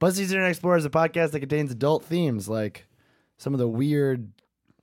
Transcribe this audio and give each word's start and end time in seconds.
BuzzFeed's 0.00 0.30
Internet 0.32 0.50
Explorer 0.50 0.76
is 0.76 0.84
a 0.84 0.90
podcast 0.90 1.32
that 1.32 1.40
contains 1.40 1.72
adult 1.72 2.04
themes, 2.04 2.48
like 2.48 2.86
some 3.36 3.52
of 3.52 3.58
the 3.58 3.68
weird, 3.68 4.30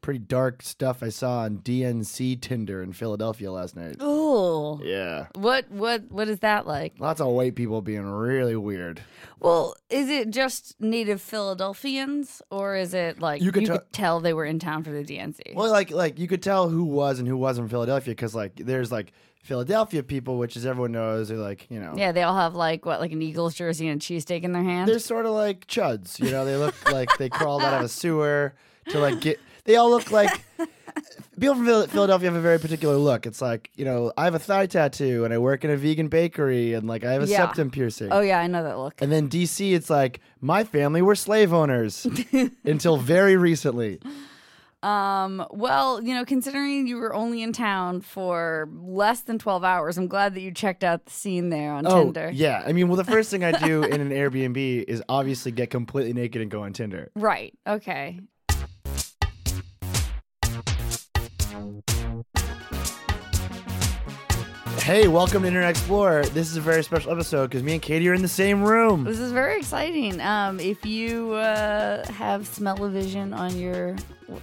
pretty 0.02 0.20
dark 0.20 0.62
stuff 0.62 1.02
I 1.02 1.10
saw 1.10 1.40
on 1.40 1.60
DNC 1.60 2.42
Tinder 2.42 2.84
in 2.84 2.92
Philadelphia 2.94 3.50
last 3.52 3.76
night. 3.78 3.96
Oh, 4.02 4.80
Yeah. 4.84 5.28
what 5.36 5.72
what 5.72 6.12
what 6.12 6.28
is 6.28 6.40
that 6.40 6.68
like? 6.68 6.96
Lots 7.00 7.22
of 7.22 7.28
white 7.28 7.56
people 7.56 7.82
being 7.82 8.06
really 8.06 8.58
weird. 8.58 9.02
Well, 9.40 9.76
is 9.90 10.10
it 10.10 10.32
just 10.32 10.76
native 10.82 11.22
Philadelphians, 11.22 12.42
or 12.52 12.76
is 12.76 12.94
it 12.94 13.20
like 13.20 13.40
You 13.42 13.48
you 13.48 13.52
could 13.54 13.68
could, 13.70 13.94
tell- 13.94 14.20
they 14.20 14.34
were 14.34 14.46
in 14.46 14.60
town 14.60 14.84
for 14.84 14.92
the 14.92 15.04
DNC? 15.04 15.56
Well, 15.56 15.72
like 15.72 15.92
like 15.92 16.20
you 16.20 16.28
could 16.28 16.44
tell 16.44 16.68
who 16.70 16.84
was 16.84 17.20
and 17.20 17.28
who 17.28 17.38
wasn't 17.38 17.66
from 17.66 17.70
Philadelphia 17.70 18.12
because 18.12 18.36
like 18.36 18.58
there's 18.58 18.92
like 18.92 19.14
Philadelphia 19.46 20.02
people, 20.04 20.38
which 20.38 20.58
as 20.58 20.66
everyone 20.66 20.92
knows, 20.92 21.30
are 21.32 21.38
like 21.38 21.68
you 21.70 21.80
know 21.80 21.94
yeah, 21.96 22.12
they 22.12 22.24
all 22.24 22.36
have 22.36 22.56
like 22.56 22.86
what, 22.86 23.00
like 23.00 23.12
an 23.12 23.22
Eagles 23.22 23.54
jersey 23.54 23.88
and 23.88 24.02
a 24.02 24.04
cheesesteak 24.06 24.44
in 24.44 24.52
their 24.52 24.64
hand. 24.64 24.90
they're 24.90 25.00
sort 25.00 25.26
of 25.26 25.34
like 25.34 25.68
chuds. 25.68 26.20
You 26.20 26.32
know, 26.32 26.44
they 26.46 26.56
look 26.58 26.76
like 26.92 27.10
they 27.18 27.30
crawled 27.30 27.62
out 27.62 27.76
of 27.76 27.82
a 27.84 27.88
sewer 27.90 28.54
to 28.90 29.00
like 29.00 29.22
get. 29.22 29.40
They 29.66 29.76
all 29.78 29.90
look 29.90 30.12
like 30.12 30.30
people 31.40 31.56
from 31.56 31.66
Philadelphia 31.88 32.30
have 32.30 32.36
a 32.38 32.42
very 32.42 32.60
particular 32.60 32.96
look. 32.96 33.26
It's 33.26 33.42
like 33.42 33.70
you 33.76 33.86
know, 33.86 34.12
I 34.18 34.26
have 34.26 34.36
a 34.36 34.40
thigh 34.40 34.66
tattoo 34.68 35.26
and 35.26 35.34
I 35.34 35.38
work 35.38 35.64
in 35.64 35.70
a 35.72 35.78
vegan 35.78 36.08
bakery 36.08 36.74
and 36.74 36.88
like 36.88 37.04
I 37.04 37.14
have 37.14 37.24
a 37.24 37.28
Yeah. 37.28 37.46
septum 37.48 37.70
piercing. 37.72 38.10
oh 38.12 38.22
yeah, 38.22 38.40
I 38.40 38.48
know 38.48 38.64
that 38.64 38.78
look. 38.78 39.02
And 39.02 39.12
then 39.12 39.30
DC, 39.30 39.74
it's 39.74 39.90
like 39.90 40.22
my 40.42 40.64
family 40.64 41.02
were 41.02 41.16
slave 41.16 41.54
owners 41.54 42.08
until 42.64 42.98
very 42.98 43.38
recently. 43.38 44.00
Um, 44.86 45.46
well, 45.50 46.02
you 46.04 46.14
know, 46.14 46.24
considering 46.26 46.86
you 46.86 46.98
were 46.98 47.14
only 47.14 47.42
in 47.42 47.54
town 47.54 48.02
for 48.02 48.70
less 48.84 49.22
than 49.22 49.40
12 49.40 49.64
hours, 49.64 49.98
I'm 49.98 50.08
glad 50.08 50.36
that 50.36 50.42
you 50.42 50.52
checked 50.52 50.84
out 50.84 51.06
the 51.06 51.12
scene 51.12 51.50
there 51.50 51.72
on 51.74 51.88
Oh, 51.88 52.04
Tinder. 52.06 52.30
yeah. 52.34 52.62
I 52.66 52.72
mean, 52.72 52.88
well, 52.88 52.98
the 52.98 53.04
first 53.12 53.32
thing 53.32 53.44
I 53.44 53.52
do 53.54 53.84
in 53.84 54.00
an 54.00 54.10
Airbnb 54.10 54.86
is 54.88 55.02
obviously 55.10 55.52
get 55.52 55.72
completely 55.72 56.14
naked 56.14 56.42
and 56.42 56.52
go 56.52 56.62
on 56.64 56.74
Tinder. 56.74 57.10
Right. 57.16 57.54
Okay. 57.66 58.20
Hey, 64.86 65.08
welcome 65.08 65.42
to 65.42 65.48
Internet 65.48 65.72
Explorer. 65.72 66.26
This 66.28 66.52
is 66.52 66.58
a 66.58 66.62
very 66.62 66.84
special 66.84 67.12
episode 67.12 67.50
because 67.50 67.64
me 67.64 67.74
and 67.74 67.82
Katie 67.82 68.08
are 68.08 68.14
in 68.14 68.22
the 68.22 68.28
same 68.28 68.62
room. 68.62 69.04
This 69.04 69.18
is 69.18 69.32
very 69.32 69.58
exciting. 69.58 70.22
Um, 70.22 70.60
if 70.60 70.86
you 70.86 71.34
uh, 71.34 72.06
have 72.12 72.46
smell-o-vision 72.46 73.34
on 73.34 73.58
your, 73.58 73.96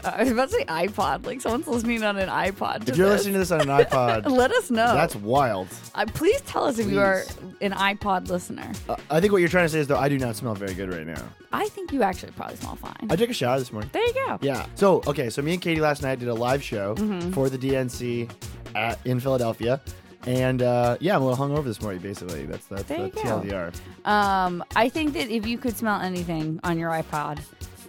I 0.03 0.25
was 0.25 0.33
about 0.33 0.49
to 0.49 0.55
say 0.57 0.65
iPod, 0.65 1.27
like 1.27 1.41
someone's 1.41 1.69
listening 1.69 2.03
on 2.03 2.17
an 2.17 2.29
iPod. 2.29 2.87
To 2.87 2.91
If 2.91 2.99
you're 2.99 3.09
this. 3.11 3.19
listening 3.19 3.35
to 3.35 3.39
this 3.39 3.53
on 3.53 3.61
an 3.61 3.69
iPod, 3.69 4.29
let 4.37 4.51
us 4.51 4.69
know. 4.69 4.93
that's 4.95 5.15
wild. 5.15 5.69
uh, 5.95 6.07
please 6.07 6.41
tell 6.41 6.65
us 6.65 6.77
if 6.81 6.91
you 6.91 6.99
are 6.99 7.23
an 7.61 7.71
iPod 7.71 8.27
listener. 8.29 8.73
Uh, 8.89 8.97
I 9.11 9.21
think 9.21 9.33
what 9.33 9.39
you're 9.39 9.49
trying 9.49 9.67
to 9.67 9.69
say 9.69 9.79
is, 9.79 9.87
though, 9.87 9.97
I 9.99 10.09
do 10.09 10.19
not 10.19 10.35
smell 10.35 10.57
very 10.57 10.75
good 10.75 10.93
right 10.93 11.07
now. 11.07 11.23
I 11.53 11.69
think 11.69 11.93
you 11.93 12.03
actually 12.03 12.33
probably 12.33 12.57
smell 12.57 12.75
fine. 12.75 13.07
I 13.11 13.15
took 13.15 13.31
a 13.31 13.35
shower 13.35 13.61
this 13.61 13.71
morning. 13.73 13.91
there 13.93 14.05
you 14.05 14.15
go. 14.15 14.39
Yeah. 14.43 14.67
So, 14.75 15.03
okay, 15.07 15.31
so 15.31 15.41
me 15.41 15.53
and 15.53 15.63
Katie 15.63 15.81
last 15.81 16.03
night 16.03 16.19
did 16.19 16.29
a 16.29 16.35
live 16.35 16.65
show 16.65 16.97
Mm-hmm. 16.97 17.31
for 17.31 17.49
the 17.49 17.59
DNC 17.59 18.29
at, 18.75 18.99
in 19.07 19.21
Philadelphia. 19.21 19.81
And 20.25 20.63
uh, 20.63 20.97
yeah, 21.01 21.17
I'm 21.17 21.23
a 21.23 21.27
little 21.29 21.45
hungover 21.49 21.65
this 21.65 21.83
morning, 21.83 22.01
basically. 22.01 22.47
That's 22.47 22.67
that's 22.67 22.85
There 22.85 22.99
the 22.99 23.05
you 23.07 23.11
go. 23.13 23.21
TLDR. 23.41 24.07
Um, 24.07 24.63
I 24.77 24.89
think 24.89 25.15
that 25.15 25.29
if 25.31 25.47
you 25.47 25.59
could 25.59 25.77
smell 25.77 26.01
anything 26.01 26.61
on 26.63 26.79
your 26.79 26.91
iPod 26.91 27.41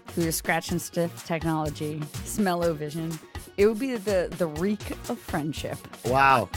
through 0.08 0.24
the 0.26 0.32
scratch 0.32 0.72
and 0.72 0.82
sniff 0.82 1.26
technology, 1.26 2.02
smell-o-vision, 2.26 3.20
it 3.58 3.68
would 3.68 3.78
be 3.80 3.96
the 3.98 4.34
the 4.38 4.48
reek 4.48 4.92
of 5.10 5.20
friendship. 5.20 5.78
Wow. 6.06 6.50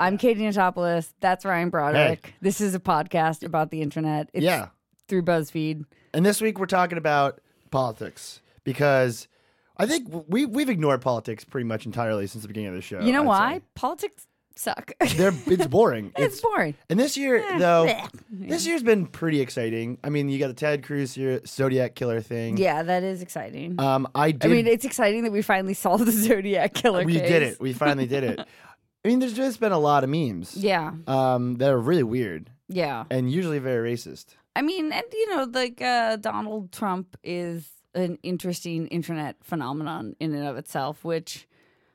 I'm 0.00 0.16
Katie 0.16 0.42
Notopoulos. 0.42 1.12
That's 1.20 1.44
Ryan 1.44 1.70
Broderick. 1.70 2.34
This 2.40 2.60
is 2.60 2.74
a 2.74 2.78
podcast 2.80 3.42
about 3.44 3.70
the 3.70 3.82
internet. 3.82 4.30
It's 4.32 4.44
Yeah. 4.44 4.68
through 5.08 5.22
BuzzFeed. 5.22 5.84
And 6.14 6.24
this 6.24 6.40
week 6.40 6.58
we're 6.58 6.66
talking 6.66 6.96
about 6.98 7.40
politics 7.70 8.40
because 8.62 9.26
I 9.78 9.86
think 9.86 10.08
we 10.28 10.44
we've 10.46 10.68
ignored 10.68 11.00
politics 11.02 11.44
pretty 11.44 11.64
much 11.66 11.86
entirely 11.86 12.26
since 12.26 12.42
the 12.42 12.48
beginning 12.48 12.70
of 12.70 12.74
the 12.74 12.82
show. 12.82 13.00
You 13.00 13.12
know 13.12 13.22
I'd 13.22 13.26
why? 13.26 13.54
say. 13.58 13.62
Politics 13.74 14.26
suck. 14.56 14.90
They're 15.16 15.32
it's 15.46 15.66
boring. 15.68 16.12
it's, 16.16 16.40
boring. 16.40 16.74
And 16.90 16.98
this 16.98 17.16
year 17.16 17.36
Eh, 17.36 17.58
though, 17.58 17.88
this 18.28 18.66
year's 18.66 18.82
been 18.82 19.06
pretty 19.06 19.40
exciting. 19.40 19.98
I 20.02 20.08
mean, 20.08 20.28
you 20.28 20.38
got 20.40 20.48
the 20.48 20.54
Ted 20.54 20.82
Cruz 20.82 21.14
here, 21.14 21.40
Zodiac 21.46 21.94
killer 21.94 22.20
thing. 22.20 22.56
Yeah, 22.56 22.82
that 22.82 23.04
is 23.04 23.22
exciting. 23.22 23.80
Um, 23.80 24.08
I 24.16 24.32
did. 24.32 24.50
I 24.50 24.54
mean, 24.54 24.66
it's 24.66 24.84
exciting 24.84 25.22
that 25.24 25.30
we 25.30 25.42
finally 25.42 25.74
solved 25.74 26.06
the 26.06 26.12
Zodiac 26.26 26.74
killer 26.74 27.04
we 27.04 27.14
case. 27.20 27.28
did 27.28 27.42
it. 27.42 27.60
We 27.60 27.72
finally 27.72 28.06
did 28.06 28.24
it. 28.24 28.40
I 29.04 29.08
mean, 29.08 29.20
there's 29.20 29.34
just 29.34 29.60
been 29.60 29.70
a 29.72 29.78
lot 29.78 30.02
of 30.02 30.10
memes. 30.10 30.56
Yeah, 30.56 30.92
Um, 31.06 31.54
that 31.58 31.70
are 31.70 31.78
really 31.78 32.02
weird 32.02 32.50
yeah. 32.68 33.04
and 33.10 33.30
usually 33.30 33.60
very 33.60 33.94
racist. 33.94 34.34
I 34.56 34.62
mean, 34.62 34.90
and 34.92 35.04
you 35.12 35.36
know, 35.36 35.44
like 35.52 35.80
uh, 35.80 36.16
Donald 36.16 36.72
Trump 36.72 37.16
is 37.22 37.64
an 37.94 38.18
interesting 38.22 38.86
internet 38.88 39.36
phenomenon 39.42 40.14
in 40.20 40.34
and 40.34 40.46
of 40.46 40.56
itself, 40.56 41.04
which 41.04 41.46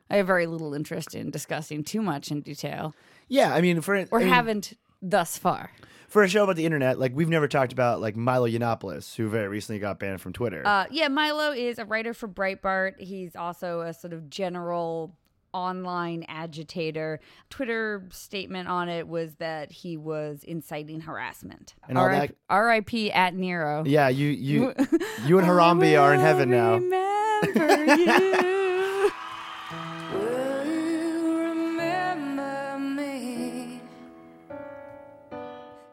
I 0.10 0.18
have 0.18 0.28
very 0.28 0.46
little 0.48 0.74
interest 0.74 1.16
in 1.16 1.32
discussing 1.32 1.84
too 1.84 2.02
much 2.02 2.32
in 2.32 2.42
detail, 2.42 2.94
Yeah, 3.28 3.54
I 3.54 3.62
mean, 3.62 3.82
for 3.82 3.96
or 4.12 4.20
I 4.20 4.24
mean, 4.24 4.28
haven't 4.34 4.74
thus 5.02 5.38
far. 5.38 5.72
for 6.08 6.24
a 6.24 6.28
show 6.28 6.44
about 6.44 6.56
the 6.56 6.66
internet, 6.66 7.00
like 7.00 7.14
we've 7.16 7.30
never 7.30 7.48
talked 7.48 7.74
about 7.74 8.02
like 8.02 8.16
Milo 8.16 8.48
Yiannopoulos, 8.48 9.16
who 9.16 9.30
very 9.30 9.48
recently 9.48 9.80
got 9.80 10.00
banned 10.00 10.22
from 10.22 10.34
Twitter. 10.34 10.62
Uh, 10.66 10.86
yeah, 10.92 11.08
Milo 11.08 11.52
is 11.52 11.80
a 11.80 11.86
writer 11.86 12.14
for 12.14 12.28
Breitbart. 12.28 13.00
He's 13.00 13.36
also 13.36 13.82
a 13.82 13.94
sort 13.94 14.14
of 14.14 14.30
general 14.30 15.16
online 15.54 16.26
agitator. 16.28 17.20
Twitter 17.50 18.08
statement 18.12 18.68
on 18.68 18.90
it 18.90 19.08
was 19.08 19.36
that 19.36 19.72
he 19.72 19.98
was 19.98 20.44
inciting 20.44 21.02
harassment. 21.02 21.76
And 21.88 21.98
all 21.98 22.10
that- 22.10 22.36
R.I.P. 22.50 23.12
at 23.12 23.36
Nero. 23.36 23.84
yeah, 23.86 24.10
you 24.10 24.28
you 24.30 24.74
you 25.26 25.38
and 25.40 25.48
Harambe 25.48 26.00
are 26.00 26.14
in 26.14 26.20
heaven 26.20 26.50
now. 26.50 26.76
Remember 26.76 27.96
you. 27.96 29.12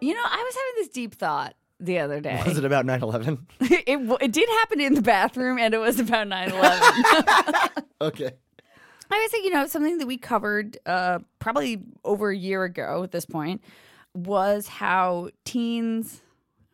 You 0.03 0.15
know, 0.15 0.23
I 0.25 0.43
was 0.43 0.55
having 0.55 0.73
this 0.77 0.89
deep 0.89 1.15
thought 1.15 1.55
the 1.79 1.99
other 1.99 2.21
day. 2.21 2.43
Was 2.47 2.57
it 2.57 2.65
about 2.65 2.87
9/11? 2.87 3.39
it, 3.61 4.19
it 4.23 4.33
did 4.33 4.49
happen 4.49 4.81
in 4.81 4.95
the 4.95 5.03
bathroom, 5.03 5.59
and 5.59 5.75
it 5.75 5.79
was 5.79 6.01
about 6.01 6.27
9 6.29 6.51
11. 6.51 6.83
okay. 8.01 8.31
I 9.11 9.19
would 9.19 9.31
say, 9.31 9.39
you 9.43 9.51
know, 9.51 9.67
something 9.67 9.99
that 9.99 10.07
we 10.07 10.17
covered 10.17 10.79
uh, 10.87 11.21
probably 11.39 11.83
over 12.05 12.31
a 12.31 12.37
year 12.37 12.65
ago 12.65 13.03
at 13.03 13.11
this 13.11 13.25
point 13.25 13.63
was 14.15 14.69
how 14.69 15.31
teens, 15.45 16.21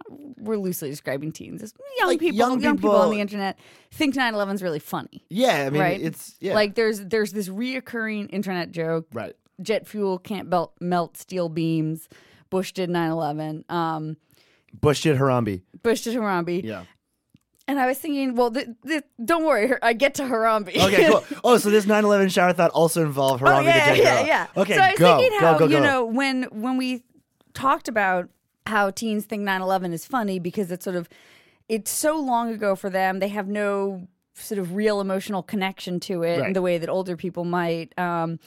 we're 0.08 0.56
loosely 0.56 0.90
describing 0.90 1.32
teens 1.32 1.62
as 1.62 1.74
young 1.98 2.08
Like, 2.08 2.20
people, 2.20 2.36
young 2.36 2.60
young, 2.60 2.76
people, 2.76 2.94
on 2.96 3.10
the 3.10 3.20
internet 3.20 3.58
think 3.90 4.14
9 4.14 4.34
11 4.34 4.54
is 4.56 4.62
really 4.62 4.78
funny. 4.78 5.24
Yeah, 5.28 5.64
I 5.66 5.70
mean, 5.70 5.80
right? 5.80 6.00
it's 6.00 6.36
yeah, 6.40 6.54
Like 6.54 6.74
there's 6.74 7.00
there's 7.00 7.32
this 7.32 7.48
reoccurring 7.48 8.28
internet 8.30 8.70
joke 8.70 9.06
right. 9.12 9.34
jet 9.60 9.86
fuel 9.86 10.18
can't 10.18 10.48
melt, 10.48 10.74
melt 10.80 11.16
steel 11.16 11.48
beams. 11.48 12.08
Bush 12.50 12.72
did 12.72 12.90
9 12.90 13.10
11. 13.10 13.64
Um, 13.68 14.16
Bush 14.80 15.02
did 15.02 15.16
Harambe. 15.18 15.62
Bush 15.82 16.02
did 16.02 16.14
Harambe. 16.14 16.62
Yeah. 16.62 16.84
And 17.68 17.80
I 17.80 17.86
was 17.86 17.98
thinking, 17.98 18.36
well, 18.36 18.50
th- 18.52 18.68
th- 18.86 19.02
don't 19.24 19.44
worry, 19.44 19.72
I 19.82 19.92
get 19.92 20.14
to 20.14 20.22
Harambe. 20.22 20.68
Okay, 20.76 21.08
cool. 21.10 21.24
Oh, 21.44 21.58
so 21.58 21.68
this 21.70 21.84
9/11 21.86 22.30
shower 22.32 22.52
thought 22.52 22.70
also 22.70 23.02
involved 23.02 23.42
Harambe 23.42 23.58
Oh 23.58 23.60
yeah, 23.62 23.92
the 23.92 23.98
yeah, 23.98 24.24
yeah. 24.26 24.46
Okay, 24.56 24.74
so 24.76 24.80
I 24.82 24.90
was 24.92 24.98
go, 25.00 25.16
thinking 25.18 25.38
go, 25.40 25.46
how 25.46 25.58
go, 25.58 25.68
go. 25.68 25.74
you 25.74 25.80
know 25.82 26.04
when 26.04 26.44
when 26.44 26.76
we 26.76 27.02
talked 27.54 27.88
about 27.88 28.28
how 28.66 28.90
teens 28.90 29.24
think 29.24 29.42
9/11 29.42 29.92
is 29.92 30.06
funny 30.06 30.38
because 30.38 30.70
it's 30.70 30.84
sort 30.84 30.96
of 30.96 31.08
it's 31.68 31.90
so 31.90 32.16
long 32.20 32.52
ago 32.52 32.76
for 32.76 32.88
them. 32.88 33.18
They 33.18 33.28
have 33.28 33.48
no 33.48 34.06
sort 34.34 34.58
of 34.60 34.74
real 34.76 35.00
emotional 35.00 35.42
connection 35.42 35.98
to 35.98 36.22
it 36.22 36.38
Right. 36.38 36.46
in 36.48 36.52
the 36.52 36.62
way 36.62 36.78
that 36.78 36.88
older 36.88 37.16
people 37.16 37.44
might. 37.44 37.98
Um, 37.98 38.38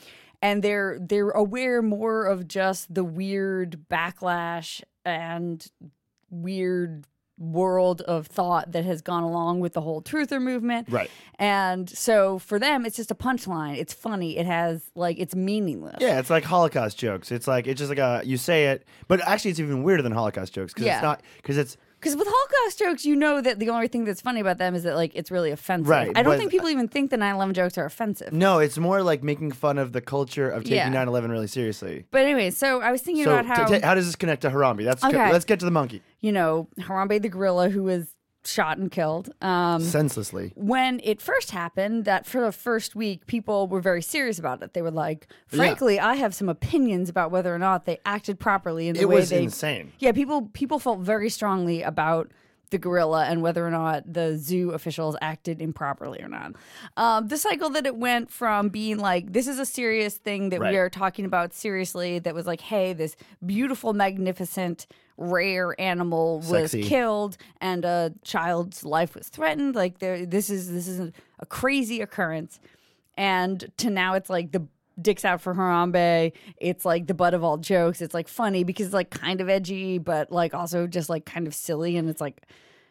and 0.42 0.64
they're 0.64 0.98
they're 1.02 1.32
aware 1.32 1.82
more 1.82 2.26
of 2.26 2.48
just 2.48 2.94
the 2.94 3.04
weird 3.04 3.86
backlash 3.92 4.82
and 5.04 5.66
weird 6.30 7.06
world 7.40 8.02
of 8.02 8.28
thought 8.28 8.74
that 8.74 8.84
has 8.84 9.02
gone 9.02 9.24
along 9.24 9.62
with 9.62 9.74
the 9.74 9.82
whole 9.82 10.02
truther 10.02 10.42
movement. 10.42 10.88
Right. 10.90 11.10
And 11.40 11.90
so 11.90 12.38
for 12.38 12.60
them, 12.60 12.86
it's 12.86 12.98
just 12.98 13.10
a 13.12 13.16
punchline. 13.16 13.78
It's 13.78 13.94
funny. 13.94 14.38
It 14.38 14.46
has 14.46 14.92
like 14.94 15.18
it's 15.20 15.34
meaningless. 15.34 15.96
Yeah, 16.02 16.20
it's 16.20 16.30
like 16.30 16.44
Holocaust 16.44 16.98
jokes. 16.98 17.32
It's 17.32 17.48
like 17.48 17.66
it's 17.66 17.80
just 17.80 17.90
like 17.90 17.98
a 17.98 18.22
you 18.26 18.36
say 18.38 18.66
it, 18.68 18.86
but 19.08 19.22
actually 19.26 19.52
it's 19.52 19.60
even 19.62 19.84
weirder 19.84 20.04
than 20.04 20.12
Holocaust 20.12 20.54
jokes 20.54 20.74
because 20.74 20.86
Yeah. 20.86 20.96
it's 20.98 21.04
not 21.04 21.22
because 21.38 21.58
it's 21.58 21.78
Because 22.00 22.16
with 22.16 22.28
Holocaust 22.30 22.80
jokes, 22.80 23.06
you 23.06 23.16
know 23.16 23.42
that 23.42 23.60
the 23.60 23.70
only 23.70 23.90
thing 23.90 24.06
that's 24.06 24.22
funny 24.22 24.40
about 24.40 24.58
them 24.58 24.74
is 24.74 24.84
that 24.84 24.96
like 24.96 25.12
it's 25.16 25.30
really 25.32 25.52
offensive. 25.52 25.90
Right, 25.90 26.10
I 26.16 26.24
don't 26.24 26.34
but- 26.34 26.38
think 26.40 26.52
people 26.52 26.70
even 26.70 26.88
think 26.88 27.12
the 27.12 27.18
9/11 27.18 27.54
jokes 27.54 27.78
are 27.78 27.86
offensive. 27.86 28.32
no, 28.32 28.60
it's 28.60 28.78
more 28.78 29.04
like 29.04 29.22
making 29.24 29.52
fun 29.52 29.78
of 29.78 29.92
the 29.92 30.00
culture 30.02 30.50
of 30.50 30.64
taking 30.64 30.78
Yeah. 30.78 30.90
9/11 30.90 31.30
really 31.30 31.48
seriously. 31.48 32.06
But 32.12 32.22
anyway, 32.22 32.52
so 32.52 32.82
I 32.82 32.92
was 32.92 33.02
thinking 33.02 33.26
So 33.26 33.32
about 33.34 33.46
how 33.46 33.66
t- 33.66 33.76
t- 33.80 33.86
how 33.86 33.96
does 33.96 34.06
this 34.06 34.16
connect 34.16 34.42
to 34.44 34.50
Harambe? 34.50 34.84
That's 34.86 35.04
Okay. 35.04 35.32
let's 35.32 35.46
get 35.46 35.60
to 35.60 35.66
the 35.66 35.72
monkey. 35.72 36.02
you 36.22 36.32
know 36.32 36.68
Harambe 36.80 37.22
the 37.22 37.30
gorilla, 37.30 37.70
who 37.70 37.84
was 37.84 38.16
shot 38.46 38.78
and 38.78 38.90
killed. 38.92 39.30
Um, 39.42 39.82
senselessly. 39.82 40.54
when 40.56 41.02
it 41.04 41.22
first 41.22 41.52
happened, 41.52 42.06
that 42.06 42.26
for 42.26 42.40
the 42.42 42.52
first 42.52 42.96
week, 42.96 43.26
people 43.28 43.68
were 43.68 43.82
very 43.82 44.02
serious 44.02 44.40
about 44.40 44.62
it. 44.64 44.74
They 44.74 44.82
were 44.82 44.92
like, 44.92 45.28
Yeah. 45.52 45.58
frankly, 45.58 46.00
I 46.00 46.16
have 46.16 46.34
some 46.34 46.50
opinions 46.50 47.10
about 47.10 47.32
whether 47.32 47.54
or 47.54 47.60
not 47.60 47.86
they 47.86 48.00
acted 48.06 48.40
properly 48.40 48.88
in 48.88 48.96
the 48.96 49.02
It 49.02 49.10
way 49.10 49.16
was 49.16 49.30
they. 49.30 49.44
insane. 49.44 49.92
Yeah, 50.00 50.12
people 50.14 50.50
people 50.54 50.80
felt 50.80 51.00
very 51.00 51.30
strongly 51.30 51.82
about 51.84 52.32
the 52.72 52.78
gorilla 52.78 53.26
and 53.26 53.42
whether 53.42 53.66
or 53.66 53.72
not 53.72 54.04
the 54.12 54.38
zoo 54.38 54.72
officials 54.72 55.16
acted 55.22 55.62
improperly 55.62 56.22
or 56.22 56.28
not. 56.28 56.54
Um, 56.98 57.28
the 57.28 57.38
cycle 57.38 57.70
that 57.72 57.86
it 57.86 57.96
went 57.96 58.30
from 58.32 58.70
being 58.70 58.98
like, 58.98 59.34
this 59.34 59.48
is 59.48 59.60
a 59.60 59.66
serious 59.66 60.18
thing 60.18 60.50
that 60.50 60.60
Right. 60.60 60.72
we 60.72 60.78
are 60.78 60.90
talking 60.90 61.26
about 61.26 61.54
seriously, 61.54 62.20
that 62.20 62.36
was 62.36 62.46
like, 62.46 62.62
hey, 62.62 62.94
this 62.94 63.16
beautiful, 63.46 63.94
magnificent, 63.94 64.86
rare 65.18 65.76
animal 65.82 66.38
was 66.40 66.72
Sexy. 66.72 66.84
killed 66.84 67.38
and 67.60 67.84
a 67.86 68.14
child's 68.24 68.86
life 68.86 69.16
was 69.16 69.28
threatened. 69.30 69.76
Like, 69.76 70.00
there, 70.00 70.26
this 70.26 70.50
is 70.50 70.72
this 70.72 70.88
is 70.88 71.00
a, 71.00 71.12
a 71.40 71.46
crazy 71.46 72.00
occurrence, 72.02 72.60
and 73.18 73.66
to 73.78 73.90
now 73.90 74.14
it's 74.14 74.30
like 74.30 74.52
the 74.52 74.66
dicks 75.02 75.26
out 75.26 75.42
for 75.42 75.54
Harambe. 75.54 76.32
It's 76.58 76.86
like 76.86 77.08
the 77.08 77.14
butt 77.14 77.34
of 77.34 77.44
all 77.44 77.58
jokes. 77.58 78.02
It's 78.02 78.14
like 78.14 78.28
funny 78.28 78.64
because 78.64 78.88
it's 78.88 78.94
like 78.94 79.10
kind 79.10 79.42
of 79.42 79.50
edgy, 79.50 79.98
but 79.98 80.32
like 80.32 80.54
also 80.54 80.88
just 80.88 81.10
like 81.10 81.26
kind 81.26 81.48
of 81.48 81.54
silly. 81.56 81.98
And 81.98 82.10
it's 82.10 82.22
like, 82.22 82.46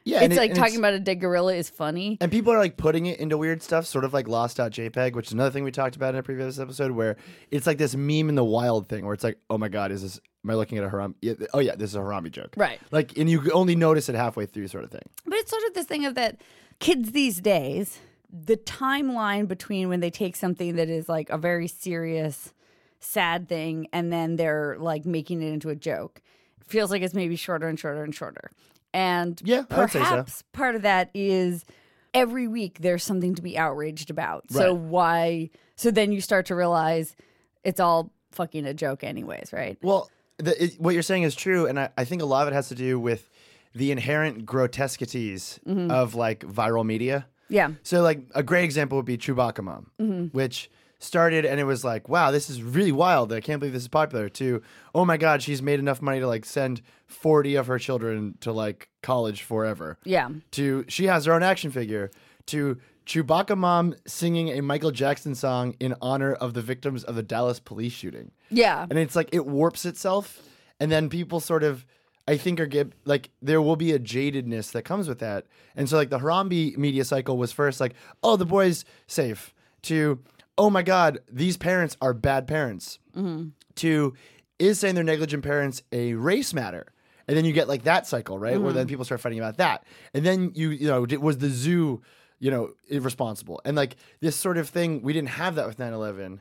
Yeah, 0.05 0.23
it's 0.23 0.35
it- 0.35 0.39
like 0.39 0.55
talking 0.55 0.77
about 0.79 0.95
a 0.95 1.01
dead 1.01 1.21
gorilla 1.21 1.55
is 1.55 1.69
funny. 1.69 2.17
And 2.21 2.31
people 2.31 2.53
are 2.53 2.59
like 2.59 2.77
putting 2.77 3.07
it 3.07 3.21
into 3.21 3.37
weird 3.37 3.63
stuff, 3.63 3.85
sort 3.87 4.05
of 4.05 4.13
like 4.15 4.27
lost.jpg, 4.29 5.15
which 5.15 5.27
is 5.29 5.33
another 5.33 5.51
thing 5.51 5.65
we 5.65 5.71
talked 5.71 5.97
about 5.97 6.15
in 6.15 6.19
a 6.21 6.23
previous 6.23 6.59
episode, 6.59 6.93
where 6.93 7.17
it's 7.51 7.67
like 7.67 7.79
this 7.79 7.95
meme 7.95 8.29
in 8.29 8.35
the 8.35 8.45
wild 8.45 8.89
thing 8.89 9.05
where 9.05 9.15
it's 9.15 9.25
like, 9.25 9.39
oh 9.51 9.59
my 9.59 9.69
God, 9.69 9.91
is 9.93 10.03
this, 10.03 10.21
am 10.45 10.51
I 10.51 10.55
looking 10.55 10.79
at 10.79 10.85
a 10.85 10.89
Harambe? 10.89 11.15
Yeah, 11.21 11.35
oh 11.53 11.59
yeah, 11.59 11.75
this 11.77 11.91
is 11.91 11.97
a 11.97 12.01
Harambe 12.01 12.31
joke. 12.31 12.55
Right. 12.57 12.81
Like, 12.91 13.19
and 13.19 13.29
you 13.29 13.51
only 13.53 13.77
notice 13.77 14.09
it 14.09 14.15
halfway 14.15 14.47
through 14.47 14.69
sort 14.69 14.85
of 14.85 14.91
thing. 14.91 15.03
But 15.27 15.35
it's 15.39 15.51
sort 15.51 15.63
of 15.65 15.75
this 15.75 15.87
thing 15.87 16.07
of 16.07 16.15
that 16.15 16.41
kids 16.81 17.11
these 17.13 17.41
days, 17.41 17.99
the 18.31 18.57
timeline 18.57 19.49
between 19.49 19.89
when 19.89 20.01
they 20.01 20.11
take 20.11 20.37
something 20.37 20.77
that 20.77 20.89
is 20.89 21.09
like 21.09 21.31
a 21.31 21.39
very 21.39 21.67
serious, 21.69 22.53
sad 23.01 23.49
thing 23.49 23.87
and 23.93 24.13
then 24.13 24.37
they're 24.37 24.77
like 24.79 25.07
making 25.07 25.41
it 25.43 25.53
into 25.53 25.69
a 25.71 25.77
joke 25.77 26.21
feels 26.67 26.91
like 26.91 27.01
it's 27.01 27.15
maybe 27.15 27.35
shorter 27.37 27.67
and 27.69 27.79
shorter 27.81 28.03
and 28.05 28.15
shorter. 28.15 28.51
And 28.93 29.41
Yeah, 29.45 29.63
say 29.63 29.67
so. 29.69 29.99
perhaps 30.01 30.43
part 30.53 30.75
of 30.75 30.83
that 30.83 31.11
is 31.15 31.65
every 32.13 32.47
week 32.49 32.79
there's 32.81 33.03
something 33.05 33.35
to 33.37 33.41
be 33.43 33.57
outraged 33.57 34.11
about. 34.11 34.51
So 34.51 34.75
why? 34.75 35.49
So 35.77 35.91
then 35.91 36.13
you 36.13 36.21
start 36.21 36.45
to 36.47 36.55
realize 36.55 37.17
it's 37.65 37.81
all 37.81 38.13
fucking 38.33 38.67
a 38.67 38.75
joke, 38.75 39.03
anyways, 39.05 39.53
right? 39.53 39.79
Well, 39.83 40.11
the, 40.39 40.63
it, 40.65 40.81
what 40.81 40.93
you're 40.93 41.03
saying 41.03 41.23
is 41.23 41.35
true, 41.35 41.67
and 41.67 41.79
I, 41.81 41.89
I 41.97 42.05
think 42.05 42.21
a 42.21 42.27
lot 42.27 42.47
of 42.47 42.53
it 42.53 42.55
has 42.57 42.69
to 42.69 42.75
do 42.75 42.99
with 43.01 43.31
the 43.75 43.91
inherent 43.93 44.45
grotesquities 44.45 45.61
Mm-hmm. 45.67 45.91
of 45.91 46.15
like 46.15 46.41
viral 46.41 46.85
media. 46.85 47.27
Yeah. 47.49 47.71
So, 47.83 48.03
like 48.03 48.21
a 48.35 48.43
great 48.43 48.65
example 48.65 48.97
would 48.97 49.05
be 49.07 49.19
Chewbacca 49.19 49.63
Mom, 49.63 49.91
Mm-hmm. 50.01 50.37
which 50.37 50.71
started 51.01 51.45
and 51.45 51.61
it 51.61 51.65
was 51.65 51.85
like, 51.85 52.09
wow, 52.09 52.31
this 52.33 52.51
is 52.51 52.61
really 52.63 52.91
wild. 52.93 53.33
I 53.33 53.41
can't 53.41 53.61
believe 53.61 53.73
this 53.73 53.83
is 53.83 53.89
popular. 53.89 54.29
To, 54.31 54.61
oh 54.95 55.05
my 55.05 55.17
God, 55.17 55.43
she's 55.43 55.63
made 55.63 55.79
enough 55.79 56.03
money 56.03 56.19
to 56.19 56.27
like 56.27 56.45
send 56.45 56.83
40 57.07 57.55
of 57.55 57.69
her 57.69 57.79
children 57.79 58.37
to 58.41 58.51
like 58.53 58.89
college 59.03 59.43
forever. 59.43 59.97
Yeah. 60.05 60.29
To, 60.53 60.85
she 60.89 61.05
has 61.07 61.25
her 61.27 61.33
own 61.33 61.43
action 61.45 61.71
figure. 61.71 62.11
To, 62.47 62.79
Chewbacca 63.07 63.57
Mom 63.57 63.95
singing 64.07 64.51
a 64.51 64.61
Michael 64.61 64.91
Jackson 64.91 65.35
song 65.35 65.75
in 65.81 65.95
honor 66.03 66.35
of 66.35 66.53
the 66.53 66.61
victims 66.61 67.05
of 67.05 67.15
the 67.15 67.23
Dallas 67.23 67.59
police 67.59 67.95
shooting 67.95 68.33
Yeah. 68.51 68.85
and 68.91 68.99
it's 68.99 69.17
like 69.17 69.31
it 69.33 69.47
warps 69.47 69.87
itself 69.87 70.43
and 70.79 70.93
then 70.93 71.09
people 71.09 71.41
sort 71.41 71.63
of 71.63 71.87
i 72.29 72.37
think 72.37 72.61
are 72.61 72.67
get 72.67 72.93
like 73.07 73.31
there 73.41 73.61
will 73.61 73.75
be 73.75 73.93
a 73.93 73.99
jadedness 73.99 74.71
that 74.73 74.83
comes 74.83 75.09
with 75.09 75.19
that. 75.19 75.47
And 75.75 75.89
so 75.89 75.97
like 75.97 76.11
the 76.11 76.19
harambe 76.19 76.77
media 76.77 77.05
cycle 77.05 77.37
was 77.39 77.51
first 77.51 77.81
like 77.81 77.95
oh 78.23 78.37
the 78.37 78.47
boy's 78.47 78.85
safe 79.07 79.55
to 79.83 80.21
oh 80.59 80.71
my 80.71 80.83
god 80.83 81.19
these 81.33 81.57
parents 81.57 81.97
are 82.03 82.13
bad 82.13 82.47
parents 82.47 82.99
mm-hmm. 83.17 83.49
to 83.77 84.15
is 84.59 84.79
saying 84.79 84.95
they're 84.95 85.05
negligent 85.05 85.43
parents 85.43 85.83
a 85.91 86.15
race 86.15 86.53
matter? 86.53 86.93
And 87.27 87.37
then 87.37 87.45
you 87.45 87.53
get 87.53 87.69
like 87.69 87.85
that 87.85 88.07
cycle 88.07 88.39
right? 88.39 88.61
Where 88.61 88.73
then 88.73 88.83
mm-hmm. 88.83 88.91
people 88.91 89.05
start 89.07 89.21
fighting 89.21 89.39
about 89.39 89.57
that. 89.57 89.85
And 90.13 90.25
then 90.25 90.53
you 90.55 90.71
you 90.71 90.87
know 90.87 91.07
was 91.21 91.39
the 91.39 91.49
zoo 91.49 92.03
you 92.39 92.51
know 92.51 92.73
irresponsible? 92.89 93.63
And 93.65 93.75
like 93.75 93.97
this 94.21 94.37
sort 94.37 94.59
of 94.59 94.69
thing 94.69 95.01
we 95.01 95.15
didn't 95.15 95.31
have 95.31 95.55
that 95.55 95.67
with 95.67 95.79
9-11 95.79 96.41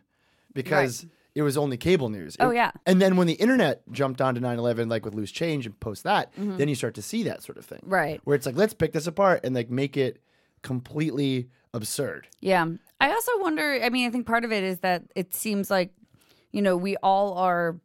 because 0.53 1.05
it 1.37 1.43
was 1.43 1.55
only 1.57 1.77
cable 1.77 2.09
news 2.09 2.35
Oh, 2.39 2.51
yeah. 2.51 2.71
and 2.85 3.01
then 3.01 3.15
when 3.17 3.27
the 3.27 3.33
internet 3.45 3.75
jumped 3.91 4.21
onto 4.21 4.41
9-11 4.41 4.89
like 4.89 5.05
with 5.05 5.13
loose 5.13 5.31
change 5.31 5.65
and 5.67 5.79
post 5.79 6.03
that 6.03 6.31
then 6.35 6.67
you 6.67 6.75
start 6.75 6.95
to 6.95 7.01
see 7.01 7.21
that 7.23 7.43
sort 7.43 7.57
of 7.57 7.65
thing 7.65 7.79
Mm-hmm. 7.83 7.93
Right. 7.93 8.21
where 8.23 8.35
it's 8.35 8.45
like 8.45 8.55
let's 8.55 8.73
pick 8.73 8.91
this 8.93 9.07
apart 9.07 9.41
and 9.43 9.53
like 9.55 9.69
make 9.69 9.95
it 9.97 10.21
completely 10.63 11.49
absurd 11.73 12.27
Yeah. 12.41 12.65
I 12.99 13.11
also 13.11 13.31
wonder, 13.39 13.79
I 13.83 13.89
mean, 13.89 14.07
I 14.07 14.11
think 14.11 14.25
part 14.25 14.43
of 14.43 14.51
it 14.51 14.63
is 14.63 14.79
that 14.79 15.03
it 15.15 15.35
seems 15.35 15.69
like, 15.69 15.91
you 16.51 16.63
know, 16.63 16.75
we 16.75 16.95
all 17.03 17.37
are 17.37 17.79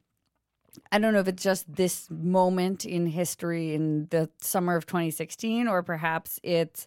I 0.90 0.99
don't 0.99 1.12
know 1.12 1.20
if 1.20 1.28
it's 1.28 1.43
just 1.43 1.64
this 1.75 2.08
moment 2.10 2.87
in 2.87 3.04
history 3.06 3.75
in 3.75 4.06
the 4.10 4.31
summer 4.40 4.75
of 4.75 4.87
2016 4.87 5.69
or 5.69 5.82
perhaps 5.82 6.40
it's 6.43 6.87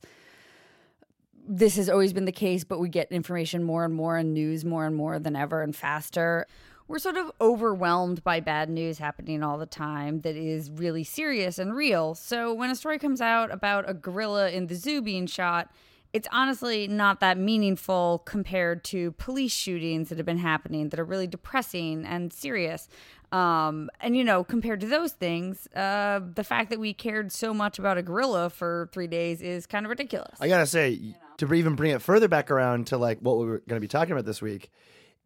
this 1.47 1.75
has 1.77 1.89
always 1.89 2.13
been 2.13 2.25
the 2.25 2.31
case, 2.31 2.63
but 2.63 2.79
we 2.79 2.89
get 2.89 3.11
information 3.11 3.63
more 3.63 3.85
and 3.85 3.93
more 3.93 4.17
and 4.17 4.33
news 4.33 4.65
more 4.65 4.85
and 4.85 4.95
more 4.95 5.19
than 5.19 5.35
ever 5.35 5.61
and 5.61 5.75
faster. 5.75 6.47
We're 6.87 6.99
sort 6.99 7.17
of 7.17 7.31
overwhelmed 7.41 8.23
by 8.23 8.39
bad 8.39 8.69
news 8.69 8.99
happening 8.99 9.41
all 9.41 9.57
the 9.57 9.65
time 9.65 10.21
that 10.21 10.35
is 10.35 10.69
really 10.69 11.03
serious 11.03 11.57
and 11.57 11.75
real. 11.75 12.13
So 12.13 12.53
when 12.53 12.69
a 12.69 12.75
story 12.75 12.99
comes 12.99 13.21
out 13.21 13.51
about 13.51 13.89
a 13.89 13.93
gorilla 13.93 14.51
in 14.51 14.67
the 14.67 14.75
zoo 14.75 15.01
being 15.01 15.25
shot, 15.25 15.71
it's 16.13 16.27
honestly 16.31 16.87
not 16.87 17.19
that 17.19 17.37
meaningful 17.37 18.21
compared 18.25 18.83
to 18.85 19.11
police 19.13 19.51
shootings 19.51 20.09
that 20.09 20.17
have 20.17 20.25
been 20.25 20.37
happening 20.37 20.89
that 20.89 20.99
are 20.99 21.05
really 21.05 21.27
depressing 21.27 22.05
and 22.05 22.31
serious. 22.31 22.87
Um, 23.31 23.89
and 23.99 24.15
you 24.15 24.23
know, 24.23 24.43
compared 24.43 24.79
to 24.81 24.87
those 24.87 25.11
things, 25.11 25.67
uh, 25.75 26.21
the 26.35 26.43
fact 26.43 26.69
that 26.69 26.79
we 26.79 26.93
cared 26.93 27.31
so 27.31 27.53
much 27.53 27.79
about 27.79 27.97
a 27.97 28.01
gorilla 28.01 28.49
for 28.49 28.89
three 28.93 29.07
days 29.07 29.41
is 29.41 29.65
kind 29.65 29.85
of 29.85 29.89
ridiculous. 29.89 30.37
I 30.39 30.47
gotta 30.47 30.67
say, 30.67 31.15
to 31.37 31.53
even 31.53 31.75
bring 31.75 31.91
it 31.91 32.01
further 32.01 32.27
back 32.27 32.49
around 32.51 32.87
to 32.87 32.97
like 32.97 33.19
what 33.19 33.37
we're 33.37 33.59
going 33.59 33.77
to 33.77 33.79
be 33.79 33.87
talking 33.87 34.11
about 34.13 34.25
this 34.25 34.41
week, 34.41 34.69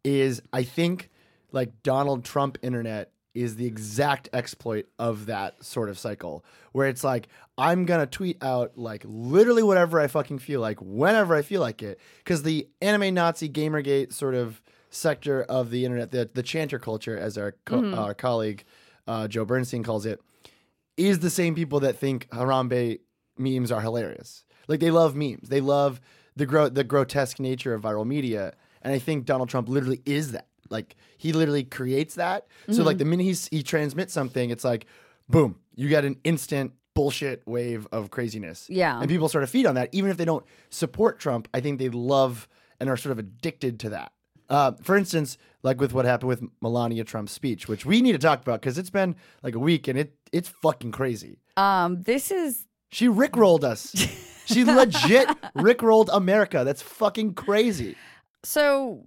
is 0.04 0.42
I 0.52 0.64
think 0.64 1.10
like 1.52 1.82
Donald 1.82 2.24
Trump 2.24 2.58
internet 2.62 3.12
is 3.34 3.56
the 3.56 3.66
exact 3.66 4.28
exploit 4.32 4.86
of 4.98 5.26
that 5.26 5.64
sort 5.64 5.88
of 5.88 5.98
cycle, 5.98 6.44
where 6.72 6.88
it's 6.88 7.04
like 7.04 7.28
I'm 7.56 7.84
gonna 7.84 8.06
tweet 8.06 8.42
out 8.42 8.76
like 8.76 9.04
literally 9.06 9.62
whatever 9.62 10.00
I 10.00 10.08
fucking 10.08 10.40
feel 10.40 10.60
like 10.60 10.78
whenever 10.80 11.36
I 11.36 11.42
feel 11.42 11.60
like 11.60 11.82
it, 11.82 12.00
because 12.18 12.42
the 12.42 12.66
anime 12.82 13.14
Nazi 13.14 13.48
Gamergate 13.48 14.12
sort 14.12 14.34
of 14.34 14.60
sector 14.88 15.44
of 15.44 15.70
the 15.70 15.84
internet, 15.84 16.10
the 16.10 16.28
the 16.32 16.42
chanter 16.42 16.80
culture, 16.80 17.16
as 17.16 17.38
our 17.38 17.54
co- 17.64 17.94
our 17.94 18.14
colleague 18.14 18.64
uh, 19.06 19.28
Joe 19.28 19.44
Bernstein 19.44 19.84
calls 19.84 20.06
it, 20.06 20.20
is 20.96 21.20
the 21.20 21.30
same 21.30 21.54
people 21.54 21.80
that 21.80 21.96
think 21.98 22.28
Harambe 22.30 22.98
memes 23.40 23.72
are 23.72 23.80
hilarious. 23.80 24.44
Like 24.68 24.80
they 24.80 24.90
love 24.90 25.16
memes. 25.16 25.48
They 25.48 25.60
love 25.60 26.00
the 26.36 26.46
gro- 26.46 26.68
the 26.68 26.84
grotesque 26.84 27.40
nature 27.40 27.74
of 27.74 27.82
viral 27.82 28.06
media. 28.06 28.54
And 28.82 28.92
I 28.92 28.98
think 28.98 29.24
Donald 29.24 29.48
Trump 29.48 29.68
literally 29.68 30.02
is 30.06 30.32
that. 30.32 30.46
Like 30.70 30.96
he 31.18 31.32
literally 31.32 31.64
creates 31.64 32.14
that. 32.14 32.46
So 32.70 32.84
like 32.84 32.98
the 32.98 33.04
minute 33.04 33.24
he's, 33.24 33.48
he 33.48 33.62
transmits 33.62 34.12
something, 34.12 34.50
it's 34.50 34.62
like, 34.62 34.86
boom, 35.28 35.58
you 35.74 35.88
get 35.88 36.04
an 36.04 36.16
instant 36.22 36.72
bullshit 36.94 37.42
wave 37.46 37.88
of 37.92 38.10
craziness. 38.10 38.68
Yeah. 38.70 39.00
And 39.00 39.08
people 39.08 39.28
sort 39.28 39.42
of 39.42 39.50
feed 39.50 39.66
on 39.66 39.74
that. 39.74 39.88
Even 39.92 40.10
if 40.10 40.16
they 40.16 40.24
don't 40.24 40.44
support 40.70 41.18
Trump, 41.18 41.48
I 41.52 41.60
think 41.60 41.78
they 41.78 41.88
love 41.88 42.48
and 42.78 42.88
are 42.88 42.96
sort 42.96 43.12
of 43.12 43.18
addicted 43.18 43.80
to 43.80 43.90
that. 43.90 44.12
Uh, 44.48 44.72
for 44.82 44.96
instance, 44.96 45.38
like 45.62 45.80
with 45.80 45.92
what 45.92 46.04
happened 46.04 46.28
with 46.28 46.42
Melania 46.60 47.04
Trump's 47.04 47.32
speech, 47.32 47.68
which 47.68 47.86
we 47.86 48.00
need 48.00 48.12
to 48.12 48.18
talk 48.18 48.42
about 48.42 48.60
because 48.60 48.78
it's 48.78 48.90
been 48.90 49.14
like 49.42 49.54
a 49.54 49.58
week 49.58 49.88
and 49.88 49.98
it 49.98 50.14
it's 50.32 50.48
fucking 50.48 50.92
crazy. 50.92 51.38
Um, 51.56 52.02
this 52.02 52.30
is 52.30 52.66
She 52.90 53.06
rickrolled 53.08 53.64
us. 53.64 53.92
she 54.46 54.64
legit 54.64 55.28
rickrolled 55.56 56.08
America. 56.12 56.62
That's 56.64 56.82
fucking 56.82 57.34
crazy. 57.34 57.96
so 58.44 59.04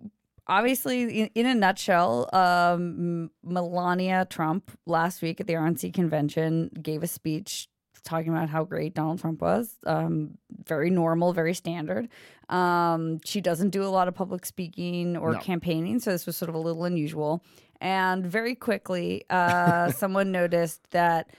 obviously 0.47 1.21
in, 1.21 1.29
in 1.35 1.45
a 1.45 1.55
nutshell 1.55 2.29
um, 2.33 3.31
melania 3.43 4.27
trump 4.29 4.69
last 4.85 5.21
week 5.21 5.39
at 5.39 5.47
the 5.47 5.53
rnc 5.53 5.93
convention 5.93 6.69
gave 6.81 7.01
a 7.01 7.07
speech 7.07 7.69
talking 8.03 8.27
about 8.29 8.49
how 8.49 8.63
great 8.65 8.93
donald 8.93 9.19
trump 9.21 9.41
was 9.41 9.77
um, 9.87 10.37
very 10.65 10.89
normal 10.89 11.31
very 11.31 11.53
standard 11.53 12.09
um, 12.49 13.19
she 13.23 13.39
doesn't 13.39 13.69
do 13.69 13.83
a 13.83 13.87
lot 13.87 14.09
of 14.09 14.13
public 14.13 14.45
speaking 14.45 15.15
or 15.15 15.31
No. 15.31 15.39
campaigning 15.39 15.99
so 15.99 16.11
this 16.11 16.25
was 16.25 16.35
sort 16.35 16.49
of 16.49 16.55
a 16.55 16.59
little 16.59 16.83
unusual 16.83 17.41
and 17.79 18.25
very 18.25 18.53
quickly 18.53 19.23
uh, 19.29 19.91
someone 20.01 20.31
noticed 20.33 20.81
that 20.91 21.29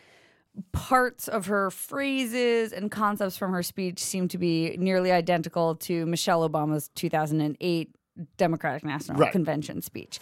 parts 0.72 1.26
of 1.28 1.46
her 1.46 1.70
phrases 1.70 2.72
and 2.72 2.90
concepts 2.90 3.36
from 3.36 3.52
her 3.52 3.62
speech 3.62 3.98
seem 3.98 4.28
to 4.28 4.38
be 4.38 4.76
nearly 4.78 5.10
identical 5.10 5.74
to 5.76 6.06
Michelle 6.06 6.48
Obama's 6.48 6.88
2008 6.94 7.90
Democratic 8.36 8.84
National 8.84 9.18
Right. 9.18 9.32
Convention 9.32 9.82
speech. 9.82 10.20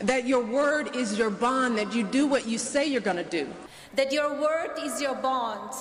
that 0.00 0.26
your 0.26 0.44
word 0.44 0.94
is 0.94 1.18
your 1.18 1.30
bond, 1.30 1.76
that 1.78 1.92
you 1.94 2.04
do 2.04 2.26
what 2.26 2.46
you 2.46 2.58
say 2.58 2.86
you're 2.86 3.00
going 3.00 3.16
to 3.16 3.24
do. 3.24 3.46
that 3.96 4.12
your 4.12 4.40
word 4.40 4.70
is 4.82 5.00
your 5.00 5.16
bond, 5.16 5.72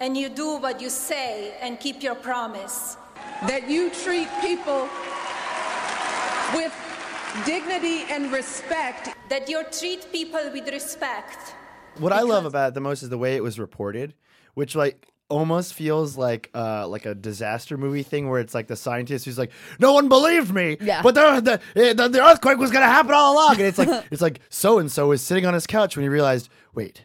and 0.00 0.14
you 0.16 0.28
do 0.28 0.58
what 0.58 0.80
you 0.80 0.90
say 0.90 1.54
and 1.62 1.80
keep 1.80 2.02
your 2.02 2.14
promise. 2.14 2.96
that 3.48 3.68
you 3.70 3.90
treat 4.04 4.28
people 4.42 4.88
with 6.54 6.72
dignity 7.46 8.04
and 8.10 8.30
respect. 8.32 9.08
That 9.30 9.48
you 9.48 9.64
treat 9.72 10.10
people 10.12 10.40
with 10.52 10.68
respect. 10.68 11.54
What 11.98 12.12
I 12.12 12.20
love 12.22 12.44
about 12.44 12.68
it 12.68 12.74
the 12.74 12.80
most 12.80 13.02
is 13.02 13.08
the 13.08 13.18
way 13.18 13.36
it 13.36 13.42
was 13.42 13.58
reported, 13.58 14.14
which 14.54 14.74
like 14.74 15.08
almost 15.28 15.74
feels 15.74 16.16
like 16.16 16.50
uh 16.54 16.86
like 16.86 17.04
a 17.04 17.12
disaster 17.14 17.76
movie 17.76 18.04
thing 18.04 18.28
where 18.30 18.38
it's 18.38 18.54
like 18.54 18.68
the 18.68 18.76
scientist 18.76 19.24
who's 19.24 19.38
like, 19.38 19.50
no 19.80 19.92
one 19.92 20.08
believed 20.08 20.54
me, 20.54 20.76
Yeah. 20.80 21.02
but 21.02 21.14
the 21.14 21.40
the, 21.74 21.80
eh, 21.80 21.92
the 21.94 22.08
the 22.08 22.22
earthquake 22.24 22.58
was 22.58 22.70
gonna 22.70 22.86
happen 22.86 23.12
all 23.12 23.34
along, 23.34 23.52
and 23.56 23.62
it's 23.66 23.78
like 23.78 24.04
it's 24.10 24.22
like 24.22 24.40
so 24.50 24.78
and 24.78 24.90
so 24.92 25.08
was 25.08 25.22
sitting 25.22 25.46
on 25.46 25.54
his 25.54 25.66
couch 25.66 25.96
when 25.96 26.02
he 26.04 26.08
realized, 26.08 26.48
wait. 26.74 27.04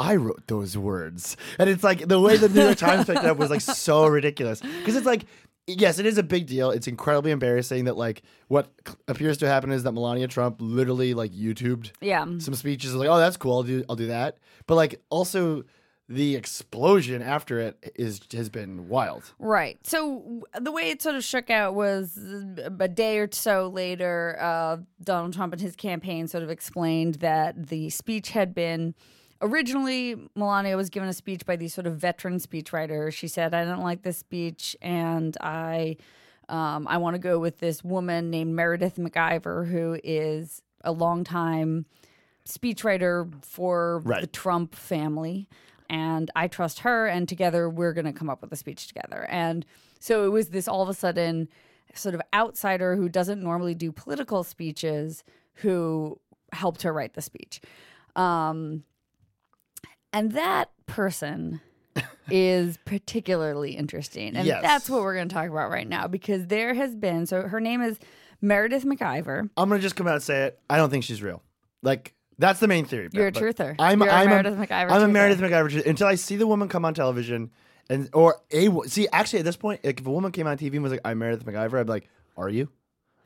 I 0.00 0.14
wrote 0.14 0.46
those 0.46 0.78
words, 0.78 1.36
and 1.58 1.68
it's 1.68 1.82
like 1.82 2.06
the 2.06 2.20
way 2.20 2.36
the 2.36 2.48
New 2.48 2.62
York 2.62 2.78
Times 2.78 3.06
picked 3.06 3.18
it 3.18 3.26
up 3.26 3.36
was 3.36 3.50
like 3.50 3.60
so 3.60 4.06
ridiculous 4.06 4.60
because 4.60 4.94
it's 4.94 5.04
like, 5.04 5.24
yes, 5.68 5.98
it 5.98 6.06
is 6.06 6.18
a 6.18 6.22
big 6.22 6.46
deal. 6.46 6.70
It's 6.70 6.88
incredibly 6.88 7.30
embarrassing 7.30 7.84
that 7.84 7.96
like 7.96 8.22
what 8.48 8.68
appears 9.06 9.36
to 9.38 9.46
happen 9.46 9.70
is 9.70 9.82
that 9.84 9.92
Melania 9.92 10.26
Trump 10.26 10.56
literally 10.60 11.14
like 11.14 11.32
YouTubed 11.32 11.92
Yeah. 12.00 12.24
some 12.38 12.54
speeches 12.54 12.94
like, 12.94 13.08
oh, 13.08 13.18
that's 13.18 13.36
cool. 13.36 13.52
I'll 13.56 13.62
do 13.62 13.84
I'll 13.88 13.96
do 13.96 14.06
that. 14.08 14.38
But 14.66 14.74
like 14.76 15.00
also 15.10 15.64
the 16.10 16.36
explosion 16.36 17.20
after 17.20 17.60
it 17.60 17.92
is 17.94 18.20
has 18.32 18.48
been 18.48 18.88
wild. 18.88 19.24
Right. 19.38 19.78
So 19.86 20.42
the 20.58 20.72
way 20.72 20.88
it 20.90 21.02
sort 21.02 21.16
of 21.16 21.22
shook 21.22 21.50
out 21.50 21.74
was 21.74 22.16
a 22.80 22.88
day 22.88 23.18
or 23.18 23.28
so 23.30 23.68
later, 23.68 24.38
uh, 24.40 24.78
Donald 25.04 25.34
Trump 25.34 25.52
and 25.52 25.60
his 25.60 25.76
campaign 25.76 26.26
sort 26.26 26.42
of 26.42 26.48
explained 26.50 27.16
that 27.16 27.68
the 27.68 27.90
speech 27.90 28.30
had 28.30 28.54
been. 28.54 28.94
Originally, 29.40 30.16
Melania 30.34 30.76
was 30.76 30.90
given 30.90 31.08
a 31.08 31.12
speech 31.12 31.46
by 31.46 31.56
these 31.56 31.72
sort 31.72 31.86
of 31.86 31.96
veteran 31.96 32.38
speechwriters. 32.38 33.12
She 33.14 33.28
said, 33.28 33.54
"I 33.54 33.64
don't 33.64 33.84
like 33.84 34.02
this 34.02 34.18
speech, 34.18 34.76
and 34.82 35.36
I, 35.40 35.96
um, 36.48 36.88
I 36.88 36.96
want 36.96 37.14
to 37.14 37.18
go 37.18 37.38
with 37.38 37.58
this 37.58 37.84
woman 37.84 38.30
named 38.30 38.54
Meredith 38.54 38.96
McIver, 38.96 39.68
who 39.70 39.98
is 40.02 40.62
a 40.82 40.90
longtime 40.92 41.86
speechwriter 42.46 43.32
for 43.44 44.00
Right. 44.04 44.20
the 44.22 44.26
Trump 44.26 44.74
family. 44.74 45.48
And 45.90 46.30
I 46.36 46.48
trust 46.48 46.80
her, 46.80 47.06
and 47.06 47.28
together 47.28 47.68
we're 47.68 47.92
going 47.92 48.04
to 48.06 48.12
come 48.12 48.28
up 48.28 48.42
with 48.42 48.52
a 48.52 48.56
speech 48.56 48.88
together. 48.88 49.26
And 49.30 49.64
so 50.00 50.24
it 50.24 50.28
was 50.28 50.50
this 50.50 50.68
all 50.68 50.82
of 50.82 50.88
a 50.88 50.94
sudden 50.94 51.48
sort 51.94 52.14
of 52.14 52.20
outsider 52.34 52.96
who 52.96 53.08
doesn't 53.08 53.42
normally 53.42 53.74
do 53.74 53.90
political 53.92 54.44
speeches 54.44 55.24
who 55.54 56.18
helped 56.52 56.82
her 56.82 56.92
write 56.92 57.14
the 57.14 57.22
speech. 57.22 57.60
Um, 58.16 58.84
and 60.12 60.32
that 60.32 60.70
person 60.86 61.60
is 62.30 62.78
particularly 62.84 63.72
interesting. 63.72 64.36
And 64.36 64.46
Yes. 64.46 64.62
that's 64.62 64.90
what 64.90 65.02
we're 65.02 65.14
going 65.14 65.28
to 65.28 65.34
talk 65.34 65.48
about 65.48 65.70
right 65.70 65.88
now 65.88 66.06
because 66.06 66.46
there 66.46 66.74
has 66.74 66.94
been, 66.94 67.26
so 67.26 67.42
her 67.42 67.60
name 67.60 67.80
is 67.82 67.98
Meredith 68.40 68.84
McIver. 68.84 69.50
I'm 69.56 69.68
gonna 69.68 69.80
just 69.80 69.96
come 69.96 70.06
out 70.06 70.14
and 70.14 70.22
say 70.22 70.44
it. 70.44 70.60
I 70.70 70.76
don't 70.76 70.90
think 70.90 71.02
she's 71.04 71.22
real. 71.22 71.42
Like 71.82 72.14
that's 72.38 72.60
the 72.60 72.68
main 72.68 72.84
theory. 72.84 73.08
You're 73.12 73.26
a 73.28 73.32
truther. 73.32 73.74
I'm 73.80 74.00
You're 74.00 74.08
a 74.10 74.12
I'm 74.12 74.28
Meredith 74.28 74.56
McIver 74.56 74.90
I'm 74.92 75.02
a. 75.02 75.08
Meredith 75.08 75.40
McIver 75.40 75.68
truther. 75.70 75.86
until 75.86 76.06
I 76.06 76.14
see 76.14 76.36
the 76.36 76.46
woman 76.46 76.68
come 76.68 76.84
on 76.84 76.94
television 76.94 77.50
and 77.90 78.08
or 78.12 78.36
a 78.52 78.68
see 78.86 79.08
actually 79.12 79.40
at 79.40 79.44
this 79.44 79.56
point 79.56 79.84
like 79.84 79.98
if 80.00 80.06
a 80.06 80.10
woman 80.10 80.30
came 80.30 80.46
on 80.46 80.56
TV 80.56 80.74
and 80.74 80.82
was 80.84 80.92
like 80.92 81.00
I'm 81.04 81.18
Meredith 81.18 81.44
McIver 81.44 81.80
I'd 81.80 81.86
be 81.86 81.90
like 81.90 82.08
are 82.36 82.48
you 82.48 82.68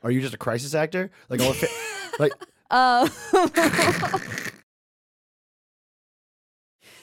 are 0.02 0.10
you 0.10 0.22
just 0.22 0.32
a 0.32 0.38
crisis 0.38 0.74
actor 0.74 1.10
like 1.28 1.40
all 1.42 1.52
fa- 1.52 1.66
like 2.18 2.32
Uh, 2.70 3.06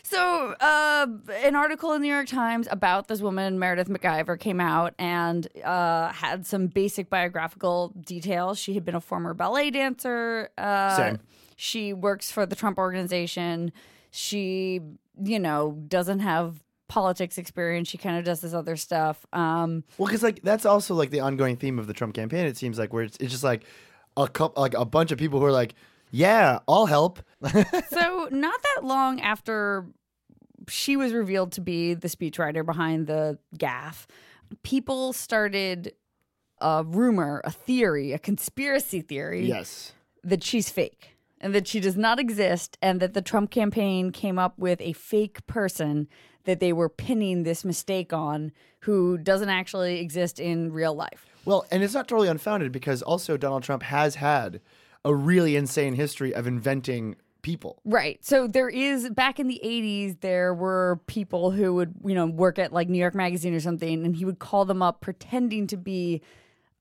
so, 0.09 0.55
uh, 0.59 1.07
an 1.43 1.55
article 1.55 1.93
in 1.93 2.01
the 2.01 2.07
New 2.07 2.13
York 2.13 2.27
Times 2.27 2.67
about 2.71 3.07
this 3.07 3.21
woman, 3.21 3.59
Meredith 3.59 3.89
McIver, 3.89 4.39
came 4.39 4.59
out 4.59 4.93
and 4.97 5.47
uh, 5.63 6.11
had 6.11 6.45
some 6.45 6.67
basic 6.67 7.09
biographical 7.09 7.93
details. 7.99 8.57
She 8.57 8.73
had 8.73 8.83
been 8.83 8.95
a 8.95 9.01
former 9.01 9.33
ballet 9.33 9.69
dancer. 9.71 10.49
Uh, 10.57 10.97
Same. 10.97 11.19
She 11.55 11.93
works 11.93 12.31
for 12.31 12.45
the 12.45 12.55
Trump 12.55 12.77
organization. 12.77 13.71
She, 14.11 14.81
you 15.21 15.39
know, 15.39 15.77
doesn't 15.87 16.19
have 16.19 16.63
politics 16.87 17.37
experience. 17.37 17.87
She 17.87 17.97
kind 17.97 18.17
of 18.17 18.25
does 18.25 18.41
this 18.41 18.53
other 18.53 18.75
stuff. 18.75 19.25
Um, 19.31 19.83
Well, 19.97 20.07
because 20.07 20.23
like 20.23 20.41
that's 20.41 20.65
also 20.65 20.95
like 20.95 21.11
the 21.11 21.19
ongoing 21.19 21.55
theme 21.55 21.77
of 21.77 21.87
the 21.87 21.93
Trump 21.93 22.15
campaign. 22.15 22.45
It 22.45 22.57
seems 22.57 22.79
like 22.79 22.93
where 22.93 23.03
it's, 23.03 23.17
it's 23.17 23.31
just 23.31 23.43
like 23.43 23.63
a 24.17 24.27
couple, 24.27 24.61
like 24.61 24.73
a 24.73 24.85
bunch 24.85 25.11
of 25.11 25.17
people 25.19 25.39
who 25.39 25.45
are 25.45 25.51
like, 25.51 25.75
"Yeah, 26.11 26.59
I'll 26.67 26.87
help." 26.87 27.19
so 27.43 28.27
not 28.31 28.61
that 28.63 28.81
long 28.83 29.21
after 29.21 29.85
she 30.67 30.97
was 30.97 31.13
revealed 31.13 31.51
to 31.53 31.61
be 31.61 31.93
the 31.93 32.07
speechwriter 32.07 32.65
behind 32.65 33.07
the 33.07 33.37
gaff 33.57 34.07
people 34.63 35.13
started 35.13 35.93
a 36.59 36.83
rumor 36.85 37.41
a 37.43 37.51
theory 37.51 38.11
a 38.11 38.19
conspiracy 38.19 39.01
theory 39.01 39.47
yes, 39.47 39.93
that 40.23 40.43
she's 40.43 40.69
fake 40.69 41.15
and 41.41 41.55
that 41.55 41.67
she 41.67 41.79
does 41.79 41.95
not 41.95 42.19
exist 42.19 42.77
and 42.81 42.99
that 42.99 43.13
the 43.13 43.21
trump 43.21 43.51
campaign 43.51 44.11
came 44.11 44.37
up 44.37 44.57
with 44.57 44.81
a 44.81 44.93
fake 44.93 45.45
person 45.47 46.07
that 46.49 46.59
they 46.59 46.73
were 46.73 46.89
pinning 46.89 47.43
this 47.43 47.63
mistake 47.63 48.11
on 48.11 48.51
who 48.81 49.17
doesn't 49.17 49.49
actually 49.49 49.99
exist 49.99 50.39
in 50.39 50.71
real 50.71 50.95
life. 50.95 51.27
Well, 51.45 51.65
and 51.71 51.83
it's 51.83 51.93
not 51.93 52.07
totally 52.07 52.27
unfounded 52.27 52.71
because 52.71 53.01
also 53.01 53.37
Donald 53.37 53.63
Trump 53.63 53.83
has 53.83 54.15
had 54.15 54.61
a 55.05 55.13
really 55.13 55.55
insane 55.55 55.93
history 55.93 56.33
of 56.33 56.47
inventing 56.47 57.15
people. 57.49 57.81
Right. 57.85 58.23
So 58.23 58.47
there 58.47 58.69
is 58.69 59.09
back 59.09 59.39
in 59.39 59.47
the 59.47 59.59
80s 59.63 60.21
there 60.21 60.53
were 60.53 61.01
people 61.07 61.51
who 61.51 61.73
would, 61.75 61.93
you 62.05 62.15
know, 62.15 62.27
work 62.27 62.59
at 62.59 62.71
like 62.71 62.89
New 62.89 62.99
York 62.99 63.15
Magazine 63.15 63.53
or 63.53 63.59
something 63.59 64.05
and 64.05 64.15
he 64.15 64.25
would 64.25 64.39
call 64.39 64.65
them 64.65 64.81
up 64.81 65.01
pretending 65.01 65.67
to 65.67 65.77
be 65.77 66.21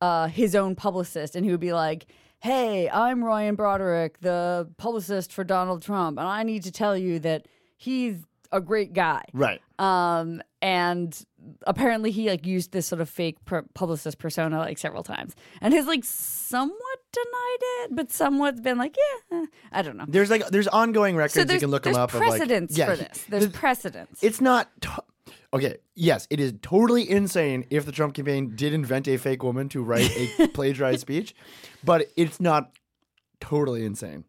uh, 0.01 0.29
his 0.29 0.55
own 0.55 0.75
publicist 0.75 1.35
and 1.37 1.45
he 1.45 1.51
would 1.51 1.61
be 1.61 1.73
like, 1.73 2.07
"Hey, 2.41 2.89
I'm 2.89 3.25
Ryan 3.25 3.55
Broderick, 3.55 4.21
the 4.21 4.69
publicist 4.77 5.33
for 5.33 5.45
Donald 5.45 5.83
Trump, 5.83 6.19
and 6.19 6.29
I 6.29 6.43
need 6.43 6.63
to 6.65 6.73
tell 6.73 6.97
you 6.97 7.19
that 7.21 7.47
he's 7.77 8.25
a 8.53 8.61
great 8.61 8.93
guy." 8.93 9.23
Right. 9.33 9.61
Um, 9.79 10.43
and 10.61 11.21
apparently 11.67 12.11
he 12.11 12.29
like 12.29 12.47
used 12.47 12.73
this 12.73 12.87
sort 12.87 13.01
of 13.01 13.09
fake 13.09 13.39
publicist 13.75 14.19
persona 14.19 14.59
like 14.59 14.79
several 14.79 15.03
times 15.03 15.35
and 15.61 15.73
has 15.73 15.87
like 15.87 16.05
somewhat 16.05 16.79
denied 17.25 17.85
it, 17.85 17.97
but 17.97 18.13
someone's 18.13 18.61
been 18.61 18.79
like, 18.79 18.97
yeah, 19.31 19.39
eh, 19.39 19.47
I 19.73 19.83
don't 19.83 19.97
know. 19.97 20.05
There's 20.09 20.31
like 20.31 20.47
there's 20.49 20.69
ongoing 20.69 21.17
records 21.17 21.35
So 21.35 21.53
you 21.53 21.61
can 21.61 21.71
look 21.71 21.85
them 21.85 21.97
up. 21.97 22.11
precedents 22.11 22.75
of 22.75 22.79
like, 22.79 22.89
yeah, 22.89 22.95
for 22.95 22.97
this. 22.97 23.25
There's 23.29 23.49
precedents. 23.49 24.23
It's 24.23 24.41
not. 24.41 24.69
To- 24.83 25.05
okay. 25.53 25.77
Yes, 25.95 26.27
it 26.31 26.41
is 26.41 26.55
totally 26.63 27.09
insane 27.09 27.65
if 27.71 27.85
the 27.87 27.93
Trump 27.93 28.15
campaign 28.15 28.55
did 28.55 28.73
invent 28.73 29.09
a 29.09 29.17
fake 29.17 29.43
woman 29.43 29.69
to 29.71 29.83
write 29.83 30.11
a 30.17 30.49
plagiarized 30.55 31.01
speech, 31.01 31.35
but 31.85 32.07
it's 32.17 32.41
not 32.41 32.73
totally 33.41 33.85
insane. 33.85 34.25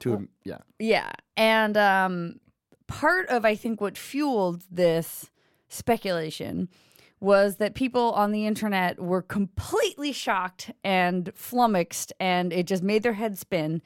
To 0.00 0.28
yeah. 0.44 0.58
yeah, 0.78 1.10
and 1.38 1.76
um, 1.76 2.40
part 2.86 3.28
of 3.28 3.44
I 3.46 3.54
think 3.54 3.80
what 3.80 3.96
fueled 3.96 4.62
this 4.70 5.30
speculation 5.68 6.68
was 7.20 7.56
that 7.56 7.74
people 7.74 8.12
on 8.12 8.30
the 8.32 8.46
internet 8.46 9.00
were 9.00 9.22
completely 9.22 10.12
shocked 10.12 10.70
and 10.84 11.30
flummoxed, 11.34 12.12
and 12.20 12.52
it 12.52 12.66
just 12.66 12.82
made 12.82 13.02
their 13.02 13.14
head 13.14 13.38
spin 13.38 13.80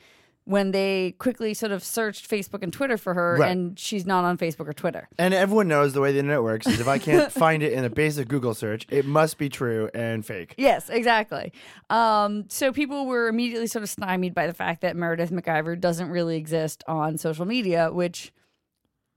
when 0.45 0.73
they 0.73 1.15
quickly 1.19 1.55
sort 1.55 1.71
of 1.71 1.85
searched 1.85 2.29
Facebook 2.29 2.61
and 2.63 2.73
Twitter 2.73 2.97
for 2.97 3.15
her, 3.15 3.37
Right. 3.39 3.53
and 3.53 3.79
she's 3.79 4.05
not 4.05 4.25
on 4.25 4.37
Facebook 4.37 4.67
or 4.67 4.73
Twitter. 4.73 5.09
And 5.17 5.33
everyone 5.33 5.69
knows 5.69 5.93
the 5.93 6.01
way 6.01 6.11
the 6.11 6.19
internet 6.19 6.43
works 6.43 6.67
is 6.67 6.81
if 6.81 6.89
I 6.89 6.99
can't 6.99 7.31
find 7.45 7.63
it 7.63 7.73
in 7.73 7.85
a 7.85 7.91
basic 7.91 8.27
Google 8.27 8.55
search, 8.55 8.85
it 8.91 9.05
must 9.05 9.39
be 9.39 9.49
true 9.49 9.89
and 9.95 10.27
fake. 10.27 10.55
Yes, 10.59 10.89
exactly. 10.91 11.53
Um, 11.89 12.47
so 12.49 12.73
people 12.73 13.07
were 13.07 13.29
immediately 13.29 13.69
sort 13.69 13.85
of 13.85 13.91
stymied 13.91 14.35
by 14.35 14.49
the 14.49 14.55
fact 14.55 14.81
that 14.81 14.97
Meredith 14.97 15.31
McIver 15.31 15.79
doesn't 15.79 16.09
really 16.09 16.37
exist 16.37 16.83
on 16.89 17.17
social 17.17 17.45
media, 17.45 17.93
which, 17.93 18.33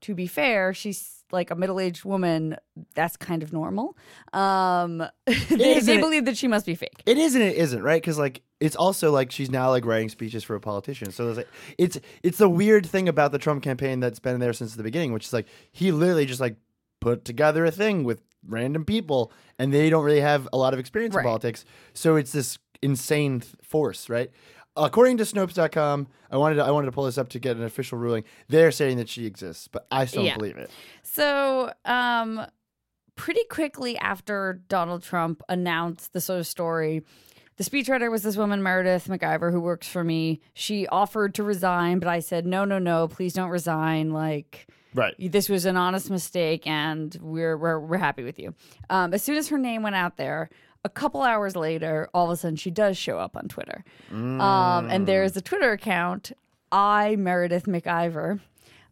to 0.02 0.14
be 0.14 0.28
fair, 0.28 0.72
she's 0.72 1.23
like 1.34 1.50
a 1.50 1.54
middle-aged 1.54 2.04
woman. 2.04 2.56
That's 2.94 3.16
kind 3.18 3.42
of 3.42 3.52
normal. 3.52 3.96
Um, 4.32 4.98
they, 5.26 5.80
they 5.80 5.98
believe 5.98 6.24
that 6.24 6.36
she 6.38 6.48
must 6.48 6.64
be 6.64 6.74
fake. 6.74 7.02
It 7.04 7.18
is 7.18 7.34
and 7.34 7.44
it 7.44 7.56
isn't, 7.56 7.82
right? 7.82 8.00
Because 8.00 8.18
like 8.18 8.40
it's 8.60 8.76
also 8.76 9.10
like 9.10 9.30
she's 9.30 9.50
now 9.50 9.68
like 9.68 9.84
writing 9.84 10.08
speeches 10.08 10.42
for 10.42 10.54
a 10.56 10.60
politician. 10.60 11.10
So 11.12 11.26
there's 11.26 11.36
like 11.36 11.48
it's 11.76 11.98
it's 12.22 12.38
the 12.38 12.48
weird 12.48 12.86
thing 12.86 13.08
about 13.08 13.32
the 13.32 13.38
Trump 13.38 13.62
campaign 13.62 14.00
that's 14.00 14.18
been 14.20 14.40
there 14.40 14.54
since 14.54 14.74
the 14.74 14.82
beginning, 14.82 15.12
which 15.12 15.26
is 15.26 15.32
like 15.34 15.46
he 15.72 15.92
literally 15.92 16.24
just 16.26 16.40
like 16.40 16.56
put 17.00 17.24
together 17.26 17.64
a 17.66 17.70
thing 17.70 18.04
with 18.04 18.22
random 18.48 18.84
people, 18.84 19.32
and 19.58 19.72
they 19.74 19.90
don't 19.90 20.04
really 20.04 20.20
have 20.20 20.48
a 20.52 20.56
lot 20.56 20.72
of 20.72 20.78
experience 20.80 21.14
Right. 21.14 21.22
in 21.22 21.26
politics. 21.28 21.64
So 21.92 22.16
it's 22.16 22.32
this 22.32 22.58
insane 22.82 23.40
th- 23.40 23.54
force, 23.62 24.08
right? 24.10 24.30
According 24.76 25.18
to 25.18 25.24
Snopes.com, 25.24 26.08
I 26.30 26.36
wanted 26.36 26.56
to, 26.56 26.64
I 26.64 26.70
wanted 26.72 26.86
to 26.86 26.92
pull 26.92 27.04
this 27.04 27.16
up 27.18 27.28
to 27.30 27.38
get 27.38 27.56
an 27.56 27.62
official 27.62 27.96
ruling. 27.98 28.24
They're 28.48 28.72
saying 28.72 28.96
that 28.96 29.08
she 29.08 29.24
exists, 29.26 29.68
but 29.68 29.86
I 29.90 30.04
still 30.06 30.24
Yeah. 30.24 30.30
don't 30.30 30.38
believe 30.40 30.56
it. 30.56 30.70
So, 31.02 31.72
um, 31.84 32.44
pretty 33.14 33.44
quickly 33.48 33.96
after 33.98 34.60
Donald 34.68 35.02
Trump 35.04 35.42
announced 35.48 36.12
the 36.12 36.20
sort 36.20 36.40
of 36.40 36.46
story, 36.48 37.04
the 37.56 37.62
speechwriter 37.62 38.10
was 38.10 38.24
this 38.24 38.36
woman, 38.36 38.64
Meredith 38.64 39.06
McIver, 39.06 39.52
who 39.52 39.60
works 39.60 39.86
for 39.86 40.02
me. 40.02 40.40
She 40.54 40.88
offered 40.88 41.34
to 41.36 41.44
resign, 41.44 42.00
but 42.00 42.08
I 42.08 42.18
said, 42.18 42.44
no, 42.44 42.64
no, 42.64 42.80
no, 42.80 43.06
please 43.06 43.32
don't 43.32 43.50
resign. 43.50 44.10
Like, 44.12 44.66
Right. 44.92 45.14
this 45.18 45.48
was 45.48 45.64
an 45.64 45.76
honest 45.76 46.10
mistake, 46.10 46.66
and 46.66 47.16
we're 47.20 47.56
we're, 47.56 47.78
we're 47.78 47.98
happy 47.98 48.24
with 48.24 48.40
you. 48.40 48.54
Um, 48.90 49.14
as 49.14 49.22
soon 49.22 49.36
as 49.36 49.48
her 49.50 49.58
name 49.58 49.82
went 49.84 49.94
out 49.94 50.16
there, 50.16 50.50
a 50.84 50.88
couple 50.88 51.22
hours 51.22 51.56
later, 51.56 52.08
all 52.12 52.26
of 52.26 52.30
a 52.32 52.36
sudden 52.36 52.56
she 52.56 52.70
does 52.70 52.96
show 52.96 53.18
up 53.18 53.36
on 53.36 53.48
Twitter, 53.48 53.84
um, 54.10 54.90
and 54.90 55.06
there's 55.06 55.36
a 55.36 55.40
Twitter 55.40 55.72
account, 55.72 56.32
I 56.70 57.16
Meredith 57.16 57.64
McIver, 57.64 58.40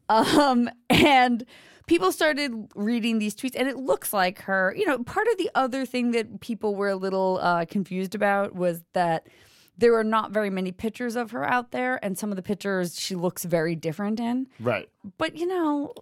um, 0.09 0.71
and 0.91 1.45
people 1.87 2.13
started 2.13 2.69
reading 2.75 3.19
these 3.19 3.35
tweets, 3.35 3.55
and 3.57 3.69
it 3.69 3.77
looks 3.77 4.13
like 4.13 4.41
her. 4.43 4.75
You 4.77 4.87
know, 4.87 5.03
part 5.05 5.27
of 5.29 5.39
the 5.39 5.51
other 5.55 5.85
thing 5.85 6.13
that 6.13 6.41
people 6.41 6.75
were 6.75 6.89
a 6.89 6.97
little 6.97 7.39
uh, 7.43 7.65
confused 7.67 8.15
about 8.15 8.55
was 8.55 8.83
that 8.95 9.27
there 9.79 9.95
are 9.97 10.05
not 10.05 10.31
very 10.31 10.51
many 10.51 10.73
pictures 10.73 11.17
of 11.17 11.31
her 11.33 11.45
out 11.45 11.73
there, 11.73 12.03
and 12.05 12.19
some 12.19 12.31
of 12.31 12.37
the 12.37 12.43
pictures 12.43 12.99
she 12.99 13.15
looks 13.15 13.45
very 13.45 13.75
different 13.75 14.21
in. 14.21 14.47
Right. 14.61 14.89
But 15.19 15.37
you 15.37 15.47
know, 15.47 15.93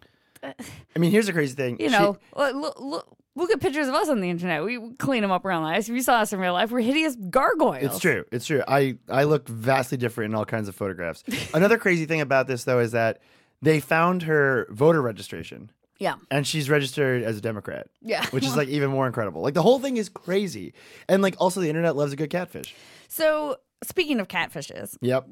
I 0.42 0.98
mean, 0.98 1.10
here's 1.10 1.26
the 1.26 1.32
crazy 1.32 1.54
thing. 1.54 1.76
you 1.80 1.90
know, 1.90 2.18
look, 2.36 2.54
uh, 2.54 2.58
look, 2.58 2.80
look, 2.80 3.16
look 3.34 3.50
at 3.50 3.60
pictures 3.60 3.88
of 3.88 3.94
us 3.94 4.08
on 4.08 4.20
the 4.20 4.30
internet. 4.30 4.64
We 4.64 4.92
clean 4.98 5.22
them 5.22 5.30
up 5.30 5.44
around 5.44 5.62
lives. 5.64 5.88
If 5.88 5.94
you 5.94 6.02
saw 6.02 6.16
us 6.20 6.32
in 6.32 6.40
real 6.40 6.52
life, 6.52 6.70
we're 6.70 6.80
hideous 6.80 7.16
gargoyles. 7.16 7.84
It's 7.84 7.98
true. 7.98 8.24
It's 8.32 8.46
true. 8.46 8.62
I 8.66 8.96
I 9.08 9.24
look 9.24 9.48
vastly 9.48 9.98
different 9.98 10.32
in 10.32 10.34
all 10.34 10.44
kinds 10.44 10.68
of 10.68 10.74
photographs. 10.74 11.22
Another 11.54 11.78
crazy 11.78 12.06
thing 12.06 12.20
about 12.20 12.46
this 12.46 12.64
though 12.64 12.78
is 12.80 12.92
that 12.92 13.20
they 13.62 13.80
found 13.80 14.22
her 14.22 14.66
voter 14.70 15.02
registration 15.02 15.70
Yeah. 15.98 16.14
and 16.30 16.46
she's 16.46 16.70
registered 16.70 17.22
as 17.22 17.36
a 17.36 17.40
Democrat. 17.42 17.88
Yeah. 18.00 18.24
Which 18.30 18.44
is 18.44 18.56
like 18.60 18.68
even 18.68 18.90
more 18.90 19.06
incredible. 19.06 19.42
Like 19.42 19.54
the 19.54 19.62
whole 19.62 19.78
thing 19.78 19.98
is 19.98 20.08
crazy. 20.08 20.72
And 21.08 21.22
like 21.22 21.34
also 21.38 21.60
the 21.60 21.68
internet 21.68 21.94
loves 21.96 22.12
a 22.12 22.16
good 22.16 22.30
catfish. 22.30 22.74
So 23.08 23.56
speaking 23.84 24.18
of 24.18 24.28
catfishes, 24.28 24.96
Yep. 25.02 25.28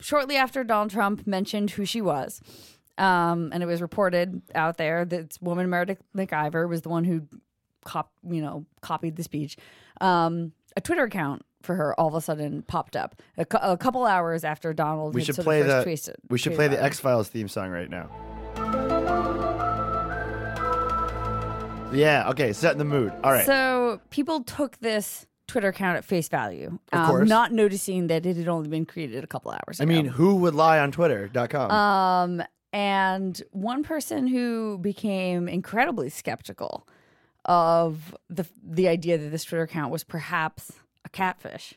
shortly 0.00 0.36
after 0.36 0.64
Donald 0.64 0.90
Trump 0.90 1.24
mentioned 1.26 1.70
who 1.72 1.84
she 1.84 2.00
was, 2.00 2.40
um, 2.98 3.50
and 3.52 3.62
it 3.62 3.66
was 3.66 3.80
reported 3.80 4.42
out 4.54 4.76
there 4.76 5.04
that 5.04 5.30
this 5.30 5.40
woman 5.40 5.68
Meredith 5.70 6.02
McIver 6.16 6.68
was 6.68 6.82
the 6.82 6.88
one 6.88 7.04
who, 7.04 7.26
cop, 7.84 8.12
you 8.28 8.42
know, 8.42 8.66
copied 8.80 9.16
the 9.16 9.22
speech. 9.22 9.56
Um, 10.00 10.52
a 10.76 10.80
Twitter 10.80 11.04
account 11.04 11.42
for 11.62 11.74
her 11.76 11.98
all 11.98 12.08
of 12.08 12.14
a 12.14 12.20
sudden 12.20 12.62
popped 12.62 12.96
up 12.96 13.20
a, 13.36 13.44
cou- 13.44 13.58
a 13.62 13.76
couple 13.76 14.04
hours 14.04 14.44
after 14.44 14.72
Donald. 14.72 15.14
We 15.14 15.22
should 15.22 15.36
play 15.36 15.62
the 15.62 16.16
we 16.28 16.38
should 16.38 16.54
play 16.54 16.68
the. 16.68 16.82
X 16.82 16.98
Files 16.98 17.28
theme 17.28 17.48
song 17.48 17.70
right 17.70 17.88
now. 17.90 18.10
Yeah, 21.92 22.30
okay, 22.30 22.52
set 22.54 22.72
in 22.72 22.78
the 22.78 22.84
mood. 22.84 23.12
All 23.22 23.30
right. 23.30 23.44
So 23.44 24.00
people 24.10 24.42
took 24.44 24.78
this 24.78 25.26
Twitter 25.46 25.68
account 25.68 25.98
at 25.98 26.04
face 26.04 26.28
value, 26.28 26.78
um, 26.92 27.26
not 27.26 27.52
noticing 27.52 28.06
that 28.06 28.24
it 28.24 28.36
had 28.36 28.48
only 28.48 28.68
been 28.68 28.86
created 28.86 29.22
a 29.22 29.26
couple 29.26 29.50
hours 29.50 29.80
I 29.80 29.84
ago. 29.84 29.92
mean, 29.92 30.06
who 30.06 30.36
would 30.36 30.54
lie 30.54 30.78
on 30.78 30.90
twitter.com? 30.90 31.70
um, 31.70 32.42
and 32.72 33.42
one 33.50 33.82
person 33.82 34.26
who 34.26 34.78
became 34.78 35.48
incredibly 35.48 36.08
skeptical 36.08 36.86
of 37.44 38.16
the 38.30 38.46
the 38.62 38.88
idea 38.88 39.18
that 39.18 39.30
this 39.30 39.44
Twitter 39.44 39.62
account 39.62 39.92
was 39.92 40.04
perhaps 40.04 40.72
a 41.04 41.08
catfish 41.08 41.74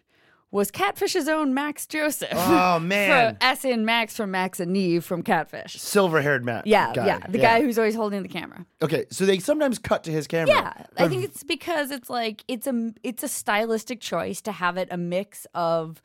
was 0.55 0.71
Catfish's 0.71 1.27
own 1.27 1.53
Max 1.53 1.85
Joseph. 1.85 2.29
Oh, 2.31 2.79
man. 2.81 3.37
As 3.41 3.65
in 3.65 3.83
Max 3.83 4.15
from 4.15 4.31
Max 4.31 4.61
and 4.61 4.71
Nev 4.71 5.03
from 5.03 5.21
Catfish. 5.21 5.73
Silver-haired 5.73 6.45
Max. 6.45 6.65
Yeah, 6.65 6.93
guy. 6.93 7.07
yeah, 7.07 7.19
the 7.27 7.39
guy 7.39 7.61
who's 7.61 7.77
always 7.77 7.93
holding 7.93 8.23
the 8.23 8.29
camera. 8.29 8.65
Okay, 8.81 9.05
so 9.11 9.25
they 9.25 9.39
sometimes 9.39 9.79
cut 9.79 10.05
to 10.05 10.11
his 10.11 10.27
camera. 10.27 10.53
Yeah, 10.55 10.85
I 10.97 11.09
think 11.09 11.25
it's 11.25 11.43
because 11.43 11.91
it's 11.91 12.09
like 12.09 12.45
it's 12.47 12.67
a 12.67 12.93
it's 13.03 13.21
a 13.21 13.27
stylistic 13.27 13.99
choice 13.99 14.39
to 14.41 14.53
have 14.53 14.77
it 14.77 14.87
a 14.91 14.97
mix 14.97 15.45
of 15.53 16.01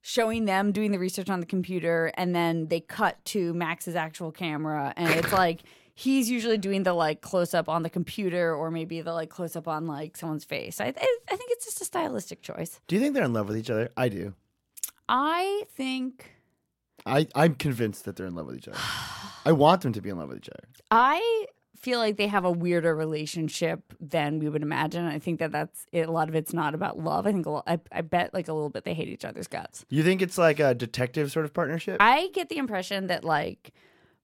showing 0.00 0.44
them 0.44 0.72
doing 0.72 0.92
the 0.92 0.98
research 0.98 1.28
on 1.28 1.40
the 1.40 1.46
computer 1.46 2.12
and 2.14 2.34
then 2.34 2.68
they 2.68 2.80
cut 2.80 3.22
to 3.26 3.52
Max's 3.54 3.96
actual 3.96 4.32
camera 4.32 4.92
and 4.96 5.10
it's 5.14 5.32
like 5.44 5.62
he's 5.94 6.30
usually 6.30 6.58
doing 6.58 6.84
the 6.84 6.92
like 6.92 7.20
close 7.20 7.54
up 7.54 7.68
on 7.68 7.82
the 7.82 7.90
computer 7.90 8.54
or 8.54 8.70
maybe 8.70 9.00
the 9.00 9.12
like 9.12 9.30
close 9.30 9.56
up 9.56 9.66
on 9.66 9.86
like 9.86 10.16
someone's 10.16 10.44
face. 10.44 10.80
I 10.80 10.86
I, 10.86 10.88
I 10.88 11.36
think 11.36 11.50
it's 11.50 11.64
just 11.64 11.80
a 11.80 11.84
stylistic 11.84 12.42
choice. 12.42 12.80
Do 12.86 12.96
you 12.96 13.02
think 13.02 13.14
they're 13.14 13.24
in 13.24 13.32
love 13.32 13.48
with 13.48 13.56
each 13.56 13.70
other? 13.70 13.90
I 13.96 14.08
do. 14.08 14.34
I 15.08 15.64
think 15.74 16.30
I, 17.06 17.26
I'm 17.34 17.54
convinced 17.54 18.04
that 18.04 18.16
they're 18.16 18.26
in 18.26 18.34
love 18.34 18.46
with 18.46 18.56
each 18.56 18.68
other. 18.68 18.78
I 19.46 19.52
want 19.52 19.82
them 19.82 19.92
to 19.94 20.00
be 20.00 20.10
in 20.10 20.18
love 20.18 20.28
with 20.28 20.38
each 20.38 20.50
other. 20.50 20.68
I 20.90 21.46
feel 21.80 21.98
like 21.98 22.16
they 22.16 22.26
have 22.26 22.44
a 22.44 22.50
weirder 22.50 22.94
relationship 22.94 23.80
than 24.00 24.38
we 24.38 24.48
would 24.48 24.62
imagine. 24.62 25.04
I 25.06 25.18
think 25.18 25.38
that 25.40 25.52
that's 25.52 25.86
it, 25.92 26.08
a 26.08 26.12
lot 26.12 26.28
of 26.28 26.34
it's 26.34 26.52
not 26.52 26.74
about 26.74 26.98
love. 26.98 27.26
I 27.26 27.32
think 27.32 27.46
a 27.46 27.50
lo- 27.50 27.62
I, 27.66 27.78
I 27.92 28.00
bet 28.02 28.34
like 28.34 28.48
a 28.48 28.52
little 28.52 28.70
bit 28.70 28.84
they 28.84 28.94
hate 28.94 29.08
each 29.08 29.24
other's 29.24 29.46
guts. 29.46 29.84
You 29.88 30.02
think 30.02 30.22
it's 30.22 30.38
like 30.38 30.60
a 30.60 30.74
detective 30.74 31.30
sort 31.32 31.44
of 31.44 31.54
partnership? 31.54 31.96
I 32.00 32.28
get 32.34 32.48
the 32.48 32.58
impression 32.58 33.06
that 33.08 33.24
like 33.24 33.72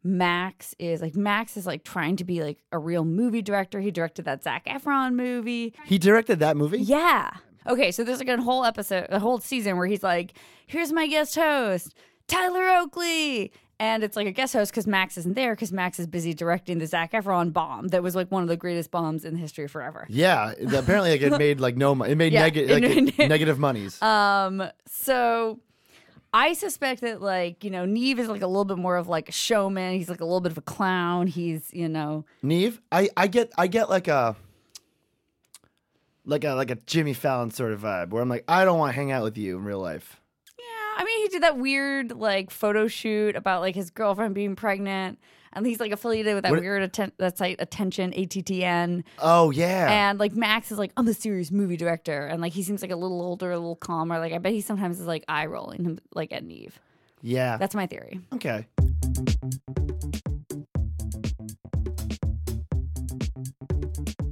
Max 0.02 0.74
is 0.78 1.00
like 1.00 1.14
Max 1.16 1.56
is 1.56 1.66
like 1.66 1.82
trying 1.84 2.16
to 2.16 2.24
be 2.24 2.42
like 2.42 2.58
a 2.72 2.78
real 2.78 3.04
movie 3.04 3.42
director. 3.42 3.80
He 3.80 3.90
directed 3.90 4.26
that 4.26 4.42
Zac 4.42 4.66
Efron 4.66 5.14
movie. 5.14 5.74
he 5.86 5.98
directed 5.98 6.40
that 6.40 6.56
movie? 6.56 6.78
Yeah. 6.80 7.30
Okay, 7.66 7.90
so 7.90 8.04
there's 8.04 8.18
like 8.18 8.28
a 8.28 8.40
whole 8.42 8.64
episode, 8.64 9.06
a 9.08 9.18
whole 9.18 9.38
season 9.38 9.78
where 9.78 9.86
he's 9.86 10.02
like, 10.02 10.34
"Here's 10.66 10.92
my 10.92 11.06
guest 11.06 11.34
host, 11.34 11.94
Tyler 12.28 12.68
Oakley." 12.68 13.52
And 13.80 14.04
it's 14.04 14.16
like 14.16 14.26
a 14.28 14.32
guest 14.32 14.52
host 14.52 14.70
because 14.70 14.86
Max 14.86 15.18
isn't 15.18 15.34
there 15.34 15.54
because 15.54 15.72
Max 15.72 15.98
is 15.98 16.06
busy 16.06 16.32
directing 16.32 16.78
the 16.78 16.86
Zac 16.86 17.12
Efron 17.12 17.52
bomb 17.52 17.88
that 17.88 18.02
was 18.02 18.14
like 18.14 18.30
one 18.30 18.42
of 18.42 18.48
the 18.48 18.56
greatest 18.56 18.90
bombs 18.92 19.24
in 19.24 19.34
the 19.34 19.40
history 19.40 19.66
forever. 19.66 20.06
Yeah, 20.08 20.52
apparently 20.74 21.10
like 21.10 21.22
it 21.22 21.36
made 21.38 21.58
like 21.60 21.76
no 21.76 21.94
money. 21.94 22.12
It 22.12 22.16
made 22.16 22.32
Yeah, 22.32 22.48
nega- 22.48 22.68
it 22.68 22.70
like, 22.70 22.82
made- 23.18 23.18
negative 23.28 23.58
monies. 23.58 24.00
Um, 24.00 24.62
so 24.86 25.58
I 26.32 26.52
suspect 26.52 27.00
that 27.00 27.20
like, 27.20 27.64
you 27.64 27.70
know, 27.70 27.84
Nev 27.84 28.18
is 28.20 28.28
like 28.28 28.42
a 28.42 28.46
little 28.46 28.64
bit 28.64 28.78
more 28.78 28.96
of 28.96 29.08
like 29.08 29.28
a 29.28 29.32
showman. 29.32 29.94
He's 29.94 30.08
like 30.08 30.20
a 30.20 30.24
little 30.24 30.40
bit 30.40 30.52
of 30.52 30.58
a 30.58 30.62
clown. 30.62 31.26
He's, 31.26 31.68
you 31.72 31.88
know, 31.88 32.24
Nev, 32.42 32.80
I, 32.92 33.08
I 33.16 33.26
get 33.26 33.52
I 33.58 33.66
get 33.66 33.90
like 33.90 34.06
a 34.08 34.36
like 36.24 36.44
a 36.44 36.50
like 36.54 36.70
a 36.70 36.76
Jimmy 36.86 37.12
Fallon 37.12 37.50
sort 37.50 37.72
of 37.72 37.80
vibe 37.80 38.10
where 38.10 38.22
I'm 38.22 38.28
like 38.28 38.44
I 38.48 38.64
don't 38.64 38.78
want 38.78 38.90
to 38.92 38.94
hang 38.96 39.10
out 39.12 39.24
with 39.24 39.36
you 39.36 39.58
in 39.58 39.64
real 39.64 39.80
life. 39.80 40.20
I 40.96 41.04
mean, 41.04 41.22
he 41.22 41.28
did 41.28 41.42
that 41.42 41.58
weird 41.58 42.12
like 42.12 42.50
photo 42.50 42.86
shoot 42.88 43.36
about 43.36 43.60
like 43.60 43.74
his 43.74 43.90
girlfriend 43.90 44.34
being 44.34 44.56
pregnant. 44.56 45.18
And 45.56 45.64
he's 45.64 45.78
like 45.78 45.92
affiliated 45.92 46.34
with 46.34 46.42
that 46.42 46.50
What- 46.50 46.60
weird 46.60 46.82
atten- 46.82 47.12
that 47.18 47.38
site 47.38 47.56
attention 47.60 48.10
ATTN, 48.12 49.04
Oh 49.20 49.50
yeah. 49.52 50.08
and 50.08 50.18
like 50.18 50.34
Max 50.34 50.72
is 50.72 50.78
like 50.78 50.90
I'm 50.96 51.06
a 51.06 51.14
serious 51.14 51.52
movie 51.52 51.76
director, 51.76 52.26
and 52.26 52.42
like 52.42 52.52
he 52.52 52.64
seems 52.64 52.82
like 52.82 52.90
a 52.90 52.96
little 52.96 53.22
older, 53.22 53.52
a 53.52 53.56
little 53.56 53.76
calmer. 53.76 54.18
Like 54.18 54.32
I 54.32 54.38
bet 54.38 54.52
he 54.52 54.60
sometimes 54.60 54.98
is 54.98 55.06
like 55.06 55.24
eye 55.28 55.46
rolling 55.46 55.84
him 55.84 56.00
like 56.12 56.32
at 56.32 56.42
Nev. 56.42 56.80
yeah. 57.22 57.56
That's 57.56 57.76
my 57.76 57.86
theory. 57.86 58.18
okay. 58.32 58.66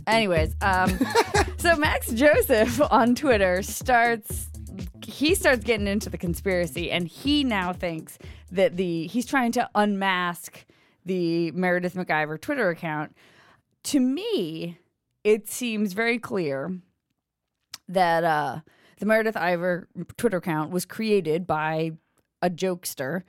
Anyways, 0.07 0.55
um, 0.61 0.98
so 1.59 1.77
Max 1.77 2.11
Joseph 2.12 2.81
on 2.90 3.14
Twitter 3.14 3.62
starts 3.62 4.48
he 5.12 5.35
starts 5.35 5.64
getting 5.64 5.87
into 5.87 6.11
the 6.11 6.18
conspiracy, 6.18 6.90
and 6.90 7.07
he 7.07 7.44
now 7.44 7.72
thinks 7.72 8.18
that 8.51 8.77
the 8.77 9.07
he's 9.07 9.27
trying 9.27 9.53
to 9.53 9.68
unmask 9.75 10.64
the 11.05 11.51
Meredith 11.53 11.94
McIver 11.94 12.40
Twitter 12.40 12.70
account. 12.70 13.14
To 13.85 14.01
me, 14.01 14.79
it 15.25 15.48
seems 15.48 15.92
very 15.92 16.18
clear 16.18 16.79
that 17.88 18.25
uh, 18.25 18.61
the 18.98 19.07
Meredith 19.07 19.37
Ivor 19.37 19.88
Twitter 20.16 20.38
account 20.38 20.70
was 20.70 20.85
created 20.85 21.46
by 21.46 21.92
a 22.40 22.48
jokester 22.51 23.22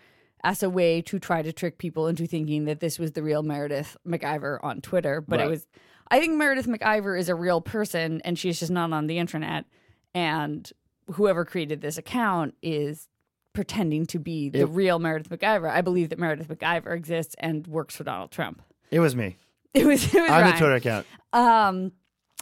as 0.44 0.62
a 0.62 0.70
way 0.70 1.02
to 1.02 1.20
try 1.20 1.42
to 1.42 1.54
trick 1.54 1.78
people 1.78 2.08
into 2.08 2.28
thinking 2.28 2.66
that 2.66 2.80
this 2.80 3.00
was 3.00 3.14
the 3.14 3.24
real 3.24 3.44
Meredith 3.44 3.98
McIver 4.08 4.60
on 4.62 4.82
Twitter. 4.82 5.22
But 5.22 5.40
it 5.40 5.50
was, 5.50 5.68
I 6.10 6.20
think 6.20 6.36
Meredith 6.36 6.68
McIver 6.68 7.18
is 7.18 7.30
a 7.30 7.36
real 7.36 7.62
person 7.62 8.22
and 8.26 8.38
she's 8.38 8.60
just 8.60 8.72
not 8.72 8.92
on 8.92 9.08
the 9.08 9.20
internet. 9.20 9.66
And 10.14 10.70
whoever 11.12 11.46
created 11.46 11.82
this 11.82 11.98
account 11.98 12.56
is 12.62 13.08
pretending 13.54 14.06
to 14.08 14.20
be 14.20 14.50
the 14.50 14.62
It- 14.62 14.66
real 14.70 15.00
Meredith 15.00 15.30
McIver. 15.30 15.70
I 15.70 15.82
believe 15.82 16.10
that 16.10 16.20
Meredith 16.20 16.48
McIver 16.48 16.96
exists 16.96 17.36
and 17.40 17.68
works 17.68 17.96
for 17.96 18.04
Donald 18.04 18.32
Trump. 18.32 18.62
It 18.92 19.00
was 19.00 19.16
me. 19.16 19.38
It 19.74 19.88
was, 19.88 20.14
it 20.14 20.22
was 20.22 20.30
I'm 20.30 20.52
the 20.52 20.58
Twitter 20.60 20.76
account. 20.76 21.08
Um, 21.34 21.94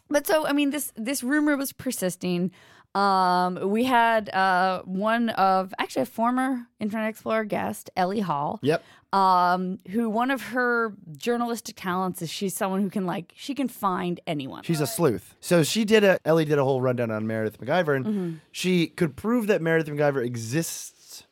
but 0.09 0.27
so 0.27 0.45
I 0.45 0.51
mean, 0.51 0.71
this 0.71 0.91
this 0.97 1.23
rumor 1.23 1.55
was 1.55 1.71
persisting. 1.71 2.51
Um, 2.93 3.69
we 3.69 3.85
had 3.85 4.29
uh 4.29 4.81
one 4.83 5.29
of 5.29 5.73
actually 5.79 6.01
a 6.03 6.05
former 6.07 6.67
Internet 6.79 7.09
Explorer 7.09 7.45
guest, 7.45 7.89
Ellie 7.95 8.19
Hall. 8.19 8.59
Yep. 8.61 8.83
Um, 9.13 9.79
who 9.89 10.09
one 10.09 10.31
of 10.31 10.41
her 10.41 10.93
journalistic 11.17 11.75
talents 11.75 12.21
is 12.21 12.29
she's 12.29 12.55
someone 12.55 12.81
who 12.81 12.89
can 12.89 13.05
like 13.05 13.33
she 13.35 13.53
can 13.55 13.67
find 13.67 14.19
anyone. 14.27 14.63
She's 14.63 14.81
a 14.81 14.87
sleuth. 14.87 15.35
So 15.41 15.63
she 15.63 15.85
did 15.85 16.03
a 16.03 16.17
Ellie 16.25 16.45
did 16.45 16.57
a 16.57 16.63
whole 16.63 16.81
rundown 16.81 17.11
on 17.11 17.27
Meredith 17.27 17.59
McIver, 17.59 17.95
and 17.95 18.05
Mm-hmm. 18.05 18.31
she 18.51 18.87
could 18.87 19.15
prove 19.15 19.47
that 19.47 19.61
Meredith 19.61 19.87
McIver 19.93 20.25
exists 20.25 21.23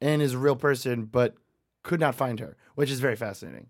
and 0.00 0.22
is 0.22 0.34
a 0.34 0.38
real 0.38 0.56
person, 0.56 1.04
but 1.04 1.34
could 1.82 2.00
not 2.00 2.14
find 2.14 2.40
her, 2.40 2.56
which 2.74 2.90
is 2.90 3.00
very 3.00 3.16
fascinating. 3.16 3.68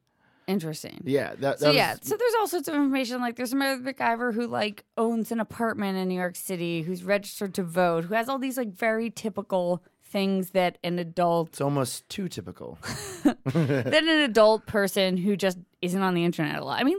Interesting. 0.50 1.02
Yeah, 1.04 1.30
that, 1.30 1.40
that 1.40 1.58
So 1.60 1.66
was, 1.68 1.76
yeah, 1.76 1.94
so 2.02 2.16
there's 2.16 2.34
all 2.38 2.48
sorts 2.48 2.68
of 2.68 2.74
information. 2.74 3.20
Like 3.20 3.36
there's 3.36 3.54
Meredith 3.54 3.84
McIver 3.84 4.34
who 4.34 4.46
like 4.46 4.84
owns 4.98 5.30
an 5.30 5.40
apartment 5.40 5.96
in 5.96 6.08
New 6.08 6.14
York 6.18 6.36
City, 6.36 6.82
who's 6.82 7.04
registered 7.04 7.54
to 7.54 7.62
vote, 7.62 8.04
who 8.04 8.14
has 8.14 8.28
all 8.28 8.38
these 8.38 8.56
like 8.56 8.72
very 8.72 9.10
typical 9.10 9.82
things 10.02 10.50
that 10.50 10.76
an 10.82 10.98
adult 10.98 11.50
it's 11.50 11.60
almost 11.60 12.08
too 12.08 12.28
typical. 12.28 12.78
that 13.24 14.02
an 14.02 14.08
adult 14.08 14.66
person 14.66 15.16
who 15.16 15.36
just 15.36 15.58
isn't 15.82 16.02
on 16.02 16.14
the 16.14 16.24
internet 16.24 16.56
a 16.60 16.64
lot. 16.64 16.80
I 16.80 16.84
mean, 16.84 16.98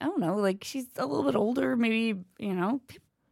I 0.00 0.06
don't 0.06 0.20
know, 0.20 0.36
like 0.36 0.64
she's 0.64 0.86
a 0.96 1.06
little 1.06 1.24
bit 1.24 1.36
older, 1.36 1.76
maybe, 1.76 2.18
you 2.38 2.54
know, 2.54 2.80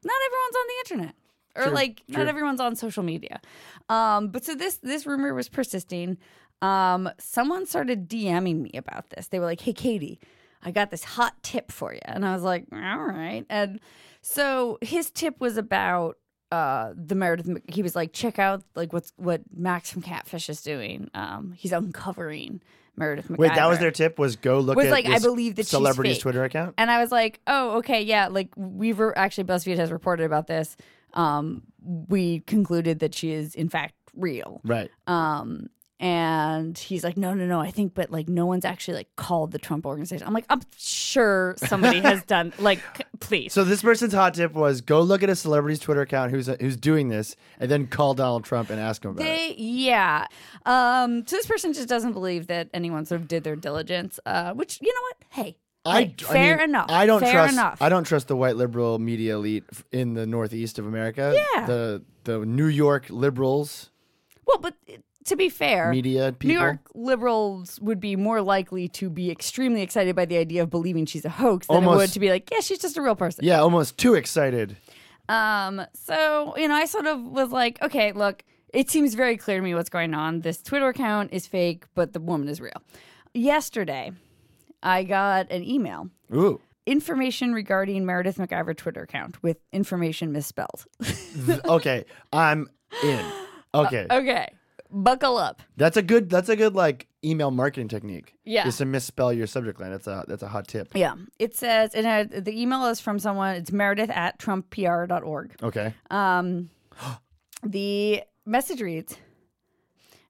not 0.04 0.16
everyone's 0.26 0.56
on 0.56 0.66
the 0.68 0.94
internet. 0.94 1.14
Or 1.56 1.62
True, 1.64 1.72
like 1.72 2.02
not 2.06 2.28
everyone's 2.28 2.60
on 2.60 2.76
social 2.76 3.02
media. 3.02 3.40
Um, 3.88 4.28
but 4.28 4.44
so 4.44 4.54
this 4.54 4.76
this 4.78 5.06
rumor 5.06 5.34
was 5.34 5.48
persisting. 5.48 6.18
Um, 6.62 7.08
someone 7.18 7.66
started 7.66 8.08
DMing 8.08 8.60
me 8.62 8.70
about 8.74 9.10
this. 9.10 9.28
They 9.28 9.38
were 9.38 9.44
like, 9.44 9.60
"Hey, 9.60 9.72
Katie, 9.72 10.18
I 10.62 10.70
got 10.70 10.90
this 10.90 11.04
hot 11.04 11.34
tip 11.42 11.70
for 11.70 11.92
you," 11.92 12.00
and 12.04 12.24
I 12.24 12.32
was 12.34 12.42
like, 12.42 12.66
"All 12.72 12.78
right." 12.98 13.44
And 13.50 13.80
so 14.22 14.78
his 14.80 15.10
tip 15.10 15.40
was 15.40 15.56
about 15.56 16.16
uh 16.52 16.92
the 16.96 17.14
Meredith. 17.14 17.48
He 17.68 17.82
was 17.82 17.94
like, 17.94 18.12
"Check 18.12 18.38
out 18.38 18.62
like 18.74 18.92
what's 18.92 19.12
what 19.16 19.42
Max 19.54 19.90
from 19.90 20.02
Catfish 20.02 20.48
is 20.48 20.62
doing. 20.62 21.10
Um, 21.14 21.52
he's 21.56 21.72
uncovering 21.72 22.62
Meredith 22.96 23.28
McIver." 23.28 23.38
Wait, 23.38 23.54
that 23.54 23.68
was 23.68 23.78
their 23.78 23.90
tip 23.90 24.18
was 24.18 24.36
go 24.36 24.60
look 24.60 24.76
Was 24.76 24.86
at 24.86 24.92
like, 24.92 25.06
I 25.06 25.18
believe 25.18 25.56
that 25.56 25.62
she's 25.62 25.70
celebrity's. 25.70 26.18
Twitter 26.18 26.42
account. 26.44 26.74
And 26.78 26.90
I 26.90 27.00
was 27.00 27.12
like, 27.12 27.40
oh, 27.46 27.78
okay, 27.78 28.02
yeah. 28.02 28.28
Like 28.28 28.48
we've 28.56 28.98
re- 28.98 29.12
actually 29.14 29.44
BuzzFeed 29.44 29.76
has 29.76 29.92
reported 29.92 30.24
about 30.24 30.46
this. 30.46 30.76
Um, 31.16 31.62
we 31.82 32.40
concluded 32.40 33.00
that 33.00 33.14
she 33.14 33.32
is 33.32 33.54
in 33.54 33.68
fact 33.68 33.94
real. 34.14 34.60
Right. 34.64 34.90
Um, 35.06 35.70
and 35.98 36.76
he's 36.76 37.02
like, 37.02 37.16
no, 37.16 37.32
no, 37.32 37.46
no. 37.46 37.58
I 37.58 37.70
think, 37.70 37.94
but 37.94 38.10
like, 38.10 38.28
no 38.28 38.44
one's 38.44 38.66
actually 38.66 38.98
like 38.98 39.16
called 39.16 39.52
the 39.52 39.58
Trump 39.58 39.86
organization. 39.86 40.26
I'm 40.26 40.34
like, 40.34 40.44
I'm 40.50 40.60
sure 40.76 41.54
somebody 41.56 42.00
has 42.00 42.22
done. 42.26 42.52
Like, 42.58 42.80
c- 42.98 43.04
please. 43.18 43.54
So 43.54 43.64
this 43.64 43.80
person's 43.80 44.12
hot 44.12 44.34
tip 44.34 44.52
was 44.52 44.82
go 44.82 45.00
look 45.00 45.22
at 45.22 45.30
a 45.30 45.36
celebrity's 45.36 45.78
Twitter 45.80 46.02
account 46.02 46.32
who's 46.32 46.48
who's 46.60 46.76
doing 46.76 47.08
this, 47.08 47.34
and 47.58 47.70
then 47.70 47.86
call 47.86 48.12
Donald 48.12 48.44
Trump 48.44 48.68
and 48.68 48.78
ask 48.78 49.02
him 49.02 49.12
about 49.12 49.22
it. 49.22 49.24
They, 49.24 49.54
yeah. 49.56 50.26
Um, 50.66 51.26
so 51.26 51.36
this 51.36 51.46
person 51.46 51.72
just 51.72 51.88
doesn't 51.88 52.12
believe 52.12 52.48
that 52.48 52.68
anyone 52.74 53.06
sort 53.06 53.22
of 53.22 53.28
did 53.28 53.42
their 53.42 53.56
diligence. 53.56 54.20
Uh, 54.26 54.52
which 54.52 54.78
you 54.82 54.92
know 54.92 55.00
what? 55.00 55.16
Hey, 55.30 55.56
I, 55.86 56.00
hey, 56.02 56.14
I 56.28 56.32
fair 56.32 56.56
mean, 56.56 56.70
enough. 56.70 56.86
I 56.90 57.06
don't 57.06 57.20
fair 57.20 57.32
trust. 57.32 57.52
enough. 57.54 57.82
I 57.82 57.88
don't 57.88 58.04
trust 58.04 58.28
the 58.28 58.36
white 58.36 58.56
liberal 58.56 58.98
media 58.98 59.36
elite 59.36 59.64
in 59.92 60.14
the 60.14 60.26
Northeast 60.26 60.78
of 60.78 60.86
America. 60.86 61.32
Yeah. 61.54 61.66
The 61.66 62.02
the 62.24 62.44
New 62.44 62.66
York 62.66 63.06
liberals 63.08 63.90
Well, 64.46 64.58
but 64.58 64.74
uh, 64.88 64.94
to 65.26 65.36
be 65.36 65.48
fair, 65.48 65.90
media 65.90 66.32
people. 66.32 66.54
New 66.54 66.60
York 66.60 66.78
liberals 66.94 67.80
would 67.80 68.00
be 68.00 68.14
more 68.16 68.40
likely 68.42 68.88
to 68.88 69.10
be 69.10 69.30
extremely 69.30 69.82
excited 69.82 70.14
by 70.14 70.24
the 70.24 70.36
idea 70.36 70.62
of 70.62 70.70
believing 70.70 71.04
she's 71.06 71.24
a 71.24 71.28
hoax 71.30 71.66
than 71.66 71.76
it 71.76 71.78
Almost- 71.86 71.98
would 71.98 72.12
to 72.12 72.20
be 72.20 72.30
like, 72.30 72.50
yeah, 72.50 72.60
she's 72.60 72.78
just 72.78 72.96
a 72.96 73.02
real 73.02 73.16
person. 73.16 73.44
Yeah, 73.44 73.60
almost 73.60 73.96
too 73.98 74.14
excited. 74.14 74.76
Um, 75.28 75.82
so 75.94 76.54
you 76.56 76.68
know, 76.68 76.74
I 76.74 76.84
sort 76.84 77.06
of 77.06 77.20
was 77.24 77.50
like, 77.50 77.82
okay, 77.82 78.12
look, 78.12 78.44
it 78.72 78.90
seems 78.90 79.14
very 79.14 79.36
clear 79.36 79.56
to 79.58 79.62
me 79.64 79.74
what's 79.74 79.88
going 79.90 80.14
on. 80.14 80.40
This 80.42 80.62
Twitter 80.62 80.88
account 80.88 81.32
is 81.32 81.46
fake, 81.46 81.84
but 81.94 82.12
the 82.12 82.20
woman 82.20 82.48
is 82.48 82.60
real. 82.60 82.80
Yesterday, 83.34 84.12
I 84.86 85.02
got 85.02 85.50
an 85.50 85.64
email. 85.64 86.10
Ooh. 86.32 86.60
Information 86.86 87.52
regarding 87.52 88.06
Meredith 88.06 88.36
McIver 88.36 88.76
Twitter 88.76 89.02
account 89.02 89.42
with 89.42 89.56
information 89.72 90.30
misspelled. 90.32 90.86
Okay, 91.64 92.04
I'm 92.32 92.68
in. 93.02 93.24
Okay, 93.74 94.06
okay, 94.10 94.54
buckle 94.90 95.36
up. 95.36 95.60
that's 95.76 95.98
a 95.98 96.02
good. 96.02 96.30
That's 96.30 96.48
a 96.48 96.56
good 96.56 96.74
like 96.74 97.08
email 97.22 97.50
marketing 97.50 97.88
technique. 97.88 98.32
Yeah. 98.44 98.64
Just 98.64 98.78
to 98.78 98.86
misspell 98.86 99.34
your 99.34 99.46
subject 99.46 99.78
line. 99.78 99.90
That's 99.90 100.06
a 100.06 100.24
that's 100.26 100.42
a 100.42 100.48
hot 100.48 100.66
tip. 100.66 100.88
Yeah, 100.94 101.16
it 101.38 101.54
says, 101.54 101.94
and 101.94 102.06
uh, 102.06 102.40
the 102.40 102.58
email 102.58 102.86
is 102.86 103.00
from 103.00 103.18
someone. 103.18 103.56
It's 103.56 103.72
Meredith 103.72 104.08
at 104.08 104.38
trumppr.org. 104.38 105.56
Okay. 105.62 105.92
Um, 106.10 106.70
the 107.62 108.22
message 108.46 108.80
reads 108.80 109.18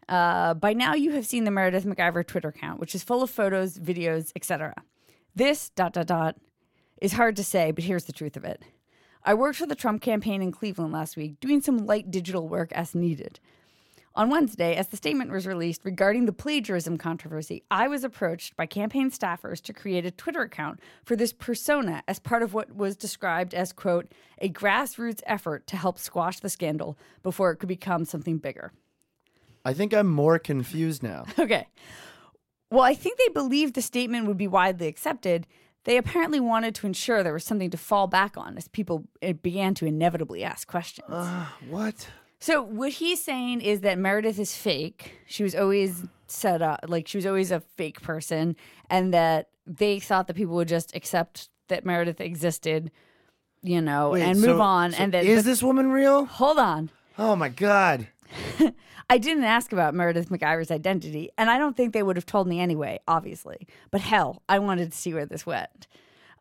uh, 0.09 0.55
By 0.55 0.73
now, 0.73 0.95
you 0.95 1.13
have 1.13 1.27
seen 1.27 1.45
the 1.45 1.51
Meredith 1.51 1.85
McIver 1.85 2.27
Twitter 2.27 2.49
account, 2.49 2.81
which 2.81 2.95
is 2.95 3.03
full 3.03 3.23
of 3.23 3.31
photos, 3.31 3.79
videos, 3.79 4.33
etc. 4.37 4.75
This 5.35 5.71
dot 5.71 5.93
dot 5.93 6.07
dot 6.07 6.37
is 7.01 7.13
hard 7.13 7.37
to 7.37 7.45
say, 7.45 7.71
but 7.71 7.85
here's 7.85 8.05
the 8.05 8.13
truth 8.13 8.37
of 8.37 8.45
it. 8.45 8.63
I 9.23 9.35
worked 9.35 9.59
for 9.59 9.67
the 9.67 9.75
Trump 9.75 10.03
campaign 10.03 10.41
in 10.41 10.53
Cleveland 10.53 10.93
last 10.93 11.17
week, 11.17 11.41
doing 11.41 11.61
some 11.61 11.85
light 11.85 12.11
digital 12.11 12.49
work 12.49 12.73
as 12.73 12.95
needed. 12.95 13.41
On 14.15 14.31
Wednesday, 14.31 14.75
as 14.77 14.89
the 14.89 14.97
statement 14.97 15.31
was 15.31 15.47
released 15.47 15.85
regarding 15.85 16.25
the 16.25 16.33
plagiarism 16.33 16.97
controversy, 16.97 17.65
I 17.71 17.87
was 17.87 18.03
approached 18.03 18.57
by 18.57 18.65
campaign 18.65 19.11
staffers 19.11 19.61
to 19.63 19.75
create 19.75 20.07
a 20.07 20.11
Twitter 20.11 20.41
account 20.41 20.81
for 21.05 21.17
this 21.17 21.35
persona 21.35 22.03
as 22.09 22.19
part 22.19 22.43
of 22.43 22.55
what 22.55 22.75
was 22.75 22.97
described 22.97 23.53
as, 23.53 23.75
quote, 23.75 24.11
a 24.39 24.49
grassroots 24.49 25.21
effort 25.27 25.67
to 25.67 25.77
help 25.77 25.99
squash 25.99 26.41
the 26.41 26.49
scandal 26.49 26.97
before 27.23 27.51
it 27.51 27.57
could 27.57 27.69
become 27.69 28.07
something 28.07 28.39
bigger. 28.39 28.73
I 29.67 29.75
think 29.75 29.93
I'm 29.93 30.07
more 30.09 30.39
confused 30.39 31.03
now. 31.03 31.25
Okay. 31.39 31.67
Well, 32.71 32.83
I 32.83 32.95
think 32.95 33.19
they 33.19 33.29
believed 33.29 33.75
the 33.75 33.83
statement 33.83 34.27
would 34.27 34.37
be 34.37 34.49
widely 34.49 34.89
accepted. 34.89 35.47
They 35.85 35.97
apparently 35.97 36.41
wanted 36.41 36.75
to 36.77 36.87
ensure 36.87 37.23
there 37.23 37.33
was 37.33 37.45
something 37.45 37.71
to 37.71 37.77
fall 37.77 38.09
back 38.09 38.37
on 38.37 38.57
as 38.57 38.67
people 38.67 39.05
eh, 39.23 39.35
began 39.35 39.73
to 39.75 39.87
inevitably 39.87 40.43
ask 40.43 40.67
questions. 40.67 41.07
What? 41.71 42.09
So 42.41 42.63
what 42.63 42.91
he's 42.93 43.23
saying 43.23 43.61
is 43.61 43.81
that 43.83 43.99
Meredith 43.99 44.39
is 44.41 44.57
fake. 44.57 45.13
She 45.27 45.45
was 45.45 45.55
always 45.55 46.03
set 46.27 46.61
up 46.61 46.81
like 46.89 47.07
she 47.07 47.19
was 47.19 47.27
always 47.27 47.53
a 47.53 47.61
fake 47.77 48.03
person, 48.03 48.57
and 48.91 49.15
that 49.15 49.49
they 49.65 50.01
thought 50.01 50.27
that 50.27 50.35
people 50.35 50.57
would 50.57 50.69
just 50.69 50.95
accept 50.97 51.49
that 51.69 51.85
Meredith 51.87 52.21
existed, 52.21 52.91
you 53.63 53.81
know, 53.81 54.11
Wait, 54.11 54.23
and 54.23 54.39
so- 54.41 54.47
move 54.49 54.61
on. 54.61 54.91
so 54.93 54.99
and 55.05 55.13
that 55.15 55.25
is 55.25 55.39
but- 55.39 55.45
this 55.51 55.63
woman 55.63 55.91
real? 55.93 56.25
hold 56.25 56.59
on. 56.59 56.91
Oh 57.17 57.37
my 57.37 57.49
god. 57.49 58.09
I 59.11 59.19
didn't 59.19 59.45
ask 59.45 59.73
about 59.73 59.95
Meredith 59.95 60.31
McIver's 60.31 60.71
identity, 60.71 61.31
and 61.39 61.49
I 61.51 61.59
don't 61.59 61.77
think 61.77 61.93
they 61.93 62.03
would 62.03 62.17
have 62.17 62.27
told 62.27 62.49
me 62.49 62.61
anyway, 62.61 63.01
obviously. 63.07 63.67
But 63.91 64.01
hell, 64.01 64.43
I 64.49 64.59
wanted 64.59 64.91
to 64.93 64.99
see 64.99 65.15
where 65.15 65.27
this 65.27 65.47
went. 65.47 65.87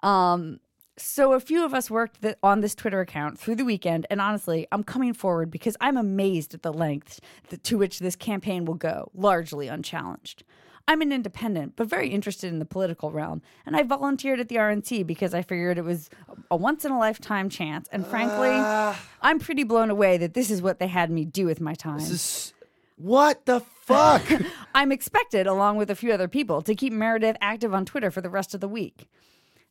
Um, 0.01 0.59
so 0.97 1.33
a 1.33 1.39
few 1.39 1.65
of 1.65 1.73
us 1.73 1.91
worked 1.91 2.21
th- 2.21 2.37
on 2.41 2.61
this 2.61 2.73
Twitter 2.73 3.01
account 3.01 3.37
through 3.37 3.55
the 3.55 3.65
weekend, 3.65 4.07
and 4.09 4.21
honestly, 4.21 4.65
I'm 4.71 4.83
coming 4.83 5.13
forward 5.13 5.51
because 5.51 5.75
I'm 5.81 5.97
amazed 5.97 6.53
at 6.53 6.63
the 6.63 6.71
length 6.71 7.19
th- 7.49 7.61
to 7.63 7.77
which 7.77 7.99
this 7.99 8.15
campaign 8.15 8.65
will 8.65 8.75
go, 8.75 9.11
largely 9.13 9.67
unchallenged. 9.67 10.43
I'm 10.87 11.01
an 11.01 11.11
independent, 11.11 11.73
but 11.75 11.87
very 11.87 12.09
interested 12.09 12.47
in 12.53 12.59
the 12.59 12.65
political 12.65 13.11
realm, 13.11 13.41
and 13.65 13.75
I 13.75 13.81
volunteered 13.83 14.39
at 14.39 14.49
the 14.49 14.55
RNC 14.57 15.05
because 15.07 15.33
I 15.33 15.41
figured 15.41 15.77
it 15.79 15.83
was 15.83 16.09
a 16.51 16.55
once 16.55 16.85
in 16.85 16.91
a 16.91 16.99
lifetime 16.99 17.49
chance. 17.49 17.87
And 17.91 18.05
frankly, 18.05 18.51
ah. 18.51 18.99
I'm 19.21 19.39
pretty 19.39 19.63
blown 19.63 19.89
away 19.89 20.17
that 20.17 20.35
this 20.35 20.51
is 20.51 20.61
what 20.61 20.79
they 20.79 20.87
had 20.87 21.09
me 21.09 21.25
do 21.25 21.47
with 21.47 21.59
my 21.59 21.73
time. 21.73 21.97
This, 21.99 22.53
what 22.97 23.45
the 23.47 23.61
fuck? 23.61 24.23
I'm 24.75 24.91
expected, 24.91 25.47
along 25.47 25.77
with 25.77 25.89
a 25.89 25.95
few 25.95 26.11
other 26.11 26.27
people, 26.27 26.61
to 26.61 26.75
keep 26.75 26.93
Meredith 26.93 27.37
active 27.41 27.73
on 27.73 27.85
Twitter 27.85 28.11
for 28.11 28.21
the 28.21 28.29
rest 28.29 28.53
of 28.53 28.61
the 28.61 28.67
week. 28.69 29.07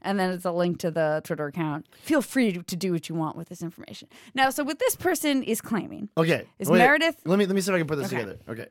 And 0.03 0.19
then 0.19 0.31
it's 0.33 0.45
a 0.45 0.53
link 0.53 0.81
to 0.81 0.91
the 0.91 1.23
Twitter 1.25 1.47
account. 1.47 1.87
Feel 2.03 2.21
free 2.21 2.53
to, 2.53 2.63
to 2.63 2.77
do 2.77 2.93
what 2.93 3.09
you 3.09 3.15
want 3.15 3.37
with 3.37 3.49
this 3.49 3.63
information. 3.63 4.09
Now, 4.35 4.51
so 4.51 4.63
what 4.63 4.79
this 4.79 4.97
person 4.97 5.43
is 5.43 5.63
claiming 5.63 6.11
Okay. 6.19 6.45
Is 6.59 6.69
wait, 6.69 6.79
Meredith- 6.79 7.17
Let 7.25 7.39
me 7.39 7.47
let 7.47 7.55
me 7.55 7.61
see 7.63 7.71
if 7.71 7.75
I 7.77 7.79
can 7.79 7.87
put 7.87 7.97
this 7.97 8.09
Okay. 8.13 8.17
together. 8.19 8.39
Okay. 8.49 8.67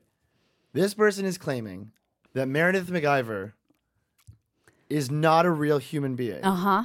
This 0.74 0.94
person 0.94 1.26
is 1.26 1.40
claiming 1.40 1.92
that 2.34 2.48
Meredith 2.48 2.88
McIver 2.90 3.54
is 4.90 5.10
not 5.10 5.46
a 5.46 5.52
real 5.52 5.78
human 5.78 6.16
being. 6.16 6.44
Uh 6.44 6.56
huh. 6.56 6.84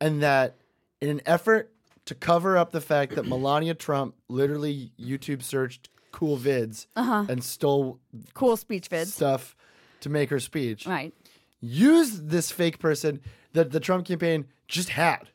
and 0.00 0.22
that 0.22 0.54
in 1.00 1.08
an 1.10 1.20
effort 1.26 1.72
to 2.04 2.14
cover 2.14 2.56
up 2.56 2.72
the 2.72 2.80
fact 2.80 3.14
that 3.16 3.26
Melania 3.26 3.74
Trump 3.74 4.14
literally 4.28 4.92
YouTube 4.98 5.42
searched 5.42 5.88
cool 6.12 6.38
vids 6.38 6.86
Uh-huh. 6.96 7.26
and 7.28 7.42
stole 7.44 7.98
Cool 8.34 8.56
speech 8.56 8.88
vids. 8.88 9.06
stuff 9.08 9.54
to 10.00 10.08
make 10.08 10.30
her 10.30 10.40
speech, 10.40 10.86
Right. 10.86 11.12
used 11.60 12.28
this 12.30 12.50
fake 12.50 12.78
person 12.78 13.20
that 13.52 13.72
the 13.72 13.80
Trump 13.80 14.06
campaign 14.06 14.46
just 14.68 14.90
had. 14.90 15.28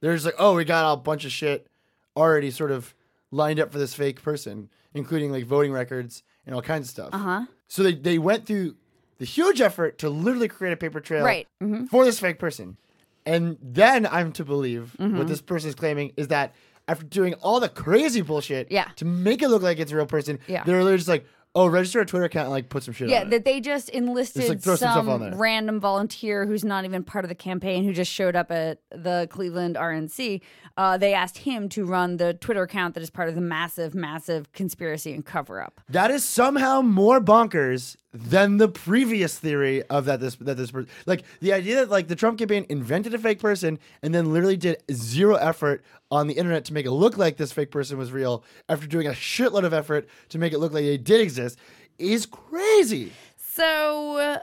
They're 0.00 0.14
just 0.14 0.24
like, 0.26 0.34
oh, 0.38 0.54
we 0.56 0.64
got 0.64 0.92
a 0.92 0.96
bunch 0.96 1.24
of 1.24 1.32
shit 1.32 1.68
already 2.16 2.50
sort 2.50 2.70
of 2.70 2.94
lined 3.30 3.60
up 3.60 3.70
for 3.72 3.78
this 3.78 3.94
fake 3.94 4.22
person, 4.22 4.68
including 4.94 5.30
like 5.30 5.44
voting 5.44 5.72
records 5.72 6.22
and 6.46 6.54
all 6.54 6.62
kinds 6.62 6.86
of 6.86 6.90
stuff. 6.90 7.10
Uh 7.12 7.18
huh. 7.18 7.46
So 7.68 7.82
they, 7.82 7.94
they 7.94 8.18
went 8.18 8.46
through 8.46 8.76
the 9.18 9.24
huge 9.24 9.60
effort 9.60 9.98
to 9.98 10.08
literally 10.10 10.48
create 10.48 10.72
a 10.72 10.76
paper 10.76 11.00
trail 11.00 11.24
Right. 11.24 11.46
Mhm. 11.62 11.88
for 11.88 12.04
this 12.04 12.18
fake 12.20 12.38
person. 12.38 12.76
And 13.24 13.56
then 13.60 14.06
I'm 14.06 14.32
to 14.32 14.44
believe 14.44 14.94
Mm-hmm. 14.98 15.18
what 15.18 15.26
this 15.28 15.40
person 15.42 15.68
is 15.68 15.74
claiming 15.74 16.12
is 16.16 16.28
that 16.28 16.54
after 16.88 17.04
doing 17.04 17.34
all 17.34 17.58
the 17.58 17.68
crazy 17.68 18.20
bullshit 18.20 18.70
Yeah. 18.70 18.88
to 18.96 19.04
make 19.04 19.42
it 19.42 19.48
look 19.48 19.62
like 19.62 19.78
it's 19.78 19.90
a 19.90 19.96
real 19.96 20.06
person, 20.06 20.38
Yeah. 20.46 20.62
they're 20.64 20.76
literally 20.76 20.98
just 20.98 21.08
like, 21.08 21.26
oh, 21.58 21.66
register 21.66 22.00
a 22.00 22.04
Twitter 22.06 22.26
account 22.26 22.44
and 22.44 22.52
like 22.52 22.68
put 22.68 22.82
some 22.82 22.92
shit 22.92 23.08
Yeah, 23.08 23.22
on 23.22 23.26
it. 23.28 23.30
that 23.30 23.44
they 23.46 23.60
just 23.62 23.88
enlisted 23.88 24.42
Just, 24.42 24.48
like, 24.50 24.60
throw 24.60 24.76
some 24.76 24.90
stuff 24.90 25.08
on 25.08 25.20
some 25.20 25.30
there. 25.30 25.38
random 25.38 25.80
volunteer 25.80 26.44
who's 26.44 26.64
not 26.66 26.84
even 26.84 27.02
part 27.02 27.24
of 27.24 27.30
the 27.30 27.34
campaign 27.34 27.82
who 27.82 27.94
just 27.94 28.12
showed 28.12 28.36
up 28.36 28.52
at 28.52 28.78
the 28.90 29.26
Cleveland 29.30 29.74
RNC. 29.74 30.42
Uh, 30.76 30.98
they 30.98 31.14
asked 31.14 31.38
him 31.38 31.70
to 31.70 31.86
run 31.86 32.18
the 32.18 32.34
Twitter 32.34 32.62
account 32.62 32.92
that 32.94 33.02
is 33.02 33.08
part 33.08 33.30
of 33.30 33.34
the 33.34 33.40
massive, 33.40 33.94
massive 33.94 34.52
conspiracy 34.52 35.14
and 35.14 35.24
cover 35.24 35.62
up. 35.62 35.80
That 35.88 36.10
is 36.10 36.22
somehow 36.24 36.82
more 36.82 37.22
bonkers 37.22 37.96
than 38.16 38.56
the 38.56 38.68
previous 38.68 39.38
theory 39.38 39.82
of 39.84 40.04
that 40.06 40.20
this 40.20 40.36
that 40.36 40.56
this 40.56 40.70
person 40.70 40.88
like 41.06 41.24
the 41.40 41.52
idea 41.52 41.76
that 41.76 41.90
like 41.90 42.08
the 42.08 42.16
Trump 42.16 42.38
campaign 42.38 42.66
invented 42.68 43.14
a 43.14 43.18
fake 43.18 43.40
person 43.40 43.78
and 44.02 44.14
then 44.14 44.32
literally 44.32 44.56
did 44.56 44.82
zero 44.92 45.36
effort 45.36 45.84
on 46.10 46.26
the 46.26 46.34
internet 46.34 46.64
to 46.64 46.72
make 46.72 46.86
it 46.86 46.92
look 46.92 47.18
like 47.18 47.36
this 47.36 47.52
fake 47.52 47.70
person 47.70 47.98
was 47.98 48.12
real 48.12 48.44
after 48.68 48.86
doing 48.86 49.06
a 49.06 49.10
shitload 49.10 49.64
of 49.64 49.72
effort 49.72 50.08
to 50.28 50.38
make 50.38 50.52
it 50.52 50.58
look 50.58 50.72
like 50.72 50.84
they 50.84 50.96
did 50.96 51.20
exist 51.20 51.58
is 51.98 52.26
crazy. 52.26 53.12
So, 53.36 54.38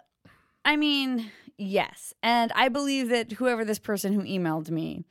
I 0.65 0.75
mean, 0.75 1.31
yes. 1.57 2.13
And 2.23 2.51
I 2.55 2.69
believe 2.69 3.09
that 3.09 3.33
whoever 3.33 3.63
this 3.63 3.79
person 3.79 4.13
who 4.13 4.23
emailed 4.23 4.69
me 4.69 5.05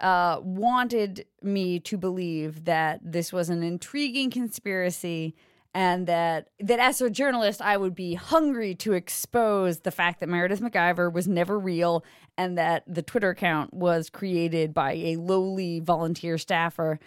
uh, 0.00 0.40
wanted 0.42 1.26
me 1.42 1.80
to 1.80 1.96
believe 1.96 2.64
that 2.64 3.00
this 3.02 3.32
was 3.32 3.48
an 3.48 3.62
intriguing 3.62 4.30
conspiracy 4.30 5.34
and 5.76 6.06
that 6.06 6.48
that 6.58 6.78
as 6.78 7.02
a 7.02 7.10
journalist 7.10 7.60
I 7.60 7.76
would 7.76 7.94
be 7.94 8.14
hungry 8.14 8.74
to 8.76 8.94
expose 8.94 9.80
the 9.80 9.90
fact 9.90 10.20
that 10.20 10.28
Meredith 10.28 10.62
McIver 10.62 11.12
was 11.12 11.28
never 11.28 11.58
real 11.58 12.02
and 12.38 12.56
that 12.56 12.82
the 12.86 13.02
Twitter 13.02 13.28
account 13.28 13.74
was 13.74 14.08
created 14.08 14.72
by 14.72 14.92
a 14.92 15.16
lowly 15.16 15.80
volunteer 15.80 16.38
staffer 16.38 16.98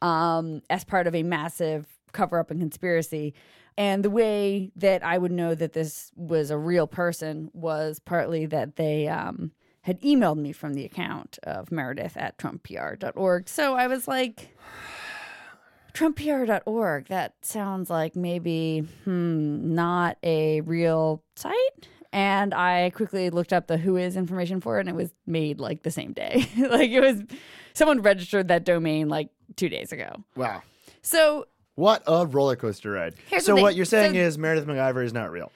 um, 0.00 0.62
as 0.70 0.84
part 0.84 1.06
of 1.06 1.14
a 1.14 1.22
massive 1.22 1.86
cover 2.12 2.38
up 2.38 2.50
and 2.50 2.60
conspiracy. 2.60 3.34
And 3.76 4.02
the 4.02 4.10
way 4.10 4.70
that 4.76 5.04
I 5.04 5.18
would 5.18 5.32
know 5.32 5.54
that 5.54 5.74
this 5.74 6.10
was 6.16 6.50
a 6.50 6.56
real 6.56 6.86
person 6.86 7.50
was 7.52 7.98
partly 7.98 8.46
that 8.46 8.76
they 8.76 9.06
um, 9.06 9.50
had 9.82 10.00
emailed 10.00 10.38
me 10.38 10.52
from 10.52 10.72
the 10.72 10.86
account 10.86 11.38
of 11.42 11.70
Meredith 11.70 12.16
at 12.16 12.38
trumppr.org. 12.38 13.48
So 13.50 13.74
I 13.74 13.86
was 13.86 14.08
like, 14.08 14.56
trumppr.org, 15.94 17.06
that 17.08 17.34
sounds 17.42 17.88
like 17.88 18.14
maybe 18.16 18.80
hmm, 19.04 19.74
not 19.74 20.18
a 20.22 20.60
real 20.62 21.22
site. 21.36 21.88
And 22.12 22.54
I 22.54 22.90
quickly 22.90 23.30
looked 23.30 23.52
up 23.52 23.66
the 23.66 23.76
who 23.76 23.96
is 23.96 24.16
information 24.16 24.60
for 24.60 24.76
it, 24.78 24.80
and 24.80 24.88
it 24.88 24.94
was 24.94 25.10
made 25.26 25.58
like 25.58 25.82
the 25.82 25.90
same 25.90 26.12
day. 26.12 26.48
like 26.58 26.90
it 26.90 27.00
was, 27.00 27.22
someone 27.72 28.02
registered 28.02 28.48
that 28.48 28.64
domain 28.64 29.08
like 29.08 29.30
two 29.56 29.68
days 29.68 29.90
ago. 29.92 30.22
Wow. 30.36 30.62
So 31.02 31.46
What 31.74 32.02
a 32.06 32.26
roller 32.26 32.56
coaster 32.56 32.90
ride. 32.92 33.14
Here's 33.28 33.44
so 33.44 33.56
what 33.56 33.74
you're 33.74 33.84
saying 33.84 34.14
So- 34.14 34.18
is 34.20 34.38
Meredith 34.38 34.66
McIver 34.66 35.04
is 35.04 35.12
not 35.12 35.30
real. 35.30 35.50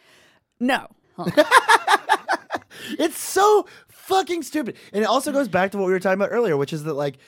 no, 0.61 0.87
It's 2.99 3.19
so 3.19 3.67
fucking 3.89 4.43
stupid. 4.43 4.77
And 4.93 5.03
it 5.03 5.07
also 5.07 5.31
goes 5.33 5.49
back 5.49 5.73
to 5.73 5.79
what 5.79 5.87
we 5.87 5.93
were 5.93 6.01
talking 6.01 6.19
about 6.19 6.31
earlier, 6.33 6.57
which 6.57 6.73
is 6.73 6.85
that 6.85 6.95
like 6.95 7.19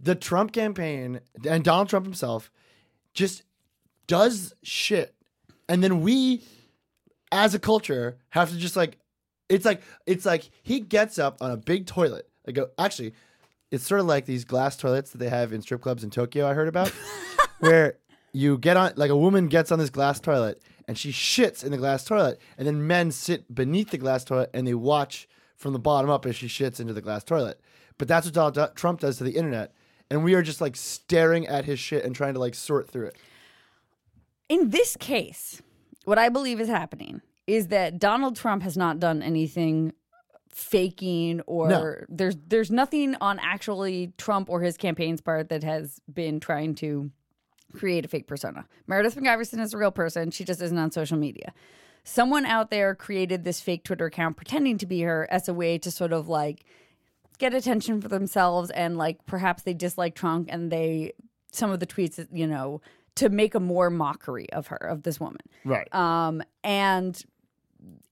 the 0.00 0.14
Trump 0.14 0.52
campaign 0.52 1.20
and 1.46 1.62
Donald 1.62 1.88
Trump 1.88 2.06
himself 2.06 2.50
just 3.14 3.42
does 4.06 4.54
shit. 4.62 5.14
And 5.68 5.82
then 5.82 6.00
we 6.00 6.42
as 7.32 7.54
a 7.54 7.58
culture 7.58 8.18
have 8.30 8.50
to 8.50 8.56
just 8.56 8.76
like 8.76 8.98
it's 9.48 9.64
like 9.64 9.82
it's 10.06 10.24
like 10.24 10.50
he 10.62 10.80
gets 10.80 11.18
up 11.18 11.38
on 11.40 11.50
a 11.50 11.56
big 11.56 11.86
toilet. 11.86 12.28
Like 12.46 12.56
go 12.56 12.70
actually 12.78 13.14
it's 13.70 13.86
sort 13.86 14.00
of 14.00 14.06
like 14.06 14.26
these 14.26 14.44
glass 14.44 14.76
toilets 14.76 15.10
that 15.12 15.18
they 15.18 15.28
have 15.28 15.52
in 15.52 15.62
strip 15.62 15.80
clubs 15.80 16.02
in 16.02 16.10
Tokyo 16.10 16.48
I 16.48 16.54
heard 16.54 16.68
about 16.68 16.88
where 17.60 17.98
you 18.32 18.58
get 18.58 18.76
on 18.76 18.92
like 18.96 19.10
a 19.10 19.16
woman 19.16 19.48
gets 19.48 19.70
on 19.70 19.78
this 19.78 19.90
glass 19.90 20.20
toilet 20.20 20.62
and 20.88 20.98
she 20.98 21.12
shits 21.12 21.64
in 21.64 21.70
the 21.70 21.78
glass 21.78 22.04
toilet 22.04 22.40
and 22.58 22.66
then 22.66 22.86
men 22.86 23.10
sit 23.10 23.52
beneath 23.54 23.90
the 23.90 23.98
glass 23.98 24.24
toilet 24.24 24.50
and 24.54 24.66
they 24.66 24.74
watch 24.74 25.28
from 25.56 25.72
the 25.72 25.78
bottom 25.78 26.10
up 26.10 26.26
as 26.26 26.36
she 26.36 26.46
shits 26.46 26.80
into 26.80 26.92
the 26.92 27.00
glass 27.00 27.22
toilet 27.22 27.60
but 27.98 28.08
that's 28.08 28.26
what 28.26 28.34
Donald 28.34 28.76
Trump 28.76 29.00
does 29.00 29.18
to 29.18 29.24
the 29.24 29.36
internet 29.36 29.72
and 30.10 30.24
we 30.24 30.34
are 30.34 30.42
just 30.42 30.60
like 30.60 30.76
staring 30.76 31.46
at 31.46 31.64
his 31.64 31.78
shit 31.78 32.04
and 32.04 32.14
trying 32.14 32.34
to 32.34 32.40
like 32.40 32.54
sort 32.54 32.88
through 32.90 33.06
it 33.06 33.16
in 34.50 34.70
this 34.70 34.96
case, 34.96 35.62
what 36.04 36.18
I 36.18 36.28
believe 36.28 36.60
is 36.60 36.68
happening 36.68 37.22
is 37.46 37.68
that 37.68 38.00
Donald 38.00 38.34
Trump 38.36 38.64
has 38.64 38.76
not 38.76 38.98
done 38.98 39.22
anything 39.22 39.92
faking 40.48 41.40
or 41.42 41.68
No. 41.68 41.94
there's 42.08 42.36
there's 42.48 42.70
nothing 42.72 43.14
on 43.20 43.38
actually 43.38 44.12
Trump 44.18 44.50
or 44.50 44.60
his 44.60 44.76
campaign's 44.76 45.20
part 45.20 45.48
that 45.50 45.62
has 45.62 46.00
been 46.12 46.40
trying 46.40 46.74
to 46.76 47.10
create 47.72 48.04
a 48.04 48.08
fake 48.08 48.26
persona. 48.26 48.66
Meredith 48.88 49.14
McIverson 49.14 49.60
is 49.60 49.72
a 49.72 49.78
real 49.78 49.92
person. 49.92 50.32
She 50.32 50.44
just 50.44 50.60
isn't 50.60 50.76
on 50.76 50.90
social 50.90 51.16
media. 51.16 51.54
Someone 52.02 52.44
out 52.44 52.70
there 52.70 52.96
created 52.96 53.44
this 53.44 53.60
fake 53.60 53.84
Twitter 53.84 54.06
account 54.06 54.36
pretending 54.36 54.76
to 54.78 54.86
be 54.86 55.02
her 55.02 55.28
as 55.30 55.48
a 55.48 55.54
way 55.54 55.78
to 55.78 55.90
sort 55.92 56.12
of 56.12 56.28
like 56.28 56.64
get 57.40 57.54
attention 57.54 58.00
for 58.00 58.08
themselves 58.08 58.70
and 58.70 58.96
like 58.96 59.24
perhaps 59.26 59.64
they 59.64 59.74
dislike 59.74 60.14
Trump 60.14 60.48
and 60.52 60.70
they 60.70 61.12
some 61.50 61.70
of 61.72 61.80
the 61.80 61.86
tweets 61.86 62.24
you 62.30 62.46
know 62.46 62.80
to 63.16 63.28
make 63.28 63.56
a 63.56 63.60
more 63.60 63.90
mockery 63.90 64.48
of 64.52 64.68
her 64.68 64.76
of 64.76 65.02
this 65.02 65.18
woman. 65.18 65.40
Right. 65.64 65.92
Um 65.92 66.42
and 66.62 67.20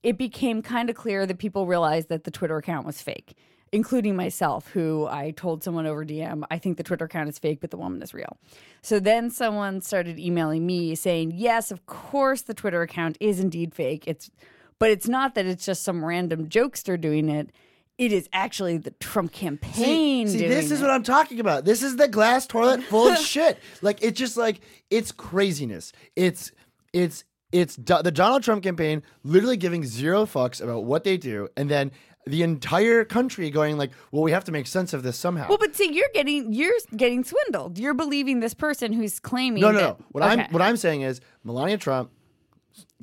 it 0.01 0.17
became 0.17 0.61
kind 0.61 0.89
of 0.89 0.95
clear 0.95 1.25
that 1.25 1.37
people 1.37 1.67
realized 1.67 2.09
that 2.09 2.23
the 2.23 2.31
Twitter 2.31 2.57
account 2.57 2.85
was 2.85 3.01
fake 3.01 3.37
including 3.71 4.15
myself 4.15 4.69
who 4.69 5.05
I 5.05 5.29
told 5.29 5.63
someone 5.63 5.85
over 5.85 6.03
DM 6.03 6.43
I 6.49 6.57
think 6.57 6.77
the 6.77 6.83
Twitter 6.83 7.05
account 7.05 7.29
is 7.29 7.37
fake 7.37 7.61
but 7.61 7.69
the 7.69 7.77
woman 7.77 8.01
is 8.01 8.15
real. 8.15 8.37
So 8.81 8.99
then 8.99 9.29
someone 9.29 9.81
started 9.81 10.19
emailing 10.19 10.65
me 10.65 10.95
saying 10.95 11.33
yes 11.35 11.69
of 11.69 11.85
course 11.85 12.41
the 12.41 12.55
Twitter 12.55 12.81
account 12.81 13.15
is 13.19 13.39
indeed 13.39 13.75
fake. 13.75 14.05
It's 14.07 14.31
but 14.79 14.89
it's 14.89 15.07
not 15.07 15.35
that 15.35 15.45
it's 15.45 15.65
just 15.65 15.83
some 15.83 16.03
random 16.03 16.49
jokester 16.49 16.99
doing 16.99 17.29
it 17.29 17.51
it 17.99 18.11
is 18.11 18.27
actually 18.33 18.77
the 18.77 18.91
Trump 18.91 19.31
campaign 19.31 20.27
See, 20.27 20.39
doing 20.39 20.49
this 20.49 20.71
is 20.71 20.79
it. 20.79 20.83
what 20.83 20.89
I'm 20.91 21.03
talking 21.03 21.39
about. 21.39 21.65
This 21.65 21.83
is 21.83 21.97
the 21.97 22.07
glass 22.07 22.47
toilet 22.47 22.81
full 22.83 23.09
of 23.09 23.17
shit. 23.33 23.59
Like 23.81 23.99
it's 24.01 24.17
just 24.17 24.37
like 24.37 24.61
it's 24.89 25.11
craziness. 25.11 25.91
It's 26.15 26.51
it's 26.93 27.23
it's 27.51 27.75
Do- 27.75 28.01
the 28.03 28.11
Donald 28.11 28.41
Trump 28.43 28.63
campaign 28.63 29.03
literally 29.23 29.57
giving 29.57 29.83
zero 29.83 30.25
fucks 30.25 30.61
about 30.61 30.85
what 30.85 31.03
they 31.03 31.17
do, 31.17 31.47
and 31.57 31.69
then 31.69 31.91
the 32.25 32.43
entire 32.43 33.03
country 33.05 33.49
going 33.49 33.77
like, 33.77 33.91
"Well, 34.11 34.21
we 34.21 34.31
have 34.31 34.43
to 34.45 34.51
make 34.51 34.67
sense 34.67 34.93
of 34.93 35.01
this 35.03 35.17
somehow." 35.17 35.47
Well, 35.49 35.57
but 35.57 35.75
see, 35.75 35.91
you're 35.91 36.09
getting 36.13 36.53
you're 36.53 36.73
getting 36.95 37.23
swindled. 37.23 37.79
You're 37.79 37.93
believing 37.95 38.39
this 38.39 38.53
person 38.53 38.93
who's 38.93 39.19
claiming. 39.19 39.61
no, 39.61 39.71
no, 39.71 39.77
that- 39.79 39.99
no. 39.99 40.05
What 40.11 40.23
Okay. 40.23 40.43
I'm 40.43 40.51
what 40.53 40.61
I'm 40.61 40.77
saying 40.77 41.01
is 41.01 41.21
Melania 41.43 41.77
Trump 41.77 42.11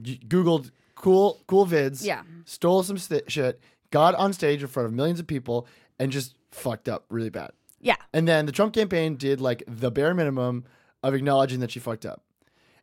g- 0.00 0.20
googled 0.26 0.70
cool 0.94 1.40
cool 1.46 1.66
vids, 1.66 2.04
Yeah. 2.04 2.22
stole 2.44 2.82
some 2.82 2.98
st- 2.98 3.30
shit, 3.30 3.60
got 3.96 4.14
on 4.16 4.32
stage 4.34 4.60
in 4.60 4.68
front 4.68 4.86
of 4.86 4.92
millions 4.92 5.18
of 5.18 5.26
people, 5.26 5.66
and 5.98 6.12
just 6.12 6.34
fucked 6.50 6.86
up 6.86 7.06
really 7.08 7.30
bad. 7.30 7.50
yeah, 7.80 7.96
And 8.12 8.28
then 8.28 8.44
the 8.44 8.52
Trump 8.52 8.74
campaign 8.74 9.16
did 9.16 9.40
like 9.40 9.62
the 9.66 9.90
bare 9.90 10.12
minimum 10.12 10.64
of 11.02 11.14
acknowledging 11.14 11.60
that 11.60 11.70
she 11.70 11.78
fucked 11.78 12.04
up. 12.04 12.22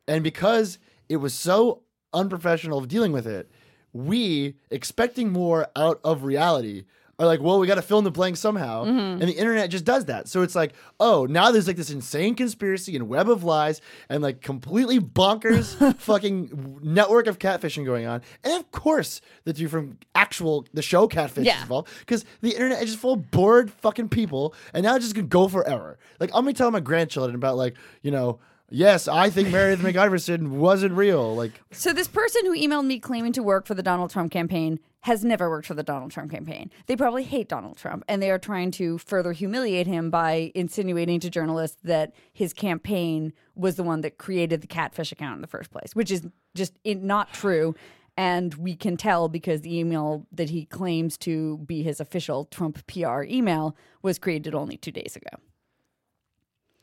And 0.07 0.23
because 0.23 0.79
it 1.09 1.17
was 1.17 1.33
so 1.35 1.83
unprofessional 2.13 2.79
of 2.79 2.87
dealing 2.87 3.11
with 3.11 3.27
it, 3.27 3.51
we, 3.91 4.55
expecting 4.71 5.31
more 5.31 5.67
out 5.75 5.99
of 6.03 6.23
reality, 6.23 6.85
are 7.23 7.27
like, 7.27 7.41
well, 7.41 7.59
we 7.59 7.67
got 7.67 7.75
to 7.75 7.81
fill 7.81 7.97
in 7.97 8.03
the 8.03 8.11
blank 8.11 8.37
somehow. 8.37 8.85
Mm-hmm. 8.85 9.21
And 9.21 9.21
the 9.21 9.33
internet 9.33 9.69
just 9.69 9.85
does 9.85 10.05
that. 10.05 10.27
So 10.27 10.41
it's 10.41 10.55
like, 10.55 10.73
oh, 10.99 11.25
now 11.25 11.51
there's 11.51 11.67
like 11.67 11.75
this 11.77 11.89
insane 11.89 12.35
conspiracy 12.35 12.95
and 12.95 13.07
web 13.09 13.29
of 13.29 13.43
lies 13.43 13.81
and 14.09 14.21
like 14.21 14.41
completely 14.41 14.99
bonkers 14.99 15.97
fucking 15.99 16.79
network 16.83 17.27
of 17.27 17.39
catfishing 17.39 17.85
going 17.85 18.05
on. 18.05 18.21
And 18.43 18.53
of 18.59 18.71
course, 18.71 19.21
the 19.45 19.53
two 19.53 19.67
from 19.67 19.97
actual, 20.15 20.65
the 20.73 20.81
show 20.81 21.07
Catfish 21.07 21.45
Yeah. 21.45 21.55
is 21.57 21.61
involved 21.63 21.89
because 21.99 22.25
the 22.41 22.51
internet 22.51 22.81
is 22.83 22.89
just 22.91 22.99
full 22.99 23.13
of 23.13 23.31
bored 23.31 23.71
fucking 23.71 24.09
people, 24.09 24.53
and 24.73 24.83
now 24.83 24.95
it's 24.95 25.05
just 25.05 25.15
gonna 25.15 25.27
go 25.27 25.47
forever. 25.47 25.97
Like 26.19 26.29
I'm 26.33 26.43
gonna 26.43 26.53
tell 26.53 26.71
my 26.71 26.79
grandchildren 26.79 27.35
about 27.35 27.55
like 27.57 27.75
you 28.01 28.11
know, 28.11 28.39
yes, 28.69 29.07
I 29.07 29.29
think 29.29 29.49
Meredith 29.49 29.79
McIverson 29.85 30.49
wasn't 30.49 30.93
real. 30.93 31.35
Like 31.35 31.51
So 31.71 31.93
this 31.93 32.07
person 32.07 32.45
who 32.45 32.55
emailed 32.55 32.85
me 32.85 32.99
claiming 32.99 33.33
to 33.33 33.43
work 33.43 33.65
for 33.65 33.73
the 33.75 33.83
Donald 33.83 34.09
Trump 34.11 34.31
campaign 34.31 34.79
has 35.03 35.23
never 35.25 35.49
worked 35.49 35.67
for 35.67 35.73
the 35.73 35.83
Donald 35.83 36.11
Trump 36.11 36.31
campaign. 36.31 36.71
They 36.85 36.95
probably 36.95 37.23
hate 37.23 37.49
Donald 37.49 37.75
Trump 37.75 38.05
and 38.07 38.21
they 38.21 38.31
are 38.31 38.39
trying 38.39 38.71
to 38.71 38.97
further 38.97 39.33
humiliate 39.33 39.85
him 39.85 40.09
by 40.09 40.53
insinuating 40.55 41.19
to 41.19 41.29
journalists 41.29 41.77
that 41.83 42.13
his 42.31 42.53
campaign 42.53 43.33
was 43.53 43.75
the 43.75 43.83
one 43.83 43.99
that 44.01 44.17
created 44.17 44.61
the 44.61 44.67
catfish 44.67 45.11
account 45.11 45.35
in 45.35 45.41
the 45.41 45.47
first 45.47 45.71
place, 45.71 45.93
which 45.93 46.09
is 46.09 46.25
just 46.55 46.73
not 46.85 47.33
true. 47.33 47.75
And 48.15 48.53
we 48.53 48.75
can 48.75 48.95
tell 48.95 49.27
because 49.27 49.59
the 49.59 49.77
email 49.77 50.25
that 50.31 50.51
he 50.51 50.65
claims 50.65 51.17
to 51.19 51.57
be 51.57 51.83
his 51.83 51.99
official 51.99 52.45
Trump 52.45 52.87
PR 52.87 53.23
email 53.23 53.75
was 54.01 54.17
created 54.17 54.55
only 54.55 54.77
two 54.77 54.91
days 54.91 55.17
ago. 55.17 55.37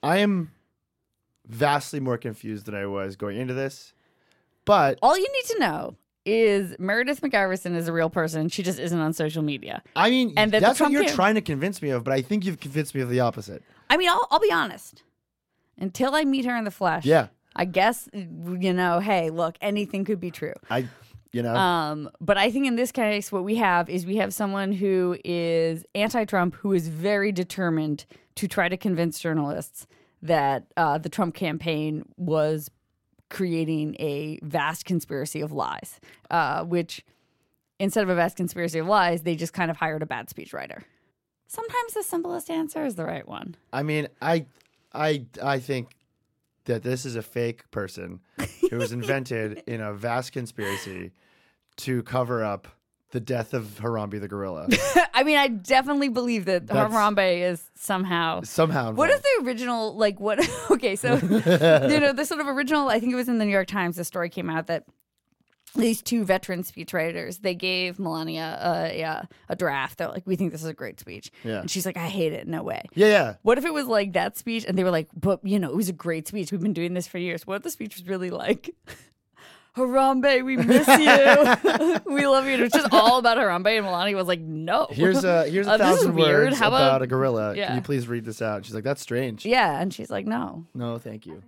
I 0.02 0.18
am 0.18 0.52
vastly 1.46 2.00
more 2.00 2.18
confused 2.18 2.66
than 2.66 2.74
I 2.74 2.85
was 2.85 3.16
going 3.16 3.38
into 3.38 3.54
this, 3.54 3.94
but 4.66 4.98
All 5.00 5.16
you 5.16 5.33
need 5.33 5.54
to 5.54 5.59
know 5.59 5.96
is 6.33 6.77
Meredith 6.79 7.21
McIverson 7.21 7.75
is 7.77 7.88
a 7.88 7.93
real 7.93 8.11
person. 8.11 8.49
She 8.49 8.62
just 8.62 8.79
isn't 8.79 8.99
on 8.99 9.12
social 9.12 9.43
media. 9.43 9.83
I 9.97 10.11
mean, 10.11 10.35
And 10.37 10.53
that 10.53 10.61
that's 10.62 10.81
what 10.81 10.90
you're 10.90 11.09
trying 11.09 11.35
to 11.35 11.40
convince 11.40 11.83
me 11.83 11.90
of. 11.90 12.05
But 12.05 12.12
I 12.14 12.23
think 12.23 12.45
you've 12.45 12.61
convinced 12.61 12.95
me 12.95 13.01
of 13.01 13.09
the 13.11 13.21
opposite. 13.21 13.62
I 13.88 13.97
mean, 13.97 14.09
I'll, 14.09 14.27
I'll 14.31 14.40
be 14.40 14.53
honest. 14.53 15.03
Until 15.79 16.14
I 16.14 16.25
meet 16.25 16.45
her 16.45 16.57
in 16.57 16.64
the 16.64 16.71
flesh, 16.71 17.05
Yeah, 17.07 17.29
I 17.57 17.64
guess 17.64 18.09
you 18.12 18.73
know. 18.73 19.01
Hey, 19.01 19.31
look, 19.31 19.57
anything 19.61 20.05
could 20.05 20.21
be 20.21 20.31
true. 20.31 20.53
I, 20.69 20.87
you 21.33 21.43
know, 21.43 21.55
Um, 21.55 22.11
but 22.21 22.37
I 22.37 22.51
think 22.51 22.66
in 22.66 22.77
this 22.77 22.93
case, 22.93 23.33
what 23.33 23.45
we 23.45 23.57
have 23.57 23.88
is 23.88 24.05
we 24.05 24.16
have 24.16 24.35
someone 24.35 24.73
who 24.73 25.16
is 25.25 25.85
anti-Trump, 25.95 26.55
who 26.57 26.73
is 26.73 26.88
very 26.88 27.33
determined 27.33 28.05
to 28.35 28.47
try 28.47 28.69
to 28.69 28.77
convince 28.77 29.19
journalists 29.19 29.87
that 30.23 30.66
uh, 30.77 30.99
the 30.99 31.09
Trump 31.09 31.35
campaign 31.35 32.05
was 32.16 32.71
creating 33.31 33.97
a 33.99 34.38
vast 34.43 34.85
conspiracy 34.85 35.40
of 35.40 35.53
lies, 35.53 36.01
uh, 36.31 36.64
which 36.64 37.03
instead 37.79 38.03
of 38.03 38.11
a 38.11 38.14
vast 38.14 38.37
conspiracy 38.37 38.79
of 38.79 38.87
lies, 38.87 39.23
they 39.23 39.37
just 39.37 39.53
kind 39.55 39.71
of 39.71 39.79
hired 39.79 40.03
a 40.03 40.07
bad 40.07 40.29
speechwriter. 40.29 40.83
Sometimes 41.47 41.95
the 41.95 42.03
simplest 42.03 42.51
answer 42.51 42.85
is 42.85 42.97
the 42.97 43.05
right 43.05 43.27
one. 43.27 43.57
I 43.73 43.83
mean, 43.83 44.09
I, 44.21 44.47
I, 44.93 45.25
I 45.43 45.59
think 45.59 45.97
that 46.66 46.83
this 46.83 47.07
is 47.07 47.16
a 47.16 47.23
fake 47.23 47.69
person 47.71 48.21
who 48.71 48.77
was 48.77 48.93
invented 48.93 49.62
in 49.66 49.81
a 49.81 49.93
vast 49.93 50.33
conspiracy 50.33 51.12
to 51.79 52.03
cover 52.03 52.45
up 52.45 52.69
the 53.12 53.20
death 53.20 53.55
of 53.55 53.64
Harambe 53.81 54.20
the 54.20 54.29
gorilla. 54.29 54.68
I 55.14 55.25
mean, 55.25 55.37
I 55.37 55.49
definitely 55.49 56.09
believe 56.09 56.44
that 56.44 56.66
That's- 56.66 56.92
Harambe 56.92 57.42
is 57.51 57.62
somehow. 57.75 58.42
Somehow, 58.42 58.92
What 58.92 59.11
involved. 59.11 59.25
if 59.27 59.42
the 59.42 59.46
original, 59.46 59.96
like, 59.96 60.20
what? 60.20 60.38
Okay, 60.70 60.94
so, 60.96 61.14
you 61.16 62.01
know, 62.01 62.12
the 62.12 62.25
sort 62.25 62.40
of 62.40 62.46
original, 62.46 62.88
I 62.88 63.01
think 63.01 63.12
it 63.12 63.16
was 63.16 63.29
in 63.29 63.38
the 63.38 63.44
New 63.44 63.51
York 63.51 63.66
Times, 63.66 63.96
the 63.96 64.05
story 64.05 64.29
came 64.31 64.49
out 64.49 64.68
that 64.68 64.85
these 65.77 66.03
two 66.03 66.25
veteran 66.25 66.62
speechwriters, 66.64 67.42
they 67.42 67.55
gave 67.55 67.99
Melania 67.99 68.59
a, 68.61 69.01
a, 69.03 69.29
a 69.51 69.57
draft. 69.57 69.99
They're 69.99 70.09
like, 70.09 70.27
we 70.27 70.35
think 70.37 70.51
this 70.53 70.62
is 70.62 70.68
a 70.68 70.75
great 70.75 70.99
speech. 70.99 71.31
Yeah. 71.44 71.61
And 71.61 71.70
she's 71.70 71.87
like, 71.87 71.96
I 71.96 72.09
hate 72.09 72.33
it. 72.33 72.49
No 72.49 72.62
way. 72.62 72.83
Yeah, 72.94 73.07
yeah. 73.07 73.35
What 73.42 73.59
if 73.59 73.64
it 73.64 73.73
was 73.73 73.87
like 73.87 74.14
that 74.14 74.37
speech 74.37 74.64
and 74.66 74.77
they 74.77 74.83
were 74.85 74.90
like, 74.90 75.09
but, 75.14 75.40
you 75.44 75.59
know, 75.61 75.70
it 75.70 75.77
was 75.77 75.88
a 75.88 75.92
great 75.92 76.27
speech. 76.27 76.51
We've 76.51 76.61
been 76.61 76.73
doing 76.73 76.94
this 76.94 77.07
for 77.07 77.18
years. 77.18 77.46
What 77.46 77.57
if 77.57 77.62
the 77.62 77.70
speech 77.70 77.94
was 77.96 78.07
really 78.07 78.31
like, 78.31 78.75
Harambe, 79.76 80.44
we 80.44 80.56
miss 80.56 80.87
you. 80.88 82.00
we 82.14 82.26
love 82.26 82.46
you. 82.46 82.54
And 82.54 82.62
It's 82.64 82.74
just 82.74 82.92
all 82.92 83.18
about 83.18 83.37
Harambe. 83.38 83.76
And 83.76 83.85
Melania 83.87 84.16
was 84.16 84.26
like, 84.26 84.40
no. 84.40 84.87
Here's 84.90 85.22
a 85.24 85.48
here's 85.48 85.66
a 85.66 85.72
Uh, 85.72 85.78
thousand 85.78 86.14
words 86.16 86.56
about, 86.59 86.68
about- 86.68 87.02
a 87.02 87.06
gorilla. 87.06 87.54
Yeah. 87.54 87.68
Can 87.68 87.76
you 87.76 87.83
please 87.83 88.09
read 88.09 88.24
this 88.24 88.42
out? 88.42 88.64
She's 88.64 88.74
like, 88.74 88.85
that's 88.85 89.00
strange. 89.00 89.46
Yeah. 89.46 89.80
And 89.80 89.92
she's 89.94 90.11
like, 90.11 90.26
no. 90.26 90.66
No, 90.74 90.98
thank 90.98 91.24
you. 91.26 91.42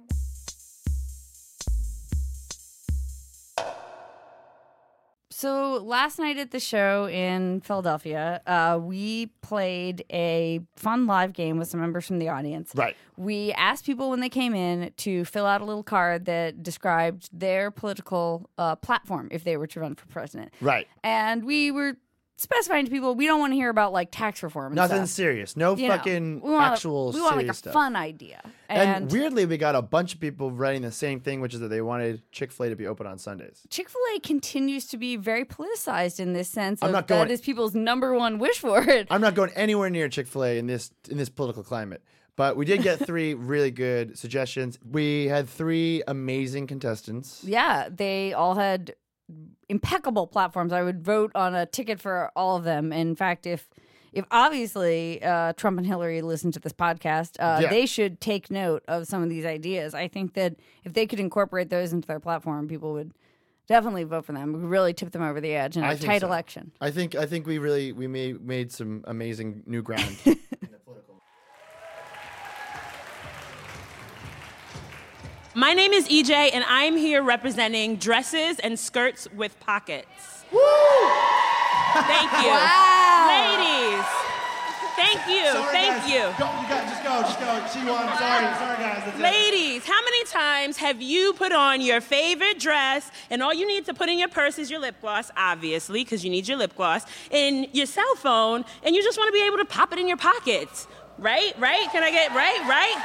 So 5.42 5.82
last 5.82 6.20
night 6.20 6.38
at 6.38 6.52
the 6.52 6.60
show 6.60 7.08
in 7.08 7.62
Philadelphia, 7.62 8.40
uh, 8.46 8.78
we 8.80 9.26
played 9.42 10.04
a 10.08 10.60
fun 10.76 11.08
live 11.08 11.32
game 11.32 11.58
with 11.58 11.66
some 11.66 11.80
members 11.80 12.06
from 12.06 12.20
the 12.20 12.28
audience. 12.28 12.70
Right. 12.76 12.96
We 13.16 13.50
asked 13.54 13.84
people 13.84 14.08
when 14.08 14.20
they 14.20 14.28
came 14.28 14.54
in 14.54 14.92
to 14.98 15.24
fill 15.24 15.44
out 15.44 15.60
a 15.60 15.64
little 15.64 15.82
card 15.82 16.26
that 16.26 16.62
described 16.62 17.28
their 17.32 17.72
political 17.72 18.48
uh, 18.56 18.76
platform 18.76 19.30
if 19.32 19.42
they 19.42 19.56
were 19.56 19.66
to 19.66 19.80
run 19.80 19.96
for 19.96 20.06
president. 20.06 20.54
Right. 20.60 20.86
And 21.02 21.44
we 21.44 21.72
were 21.72 21.96
specifying 22.36 22.84
to 22.84 22.90
people 22.90 23.14
we 23.14 23.26
don't 23.26 23.38
want 23.40 23.52
to 23.52 23.54
hear 23.56 23.70
about 23.70 23.92
like 23.92 24.08
tax 24.10 24.42
reform. 24.42 24.66
And 24.72 24.76
Nothing 24.76 24.98
stuff. 25.06 25.08
serious. 25.10 25.56
No 25.56 25.76
You 25.76 25.88
know, 25.88 25.96
fucking 25.96 26.40
we 26.40 26.50
want, 26.50 26.72
actual 26.72 27.12
We 27.12 27.20
want 27.20 27.36
like 27.36 27.42
a 27.42 27.46
serious 27.46 27.58
stuff. 27.58 27.72
fun 27.72 27.94
idea. 27.96 28.40
And, 28.68 28.90
And, 29.04 29.12
weirdly, 29.12 29.46
we 29.46 29.58
got 29.58 29.74
a 29.74 29.82
bunch 29.82 30.14
of 30.14 30.20
people 30.20 30.50
writing 30.50 30.82
the 30.82 30.90
same 30.92 31.20
thing, 31.20 31.40
which 31.40 31.54
is 31.54 31.60
that 31.60 31.68
they 31.68 31.82
wanted 31.82 32.22
Chick 32.32 32.50
Fil 32.52 32.66
A 32.66 32.68
to 32.70 32.76
be 32.76 32.86
open 32.86 33.06
on 33.06 33.18
Sundays. 33.18 33.60
Chick 33.70 33.88
Fil 33.90 34.00
A 34.16 34.20
continues 34.20 34.86
to 34.88 34.96
be 34.96 35.16
very 35.16 35.44
politicized 35.44 36.18
in 36.20 36.32
this 36.32 36.48
sense. 36.48 36.82
I'm 36.82 36.88
of 36.88 36.92
not 36.92 37.06
going- 37.06 37.30
is 37.30 37.40
people's 37.40 37.74
number 37.74 38.14
one 38.14 38.38
wish 38.38 38.58
for 38.58 38.82
it. 38.82 39.06
I'm 39.10 39.20
not 39.20 39.34
going 39.34 39.50
anywhere 39.54 39.90
near 39.90 40.08
Chick 40.08 40.26
Fil 40.26 40.44
A 40.44 40.58
in 40.58 40.66
this 40.66 40.90
in 41.10 41.18
this 41.18 41.28
political 41.28 41.62
climate. 41.62 42.02
But 42.34 42.56
we 42.56 42.64
did 42.64 42.82
get 42.82 42.98
three 43.06 43.34
really 43.34 43.70
good 43.70 44.18
suggestions. 44.18 44.78
We 44.90 45.26
had 45.26 45.48
three 45.48 46.02
amazing 46.08 46.66
contestants. 46.66 47.44
Yeah, 47.44 47.90
they 47.90 48.32
all 48.32 48.54
had 48.54 48.94
impeccable 49.72 50.26
platforms. 50.26 50.72
I 50.72 50.82
would 50.82 51.02
vote 51.02 51.32
on 51.34 51.54
a 51.54 51.64
ticket 51.66 51.98
for 51.98 52.30
all 52.36 52.56
of 52.56 52.64
them. 52.64 52.92
In 52.92 53.16
fact, 53.16 53.46
if 53.46 53.68
if 54.12 54.26
obviously 54.30 55.22
uh, 55.22 55.54
Trump 55.54 55.78
and 55.78 55.86
Hillary 55.86 56.20
listen 56.20 56.52
to 56.52 56.60
this 56.60 56.74
podcast, 56.74 57.36
uh, 57.40 57.62
Yeah. 57.62 57.70
they 57.70 57.86
should 57.86 58.20
take 58.20 58.50
note 58.50 58.82
of 58.86 59.06
some 59.06 59.22
of 59.22 59.30
these 59.30 59.46
ideas. 59.46 59.94
I 59.94 60.06
think 60.06 60.34
that 60.34 60.56
if 60.84 60.92
they 60.92 61.06
could 61.06 61.18
incorporate 61.18 61.70
those 61.70 61.94
into 61.94 62.06
their 62.06 62.20
platform, 62.20 62.68
people 62.68 62.92
would 62.92 63.12
definitely 63.68 64.04
vote 64.04 64.26
for 64.26 64.34
them. 64.34 64.52
We 64.52 64.58
really 64.60 64.92
tip 64.92 65.12
them 65.12 65.22
over 65.22 65.40
the 65.40 65.54
edge 65.54 65.78
in 65.78 65.82
a 65.84 65.96
tight 65.96 66.20
so. 66.20 66.26
election. 66.26 66.72
I 66.78 66.90
think 66.90 67.14
I 67.14 67.24
think 67.24 67.46
we 67.46 67.56
really 67.56 67.92
we 67.92 68.06
made 68.06 68.42
made 68.42 68.70
some 68.70 69.02
amazing 69.06 69.62
new 69.66 69.80
ground. 69.82 70.18
My 75.54 75.74
name 75.74 75.92
is 75.92 76.08
EJ, 76.08 76.30
and 76.54 76.64
I'm 76.66 76.96
here 76.96 77.22
representing 77.22 77.96
dresses 77.96 78.58
and 78.60 78.78
skirts 78.78 79.28
with 79.36 79.60
pockets. 79.60 80.08
Woo! 80.50 80.58
Thank 81.92 82.32
you. 82.40 82.56
Ladies, 83.28 84.06
thank 84.96 85.20
you. 85.28 85.52
thank 85.68 86.08
you. 86.08 86.22
Go, 86.38 86.48
you 86.56 86.68
got, 86.68 86.88
just 86.88 87.02
go, 87.04 87.20
just 87.20 87.38
go. 87.38 87.66
She 87.70 87.86
won. 87.86 88.00
Sorry, 88.16 88.46
sorry, 88.56 88.76
guys. 88.78 89.02
That's 89.04 89.18
it. 89.18 89.22
Ladies, 89.22 89.84
how 89.84 90.02
many 90.02 90.24
times 90.24 90.78
have 90.78 91.02
you 91.02 91.34
put 91.34 91.52
on 91.52 91.82
your 91.82 92.00
favorite 92.00 92.58
dress 92.58 93.10
and 93.28 93.42
all 93.42 93.52
you 93.52 93.68
need 93.68 93.84
to 93.84 93.92
put 93.92 94.08
in 94.08 94.18
your 94.18 94.28
purse 94.28 94.58
is 94.58 94.70
your 94.70 94.80
lip 94.80 95.02
gloss, 95.02 95.30
obviously, 95.36 96.02
because 96.02 96.24
you 96.24 96.30
need 96.30 96.48
your 96.48 96.56
lip 96.56 96.74
gloss, 96.76 97.04
and 97.30 97.68
your 97.72 97.84
cell 97.84 98.14
phone, 98.16 98.64
and 98.84 98.96
you 98.96 99.02
just 99.02 99.18
want 99.18 99.28
to 99.28 99.38
be 99.38 99.46
able 99.46 99.58
to 99.58 99.66
pop 99.66 99.92
it 99.92 99.98
in 99.98 100.08
your 100.08 100.16
pockets? 100.16 100.86
Right? 101.18 101.52
Right? 101.58 101.86
Can 101.92 102.02
I 102.02 102.10
get 102.10 102.30
right? 102.30 102.60
Right? 102.66 103.02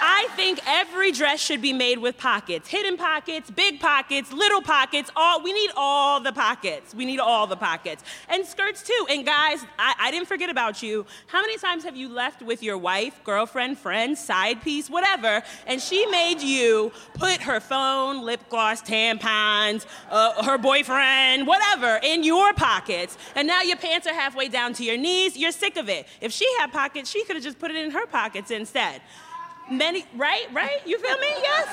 I 0.00 0.28
think 0.36 0.60
every 0.66 1.12
dress 1.12 1.40
should 1.40 1.62
be 1.62 1.72
made 1.72 1.98
with 1.98 2.16
pockets. 2.18 2.68
Hidden 2.68 2.96
pockets, 2.96 3.50
big 3.50 3.80
pockets, 3.80 4.32
little 4.32 4.62
pockets, 4.62 5.10
all 5.16 5.42
we 5.42 5.52
need 5.52 5.70
all 5.76 6.20
the 6.20 6.32
pockets. 6.32 6.94
We 6.94 7.04
need 7.04 7.20
all 7.20 7.46
the 7.46 7.56
pockets. 7.56 8.04
And 8.28 8.44
skirts 8.44 8.82
too. 8.82 9.06
And 9.10 9.24
guys, 9.24 9.64
I, 9.78 9.94
I 9.98 10.10
didn't 10.10 10.28
forget 10.28 10.50
about 10.50 10.82
you. 10.82 11.06
How 11.26 11.40
many 11.40 11.56
times 11.58 11.84
have 11.84 11.96
you 11.96 12.08
left 12.08 12.42
with 12.42 12.62
your 12.62 12.78
wife, 12.78 13.22
girlfriend, 13.24 13.78
friend, 13.78 14.16
side 14.16 14.62
piece, 14.62 14.90
whatever, 14.90 15.42
and 15.66 15.80
she 15.80 16.06
made 16.06 16.40
you 16.40 16.92
put 17.14 17.42
her 17.42 17.60
phone, 17.60 18.24
lip 18.24 18.40
gloss, 18.48 18.82
tampons, 18.82 19.86
uh, 20.10 20.42
her 20.44 20.58
boyfriend, 20.58 21.46
whatever, 21.46 22.00
in 22.02 22.24
your 22.24 22.52
pockets. 22.54 23.16
And 23.34 23.46
now 23.46 23.62
your 23.62 23.76
pants 23.76 24.06
are 24.06 24.14
halfway 24.14 24.48
down 24.48 24.72
to 24.74 24.84
your 24.84 24.96
knees. 24.96 25.36
You're 25.36 25.52
sick 25.52 25.76
of 25.76 25.88
it. 25.88 26.06
If 26.20 26.32
she 26.32 26.46
had 26.58 26.72
pockets, 26.72 27.10
she 27.10 27.24
could 27.24 27.36
have 27.36 27.44
just 27.44 27.58
put 27.58 27.70
it 27.70 27.76
in 27.76 27.90
her 27.90 28.06
pockets 28.06 28.50
instead. 28.50 29.00
Many, 29.70 30.04
right, 30.14 30.46
right? 30.52 30.78
You 30.86 30.98
feel 30.98 31.18
me? 31.18 31.26
Yes. 31.42 31.66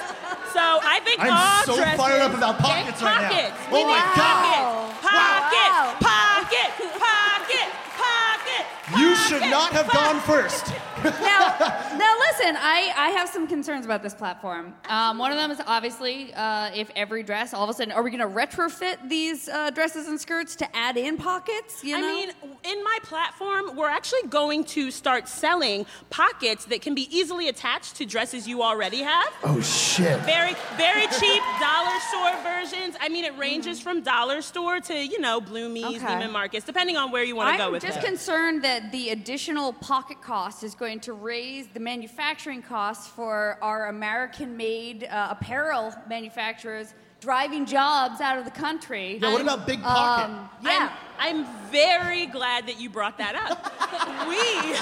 So 0.52 0.60
I 0.62 1.00
think 1.04 1.22
I'm 1.22 1.30
all 1.32 1.64
so 1.64 1.76
dresses. 1.76 2.00
fired 2.00 2.22
up 2.22 2.34
about 2.34 2.58
pockets 2.58 2.98
Okay, 3.02 3.06
right 3.06 3.22
now. 3.22 3.30
pockets. 3.30 3.58
Oh 3.70 3.74
We 3.74 3.84
my 3.86 3.94
need 3.94 4.16
God. 4.18 4.94
pockets. 4.98 5.14
Pockets. 5.14 5.78
Pockets. 6.02 6.76
Pockets. 6.98 7.74
Pockets. 7.94 9.00
You 9.00 9.16
should 9.16 9.50
not 9.52 9.74
have 9.74 9.92
gone 9.92 10.20
first. 10.22 10.73
Now, 11.04 11.58
now 11.98 12.16
listen, 12.20 12.56
I, 12.58 12.94
I 12.96 13.10
have 13.18 13.30
some 13.30 13.48
concerns 13.48 13.86
about 13.86 14.04
this 14.04 14.14
platform. 14.14 14.74
Um, 14.90 15.18
one 15.18 15.32
of 15.32 15.38
them 15.38 15.52
is 15.52 15.62
obviously 15.66 16.34
uh, 16.34 16.72
if 16.74 16.90
every 16.96 17.24
dress, 17.24 17.54
all 17.54 17.64
of 17.64 17.70
a 17.70 17.74
sudden, 17.74 17.92
are 17.92 18.04
we 18.04 18.12
going 18.12 18.28
to 18.28 18.36
retrofit 18.36 19.10
these 19.10 19.50
uh, 19.50 19.70
dresses 19.72 20.08
and 20.08 20.20
skirts 20.20 20.56
to 20.58 20.76
add 20.76 20.98
in 20.98 21.18
pockets? 21.18 21.84
You 21.84 22.00
know? 22.00 22.08
I 22.08 22.12
mean, 22.12 22.30
in 22.64 22.84
my 22.84 22.98
platform, 23.04 23.76
we're 23.76 23.90
actually 23.90 24.24
going 24.30 24.64
to 24.66 24.92
start 24.92 25.28
selling 25.28 25.86
pockets 26.10 26.66
that 26.66 26.82
can 26.82 26.96
be 26.96 27.14
easily 27.16 27.50
attached 27.50 27.96
to 27.98 28.06
dresses 28.06 28.48
you 28.48 28.62
already 28.64 29.02
have. 29.02 29.34
Oh 29.44 29.62
shit. 29.62 30.20
Very, 30.22 30.56
very 30.78 31.08
cheap 31.20 31.44
dollar 31.60 32.00
store 32.10 32.44
versions. 32.44 32.96
I 33.00 33.10
mean, 33.10 33.26
it 33.26 33.38
ranges 33.38 33.80
from 33.80 34.02
dollar 34.02 34.42
store 34.42 34.80
to, 34.82 34.94
you 34.94 35.20
know, 35.20 35.42
Bloomies, 35.42 35.84
Okay. 35.84 36.00
Neiman 36.00 36.32
Marcus, 36.32 36.64
depending 36.64 36.98
on 36.98 37.12
where 37.12 37.24
you 37.24 37.36
want 37.36 37.52
to 37.54 37.58
go 37.58 37.72
with 37.72 37.84
it. 37.84 37.88
I'm 37.88 37.94
just 37.94 38.06
concerned 38.06 38.64
that 38.64 38.92
the 38.92 39.10
additional 39.10 39.74
pocket 39.74 40.22
cost 40.22 40.64
is 40.64 40.76
going 40.76 40.93
to 41.02 41.14
raise 41.14 41.68
the 41.68 41.80
manufacturing 41.80 42.62
costs 42.62 43.08
for 43.08 43.58
our 43.62 43.88
American 43.88 44.56
made 44.58 45.06
uh, 45.06 45.28
apparel 45.32 45.94
manufacturers 46.10 46.94
driving 47.22 47.66
jobs 47.66 48.20
out 48.22 48.38
of 48.38 48.46
the 48.46 48.52
country. 48.52 49.18
Yeah, 49.22 49.32
what 49.32 49.42
about 49.42 49.66
Big 49.66 49.82
Pocket? 49.82 50.26
Um, 50.32 50.50
yeah. 50.64 50.92
I'm, 51.20 51.46
I'm 51.46 51.70
very 51.72 52.26
glad 52.26 52.68
that 52.68 52.80
you 52.82 52.90
brought 52.90 53.18
that 53.20 53.36
up. 53.36 54.28
we 54.28 54.76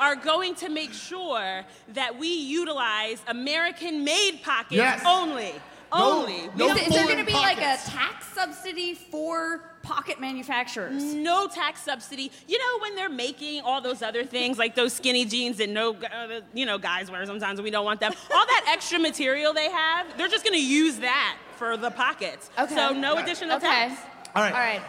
are 0.00 0.16
going 0.16 0.54
to 0.56 0.68
make 0.68 0.92
sure 0.92 1.64
that 1.94 2.18
we 2.18 2.28
utilize 2.28 3.22
American 3.28 4.02
made 4.04 4.40
pockets 4.42 4.72
Yes. 4.72 5.02
only. 5.06 5.52
Only. 5.92 6.48
We 6.48 6.56
no 6.56 6.68
don't- 6.68 6.78
is, 6.78 6.88
is 6.88 6.94
there 6.94 7.04
going 7.06 7.24
to 7.24 7.24
foreign 7.24 7.26
be 7.26 7.32
like 7.34 7.58
a 7.58 7.60
pockets. 7.60 7.88
tax 7.90 8.26
subsidy 8.34 8.94
for 8.94 9.62
pocket 9.82 10.20
manufacturers? 10.20 11.14
no 11.14 11.46
tax 11.48 11.82
subsidy. 11.82 12.30
You 12.48 12.58
know 12.58 12.78
when 12.82 12.94
they're 12.96 13.08
making 13.08 13.62
all 13.62 13.80
those 13.80 14.02
other 14.02 14.24
things 14.24 14.58
like 14.58 14.74
those 14.74 14.92
skinny 14.92 15.24
jeans 15.24 15.58
that 15.58 15.68
no, 15.68 15.94
uh, 15.94 16.40
you 16.54 16.66
know, 16.66 16.78
guys 16.78 17.10
wear 17.10 17.24
sometimes 17.26 17.60
we 17.60 17.70
don't 17.70 17.84
want 17.84 18.00
them. 18.00 18.12
All 18.34 18.46
that 18.46 18.66
extra 18.68 18.98
material 18.98 19.52
they 19.52 19.70
have, 19.70 20.16
they're 20.16 20.28
just 20.28 20.44
going 20.44 20.58
to 20.58 20.64
use 20.64 20.98
that 20.98 21.36
for 21.56 21.76
the 21.76 21.90
pockets. 21.90 22.50
Okay. 22.58 22.74
So 22.74 22.92
no 22.92 23.16
additional 23.18 23.56
Okay. 23.56 23.66
tax. 23.66 24.00
All 24.34 24.42
right. 24.42 24.52
All 24.52 24.58
right. 24.58 24.82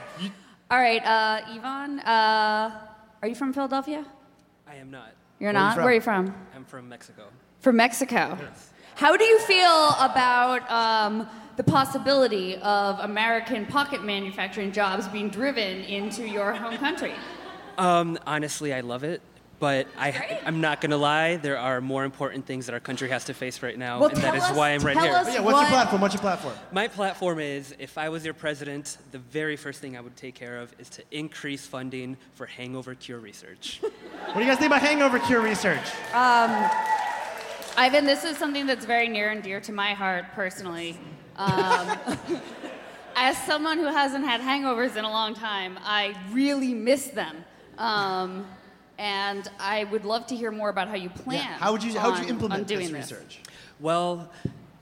All 0.72 0.80
right, 0.80 1.06
uh, 1.06 1.42
Yvonne, 1.56 2.00
uh, 2.00 2.72
are 3.22 3.28
you 3.28 3.36
from 3.36 3.54
Philadelphia? 3.54 4.06
I 4.68 4.76
am 4.76 4.90
not. 4.90 5.12
You're 5.40 5.54
Where 5.54 5.62
are 5.62 5.64
you 5.64 5.70
not? 5.70 5.78
Where 5.78 5.88
are 5.88 5.94
you 5.94 6.02
from? 6.02 6.34
I'm 6.56 6.66
from 6.66 6.90
Mexico. 6.90 7.26
From 7.60 7.76
Mexico. 7.76 8.38
How 8.96 9.16
do 9.16 9.24
you 9.24 9.38
feel 9.40 9.90
about 10.00 10.70
um, 10.72 11.28
the 11.56 11.64
possibility 11.64 12.56
of 12.58 13.00
American 13.00 13.66
pocket 13.66 14.04
manufacturing 14.04 14.72
jobs 14.72 15.08
being 15.08 15.30
driven 15.30 15.82
into 15.82 16.28
your 16.28 16.54
home 16.54 16.78
country? 16.78 17.14
Um, 17.78 18.18
honestly, 18.28 18.74
I 18.74 18.82
love 18.82 19.04
it 19.04 19.22
But 19.60 19.88
I, 19.98 20.42
I'm 20.46 20.60
not 20.62 20.82
gonna 20.82 20.98
lie. 20.98 21.38
There 21.38 21.58
are 21.58 21.80
more 21.80 22.04
important 22.04 22.46
things 22.46 22.66
that 22.66 22.74
our 22.74 22.82
country 22.82 23.08
has 23.10 23.24
to 23.26 23.34
face 23.34 23.64
right 23.64 23.78
now, 23.78 24.00
Well, 24.00 24.10
and 24.10 24.18
that 24.18 24.22
tell 24.34 24.36
is 24.36 24.44
us- 24.44 24.58
why 24.58 24.72
I'm 24.72 24.82
right 24.82 24.94
tell 24.96 25.06
here. 25.06 25.14
us 25.16 25.34
yeah, 25.34 25.40
what's 25.40 25.54
your 25.56 25.62
What- 25.62 25.70
platform? 25.70 26.02
What's 26.02 26.14
your 26.16 26.22
platform? 26.22 26.54
My 26.74 26.88
platform 26.90 27.40
is 27.40 27.74
if 27.80 27.98
I 27.98 28.10
was 28.10 28.26
your 28.26 28.34
president, 28.34 28.98
the 29.12 29.20
very 29.20 29.56
first 29.56 29.80
thing 29.80 29.96
I 29.96 30.02
would 30.02 30.18
take 30.18 30.36
care 30.36 30.58
of 30.60 30.74
is 30.80 30.90
to 30.90 31.04
increase 31.12 31.66
funding 31.66 32.18
for 32.36 32.46
hangover 32.46 32.94
cure 32.96 33.20
research. 33.20 33.80
What 34.26 34.36
do 34.36 34.40
you 34.42 34.48
guys 34.48 34.58
think 34.58 34.72
about 34.72 34.82
hangover 34.82 35.20
cure 35.20 35.42
research? 35.42 35.86
Ivan, 37.76 38.06
this 38.06 38.24
is 38.24 38.38
something 38.38 38.66
that's 38.68 38.86
very 38.86 39.08
near 39.08 39.30
and 39.32 39.42
dear 39.42 39.60
to 39.62 39.72
my 39.72 39.94
heart 39.94 40.26
personally. 40.34 40.98
Um, 41.36 41.98
as 43.16 43.38
someone 43.46 43.78
who 43.78 43.86
hasn't 43.86 44.26
had 44.26 44.42
hangovers 44.42 44.96
in 44.96 45.06
a 45.06 45.10
long 45.10 45.34
time, 45.34 45.80
I 45.84 46.16
really 46.32 46.74
miss 46.74 47.08
them. 47.08 47.44
Um, 47.78 48.46
and 48.98 49.50
I 49.60 49.86
would 49.86 50.06
love 50.06 50.28
to 50.28 50.36
hear 50.36 50.52
more 50.52 50.70
about 50.70 50.88
how 50.88 50.96
you 50.96 51.10
plan. 51.10 51.60
How 51.60 51.72
would 51.72 51.84
you 51.84 51.98
how 51.98 52.12
would 52.12 52.20
you 52.20 52.30
implement 52.30 52.62
on 52.62 52.68
doing 52.68 52.92
this 52.94 53.10
this. 53.10 53.20
research? 53.20 53.42
Well, 53.80 54.30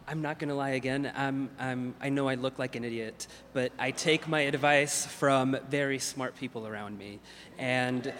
I'm 0.07 0.21
not 0.21 0.39
gonna 0.39 0.55
lie 0.55 0.71
again. 0.71 1.09
I'm, 1.15 1.49
I'm, 1.57 1.95
I 2.01 2.09
know 2.09 2.27
I 2.27 2.35
look 2.35 2.59
like 2.59 2.75
an 2.75 2.83
idiot, 2.83 3.27
but 3.53 3.71
I 3.79 3.91
take 3.91 4.27
my 4.27 4.41
advice 4.41 5.05
from 5.05 5.57
very 5.69 5.99
smart 5.99 6.35
people 6.35 6.67
around 6.67 6.97
me. 6.97 7.19
And 7.61 8.11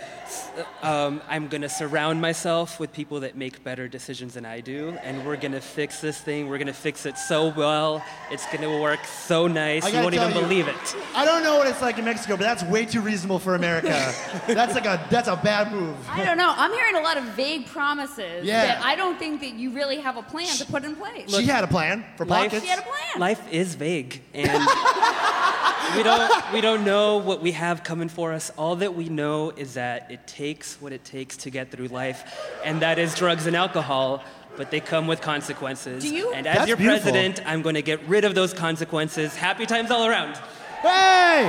um, 0.84 1.20
I'm 1.28 1.48
gonna 1.48 1.68
surround 1.68 2.22
myself 2.22 2.80
with 2.80 2.94
people 2.94 3.22
that 3.22 3.36
make 3.36 3.64
better 3.64 3.88
decisions 3.88 4.36
than 4.36 4.46
I 4.46 4.60
do. 4.62 4.89
And 5.02 5.26
we're 5.26 5.36
gonna 5.36 5.60
fix 5.60 6.00
this 6.00 6.22
thing. 6.22 6.48
We're 6.48 6.60
gonna 6.60 6.74
fix 6.74 7.08
it 7.08 7.18
so 7.18 7.50
well. 7.50 8.06
It's 8.30 8.46
gonna 8.54 8.80
work 8.80 9.04
so 9.06 9.48
nice. 9.48 9.92
You 9.92 10.00
won't 10.00 10.14
even 10.14 10.28
you- 10.28 10.39
believe 10.42 10.68
it. 10.68 10.76
I 11.16 11.26
don't 11.26 11.42
know 11.44 11.58
what 11.58 11.66
it's 11.68 11.82
like 11.82 11.98
in 11.98 12.06
Mexico, 12.06 12.38
but 12.38 12.44
that's 12.44 12.62
way 12.64 12.86
too 12.86 13.02
reasonable 13.02 13.39
for 13.39 13.56
America. 13.56 13.88
that's 14.48 14.76
like 14.76 14.86
a 14.86 15.04
that's 15.10 15.28
a 15.28 15.36
bad 15.38 15.72
move. 15.72 15.98
I 16.08 16.24
don't 16.24 16.38
know. 16.38 16.54
I'm 16.56 16.72
hearing 16.72 16.96
a 16.98 17.02
lot 17.02 17.18
of 17.18 17.24
vague 17.36 17.66
promises 17.66 18.46
Yeah. 18.46 18.68
that 18.68 18.86
I 18.86 18.96
don't 18.96 19.18
think 19.18 19.42
that 19.42 19.56
you 19.56 19.72
really 19.72 19.98
have 20.02 20.18
a 20.18 20.24
plan 20.24 20.56
to 20.58 20.66
put 20.66 20.84
in 20.84 20.96
place. 20.96 21.36
she 21.36 21.46
had 21.46 21.64
a 21.64 21.68
plan 21.68 22.06
for 22.16 22.28
Life- 22.28 22.52
pockets. 22.52 22.64
She 22.64 22.70
had 22.70 22.78
a 22.80 22.84
plan. 22.84 22.98
Life 23.18 23.42
is 23.52 23.74
vague, 23.74 24.22
and 24.36 24.52
we 25.98 26.04
don't 26.04 26.54
we 26.54 26.62
don't 26.62 26.86
know 26.86 27.18
what 27.18 27.42
we 27.42 27.54
have 27.54 27.84
coming 27.84 28.08
for 28.08 28.34
us. 28.34 28.52
All 28.56 28.76
that 28.76 28.94
we 28.94 29.10
know 29.10 29.30
is 29.57 29.73
that 29.75 30.09
it 30.11 30.25
takes 30.27 30.79
what 30.82 30.91
it 30.93 31.03
takes 31.03 31.36
to 31.38 31.49
get 31.49 31.71
through 31.71 31.88
life, 31.88 32.19
and 32.63 32.82
that 32.82 32.97
is 32.99 33.15
drugs 33.15 33.45
and 33.47 33.55
alcohol. 33.55 34.23
But 34.57 34.69
they 34.69 34.82
come 34.82 35.07
with 35.07 35.21
consequences. 35.21 36.03
Do 36.03 36.13
you- 36.13 36.34
and 36.34 36.45
as 36.45 36.55
That's 36.57 36.67
your 36.67 36.75
beautiful. 36.77 37.11
president, 37.11 37.39
I'm 37.47 37.61
going 37.61 37.75
to 37.75 37.82
get 37.82 37.99
rid 38.07 38.25
of 38.25 38.36
those 38.36 38.53
consequences. 38.53 39.34
Happy 39.36 39.65
times 39.65 39.89
all 39.91 40.05
around. 40.05 40.36
Hey! 40.82 41.47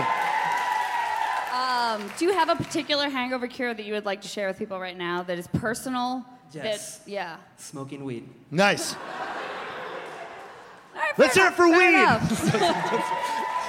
Um, 1.53 2.11
do 2.17 2.25
you 2.27 2.33
have 2.33 2.49
a 2.49 2.55
particular 2.55 3.09
hangover 3.11 3.49
cure 3.49 3.75
that 3.75 3.85
you 3.85 3.93
would 3.95 4.07
like 4.07 4.21
to 4.23 4.29
share 4.29 4.47
with 4.47 4.57
people 4.59 4.79
right 4.79 4.97
now 4.97 5.23
that 5.25 5.37
is 5.37 5.47
personal? 5.49 6.25
Yes. 6.53 6.99
That, 6.99 7.11
yeah. 7.11 7.37
Smoking 7.57 8.05
weed. 8.05 8.29
Nice. 8.51 8.95
All 8.95 9.01
right, 10.95 11.19
Let's 11.19 11.35
fair 11.35 11.51
hear 11.51 11.53
it 11.53 11.57
for 11.57 11.67
enough, 11.67 12.31
weed. 12.31 12.53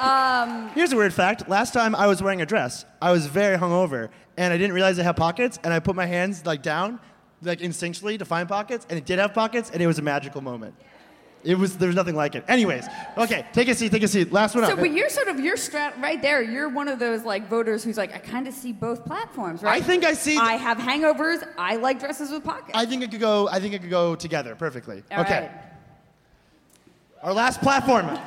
enough. 0.00 0.74
Here's 0.74 0.92
a 0.92 0.96
weird 0.96 1.12
fact. 1.14 1.48
Last 1.48 1.72
time 1.72 1.94
I 1.94 2.06
was 2.06 2.22
wearing 2.22 2.42
a 2.42 2.46
dress, 2.46 2.84
I 3.00 3.12
was 3.12 3.26
very 3.26 3.56
hungover, 3.56 4.08
and 4.36 4.52
I 4.52 4.56
didn't 4.58 4.74
realize 4.74 4.98
it 4.98 5.02
had 5.04 5.16
pockets, 5.16 5.58
and 5.64 5.72
I 5.72 5.80
put 5.80 5.96
my 5.96 6.06
hands 6.06 6.44
like 6.46 6.62
down, 6.62 7.00
like 7.42 7.60
instinctually 7.60 8.18
to 8.18 8.24
find 8.24 8.48
pockets, 8.48 8.86
and 8.88 8.98
it 8.98 9.04
did 9.06 9.18
have 9.18 9.34
pockets, 9.34 9.70
and 9.70 9.82
it 9.82 9.86
was 9.86 9.98
a 9.98 10.02
magical 10.02 10.40
moment. 10.40 10.74
It 11.44 11.56
was 11.56 11.76
there 11.78 11.86
was 11.86 11.94
nothing 11.94 12.16
like 12.16 12.34
it. 12.34 12.44
Anyways, 12.48 12.86
okay, 13.16 13.46
take 13.52 13.68
a 13.68 13.74
seat, 13.74 13.92
take 13.92 14.02
a 14.02 14.08
seat. 14.08 14.32
Last 14.32 14.56
one 14.56 14.64
So, 14.64 14.72
up. 14.72 14.78
but 14.80 14.90
you're 14.90 15.08
sort 15.08 15.28
of 15.28 15.38
you're 15.38 15.56
strat 15.56 15.96
right 16.02 16.20
there. 16.20 16.42
You're 16.42 16.68
one 16.68 16.88
of 16.88 16.98
those 16.98 17.22
like 17.22 17.48
voters 17.48 17.84
who's 17.84 17.96
like, 17.96 18.12
I 18.12 18.18
kind 18.18 18.48
of 18.48 18.54
see 18.54 18.72
both 18.72 19.04
platforms, 19.04 19.62
right? 19.62 19.80
I 19.80 19.84
think 19.84 20.04
I 20.04 20.14
see- 20.14 20.36
I 20.38 20.54
have 20.54 20.76
hangovers. 20.78 21.46
I 21.56 21.76
like 21.76 22.00
dresses 22.00 22.32
with 22.32 22.42
pockets. 22.42 22.72
I 22.76 22.84
think 22.84 23.04
it 23.04 23.12
could 23.12 23.20
go. 23.20 23.48
I 23.48 23.60
think 23.60 23.74
it 23.74 23.80
could 23.80 23.90
go 23.90 24.16
together 24.16 24.56
perfectly. 24.56 25.04
All 25.12 25.20
okay. 25.20 25.42
right. 25.42 25.50
Our 27.22 27.32
last 27.32 27.60
platform. 27.60 28.18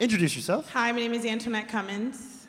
Introduce 0.00 0.34
yourself. 0.34 0.70
Hi, 0.70 0.90
my 0.92 0.98
name 0.98 1.12
is 1.12 1.26
Antoinette 1.26 1.68
Cummins. 1.68 2.46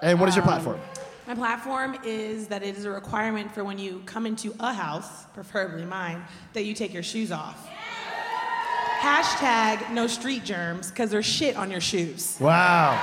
And 0.00 0.18
what 0.18 0.26
is 0.30 0.36
your 0.36 0.42
um, 0.42 0.48
platform? 0.48 0.80
My 1.26 1.34
platform 1.34 1.98
is 2.02 2.48
that 2.48 2.62
it 2.62 2.78
is 2.78 2.86
a 2.86 2.90
requirement 2.90 3.52
for 3.54 3.62
when 3.62 3.78
you 3.78 4.02
come 4.06 4.24
into 4.24 4.54
a 4.58 4.72
house, 4.72 5.26
preferably 5.34 5.84
mine, 5.84 6.22
that 6.54 6.64
you 6.64 6.72
take 6.72 6.94
your 6.94 7.02
shoes 7.02 7.30
off. 7.30 7.68
Hashtag 9.00 9.92
no 9.92 10.06
street 10.06 10.44
germs, 10.44 10.88
because 10.90 11.10
there's 11.10 11.26
shit 11.26 11.56
on 11.56 11.70
your 11.70 11.82
shoes. 11.82 12.38
Wow. 12.40 12.98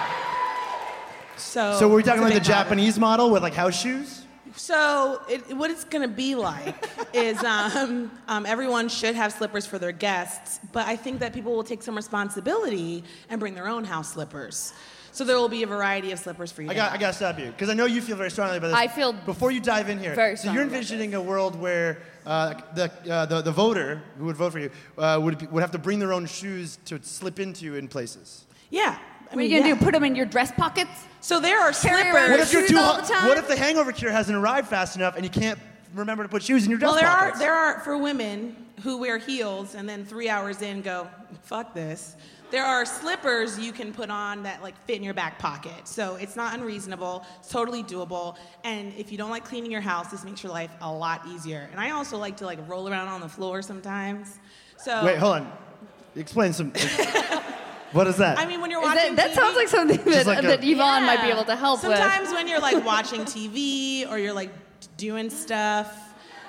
So, 1.37 1.77
So 1.77 1.87
we're 1.87 2.01
talking 2.01 2.23
like 2.23 2.33
the. 2.33 2.39
Japanese 2.39 2.97
model 2.97 3.29
with 3.29 3.43
like 3.43 3.53
house 3.53 3.79
shoes? 3.79 4.20
So 4.55 5.21
it, 5.29 5.55
what 5.55 5.71
it's 5.71 5.83
gonna 5.83 6.07
be 6.07 6.35
like 6.35 6.87
is 7.13 7.41
um, 7.43 8.11
um, 8.27 8.45
everyone 8.45 8.89
should 8.89 9.15
have 9.15 9.31
slippers 9.33 9.65
for 9.65 9.79
their 9.79 9.91
guests, 9.91 10.59
but 10.71 10.87
I 10.87 10.95
think 10.95 11.19
that 11.19 11.33
people 11.33 11.53
will 11.55 11.63
take 11.63 11.83
some 11.83 11.95
responsibility 11.95 13.03
and 13.29 13.39
bring 13.39 13.55
their 13.55 13.67
own 13.67 13.83
house 13.83 14.13
slippers. 14.13 14.73
So 15.13 15.25
there 15.25 15.35
will 15.35 15.49
be 15.49 15.63
a 15.63 15.67
variety 15.67 16.13
of 16.13 16.19
slippers 16.19 16.53
for 16.53 16.61
you. 16.61 16.69
I 16.69 16.73
got, 16.73 16.93
I 16.93 16.97
got 16.97 17.07
to 17.07 17.13
stop 17.13 17.37
you 17.37 17.47
because 17.47 17.69
I 17.69 17.73
know 17.73 17.85
you 17.85 18.01
feel 18.01 18.15
very 18.15 18.31
strongly 18.31 18.57
about 18.57 18.67
this. 18.67 18.77
I 18.77 18.87
feel 18.87 19.11
before 19.11 19.51
you 19.51 19.59
dive 19.59 19.89
in 19.89 19.99
here. 19.99 20.15
very 20.15 20.37
so 20.37 20.51
you're 20.51 20.63
envisioning 20.63 21.15
a 21.15 21.21
world 21.21 21.59
where 21.59 22.01
uh, 22.25 22.53
the, 22.75 22.91
uh, 23.11 23.25
the 23.25 23.41
the 23.41 23.51
voter 23.51 24.01
who 24.17 24.25
would 24.25 24.37
vote 24.37 24.53
for 24.53 24.59
you 24.59 24.71
uh, 24.97 25.19
would 25.21 25.37
be, 25.37 25.47
would 25.47 25.61
have 25.61 25.71
to 25.71 25.77
bring 25.77 25.99
their 25.99 26.13
own 26.13 26.25
shoes 26.25 26.79
to 26.85 27.01
slip 27.03 27.39
into 27.39 27.75
in 27.75 27.87
places. 27.87 28.45
Yeah. 28.69 28.97
I 29.31 29.35
what 29.35 29.39
are 29.39 29.43
mean, 29.43 29.51
you 29.51 29.57
gonna 29.59 29.69
yeah. 29.69 29.79
do? 29.79 29.85
Put 29.85 29.93
them 29.93 30.03
in 30.03 30.15
your 30.15 30.25
dress 30.25 30.51
pockets? 30.51 30.91
So 31.21 31.39
there 31.39 31.59
are 31.61 31.71
Carry 31.71 32.01
around 32.01 32.11
slippers. 32.11 32.29
What 32.31 32.39
if 32.41 32.53
you're 32.53 32.61
shoes 32.63 32.71
too? 32.71 32.77
all 32.77 32.95
hu- 32.95 33.01
the 33.01 33.07
time? 33.07 33.27
What 33.27 33.37
if 33.37 33.47
the 33.47 33.55
hangover 33.55 33.91
cure 33.91 34.11
hasn't 34.11 34.37
arrived 34.37 34.67
fast 34.67 34.95
enough 34.95 35.15
and 35.15 35.23
you 35.23 35.29
can't 35.29 35.59
remember 35.93 36.23
to 36.23 36.29
put 36.29 36.43
shoes 36.43 36.63
in 36.65 36.69
your 36.69 36.79
dress 36.79 36.91
Well, 36.91 36.99
there 36.99 37.09
pockets? 37.09 37.37
are 37.37 37.39
there 37.39 37.53
are 37.53 37.79
for 37.81 37.97
women 37.97 38.55
who 38.83 38.97
wear 38.97 39.17
heels 39.17 39.75
and 39.75 39.87
then 39.87 40.03
three 40.05 40.27
hours 40.29 40.61
in 40.61 40.81
go, 40.81 41.07
fuck 41.43 41.73
this. 41.73 42.15
There 42.49 42.65
are 42.65 42.85
slippers 42.85 43.57
you 43.57 43.71
can 43.71 43.93
put 43.93 44.09
on 44.09 44.43
that 44.43 44.61
like 44.61 44.75
fit 44.85 44.97
in 44.97 45.03
your 45.03 45.13
back 45.13 45.39
pocket. 45.39 45.87
So 45.87 46.15
it's 46.15 46.35
not 46.35 46.53
unreasonable. 46.53 47.25
It's 47.39 47.47
totally 47.47 47.83
doable. 47.83 48.35
And 48.65 48.93
if 48.97 49.09
you 49.11 49.17
don't 49.17 49.29
like 49.29 49.45
cleaning 49.45 49.71
your 49.71 49.79
house, 49.79 50.11
this 50.11 50.25
makes 50.25 50.43
your 50.43 50.51
life 50.51 50.71
a 50.81 50.91
lot 50.91 51.25
easier. 51.27 51.69
And 51.71 51.79
I 51.79 51.91
also 51.91 52.17
like 52.17 52.35
to 52.37 52.45
like 52.45 52.59
roll 52.67 52.89
around 52.89 53.07
on 53.07 53.21
the 53.21 53.29
floor 53.29 53.61
sometimes. 53.61 54.39
So 54.77 55.05
Wait, 55.05 55.17
hold 55.17 55.35
on. 55.35 55.51
Explain 56.15 56.51
some. 56.51 56.73
what 57.93 58.07
is 58.07 58.17
that? 58.17 58.37
I 58.37 58.45
mean, 58.45 58.61
when 58.61 58.71
you're 58.71 58.81
watching 58.81 59.15
that, 59.15 59.15
that 59.15 59.31
TV 59.31 59.35
sounds 59.35 59.55
like 59.55 59.67
something 59.67 60.03
that, 60.11 60.25
like 60.27 60.43
a- 60.43 60.47
that 60.47 60.63
Yvonne 60.63 61.05
might 61.05 61.21
be 61.21 61.29
able 61.29 61.45
to 61.45 61.55
help 61.55 61.83
with. 61.83 61.97
Sometimes 61.97 62.31
when 62.31 62.47
you're 62.47 62.59
like 62.61 62.83
watching 62.85 63.21
TV 63.21 64.09
or 64.09 64.17
you're 64.17 64.33
like 64.33 64.51
doing 64.97 65.29
stuff, 65.29 65.93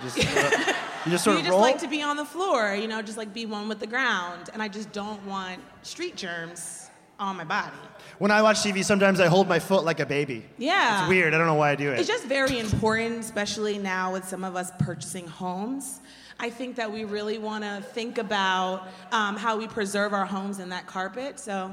just, 0.03 0.18
uh, 0.18 0.74
you 1.05 1.11
just 1.12 1.24
sort 1.24 1.34
you 1.34 1.40
of 1.40 1.45
just 1.47 1.51
roll. 1.51 1.61
like 1.61 1.78
to 1.78 1.88
be 1.88 2.03
on 2.03 2.16
the 2.16 2.24
floor, 2.24 2.74
you 2.74 2.88
know, 2.88 3.03
just 3.03 3.16
like 3.18 3.32
be 3.32 3.47
one 3.47 3.68
with 3.68 3.78
the 3.80 3.86
ground. 3.86 4.51
And 4.53 4.62
I 4.62 4.68
just 4.68 4.93
don't 4.93 5.24
want 5.26 5.61
street 5.82 6.16
germs 6.16 6.90
on 7.18 7.36
my 7.36 7.45
body. 7.45 7.76
when 8.18 8.30
I 8.32 8.43
watch 8.43 8.57
TV, 8.59 8.84
sometimes 8.84 9.20
I 9.20 9.26
hold 9.26 9.49
my 9.49 9.61
foot 9.61 9.84
like 9.84 10.01
a 10.01 10.07
baby. 10.07 10.45
Yeah. 10.59 11.03
It's 11.03 11.09
weird. 11.09 11.34
I 11.34 11.38
don't 11.38 11.47
know 11.47 11.55
why 11.55 11.70
I 11.70 11.76
do 11.76 11.93
it. 11.93 12.01
It's 12.01 12.09
just 12.09 12.24
very 12.24 12.59
important, 12.59 13.20
especially 13.20 13.78
now 13.78 14.12
with 14.12 14.26
some 14.26 14.43
of 14.43 14.57
us 14.57 14.72
purchasing 14.80 15.26
homes. 15.28 16.01
I 16.43 16.51
think 16.51 16.74
that 16.76 16.90
we 16.90 17.05
really 17.05 17.38
want 17.38 17.62
to 17.62 17.80
think 17.93 18.18
about 18.18 18.88
um, 19.12 19.36
how 19.36 19.57
we 19.57 19.68
preserve 19.68 20.12
our 20.12 20.26
homes 20.26 20.59
in 20.59 20.70
that 20.70 20.88
carpet. 20.88 21.38
So, 21.38 21.72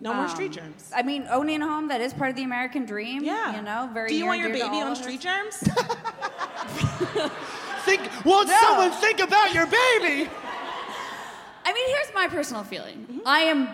no 0.00 0.12
more 0.12 0.28
street 0.28 0.58
Um, 0.58 0.64
germs. 0.64 0.90
I 0.94 1.02
mean, 1.02 1.26
owning 1.30 1.62
a 1.62 1.68
home 1.68 1.86
that 1.88 2.00
is 2.00 2.12
part 2.12 2.30
of 2.30 2.36
the 2.36 2.42
American 2.42 2.84
dream. 2.84 3.22
Yeah. 3.22 3.54
You 3.56 3.62
know, 3.62 3.88
very. 3.94 4.08
Do 4.08 4.16
you 4.16 4.26
want 4.26 4.40
your 4.40 4.50
baby 4.50 4.80
on 4.80 4.96
street 4.96 5.20
germs? 5.20 5.56
think. 7.88 8.00
Won't 8.24 8.48
someone 8.48 8.90
think 8.90 9.20
about 9.20 9.54
your 9.54 9.66
baby? 9.66 10.28
I 11.64 11.72
mean, 11.72 11.88
here's 11.88 12.12
my 12.12 12.26
personal 12.28 12.64
feeling. 12.64 13.20
I 13.24 13.40
am 13.40 13.68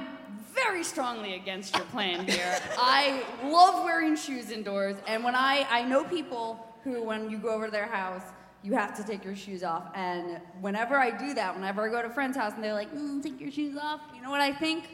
very 0.55 0.85
strongly 0.85 1.35
against 1.35 1.75
your 1.75 1.87
plan 1.87 2.29
here. 2.29 2.59
I 2.79 3.23
love 3.45 3.83
wearing 3.83 4.15
shoes 4.15 4.51
indoors, 4.51 4.97
and 5.07 5.25
when 5.25 5.35
I 5.35 5.67
I 5.71 5.85
know 5.85 6.05
people 6.05 6.67
who, 6.85 7.03
when 7.03 7.31
you 7.31 7.39
go 7.39 7.49
over 7.49 7.67
to 7.67 7.73
their 7.73 7.87
house, 7.87 8.23
you 8.65 8.73
have 8.73 8.97
to 8.97 9.05
take 9.05 9.25
your 9.25 9.37
shoes 9.37 9.63
off. 9.63 9.85
And 9.95 10.41
whenever 10.61 10.97
I 10.97 11.11
do 11.11 11.35
that, 11.35 11.55
whenever 11.55 11.87
I 11.87 11.91
go 11.91 12.03
to 12.03 12.09
a 12.09 12.13
friend's 12.13 12.37
house 12.37 12.55
and 12.55 12.65
they're 12.65 12.73
like, 12.73 12.93
mm, 12.93 13.23
"Take 13.23 13.41
your 13.41 13.51
shoes 13.53 13.77
off," 13.81 14.01
you 14.17 14.23
know 14.23 14.31
what 14.31 14.41
I 14.41 14.53
think? 14.53 14.85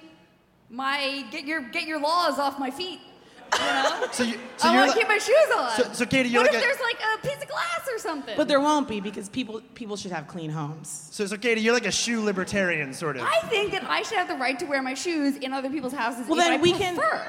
My 0.68 1.24
get 1.30 1.44
your 1.44 1.60
get 1.62 1.84
your 1.84 2.00
laws 2.00 2.38
off 2.38 2.58
my 2.58 2.70
feet. 2.70 3.00
You 3.52 3.58
know? 3.58 4.06
So 4.12 4.22
you, 4.24 4.34
so 4.56 4.68
I 4.68 4.76
want 4.76 4.90
to 4.92 4.96
like- 4.96 4.98
keep 4.98 5.08
my 5.08 5.18
shoes 5.18 5.50
on. 5.56 5.70
So- 5.70 5.92
so, 5.92 6.06
Katie, 6.06 6.28
you're 6.28 6.42
what 6.42 6.52
like 6.52 6.62
if 6.62 6.64
a- 6.64 6.66
there's 6.68 6.80
like 6.80 6.98
a 7.14 7.26
piece 7.26 7.42
of 7.42 7.48
glass 7.48 7.88
or 7.92 7.98
something? 7.98 8.36
but 8.36 8.46
there 8.48 8.60
won't 8.60 8.86
be 8.88 9.00
because 9.00 9.28
people 9.28 9.60
people 9.74 9.96
should 9.96 10.12
have 10.12 10.26
clean 10.28 10.50
homes. 10.50 11.08
So, 11.12 11.26
so 11.26 11.36
Katie, 11.36 11.60
you're 11.60 11.74
like 11.74 11.86
a 11.86 11.90
shoe 11.92 12.22
libertarian, 12.22 12.92
sort 12.92 13.16
of. 13.16 13.22
I 13.24 13.40
think 13.48 13.72
that 13.72 13.84
I 13.84 14.02
should 14.02 14.18
have 14.18 14.28
the 14.28 14.36
right 14.36 14.58
to 14.60 14.66
wear 14.66 14.82
my 14.82 14.94
shoes 14.94 15.36
in 15.36 15.52
other 15.52 15.68
people's 15.70 15.92
houses 15.92 16.26
Well, 16.28 16.38
if 16.38 16.44
then 16.44 16.52
I 16.52 16.62
we 16.62 16.72
can- 16.72 16.96
prefer. 16.96 17.26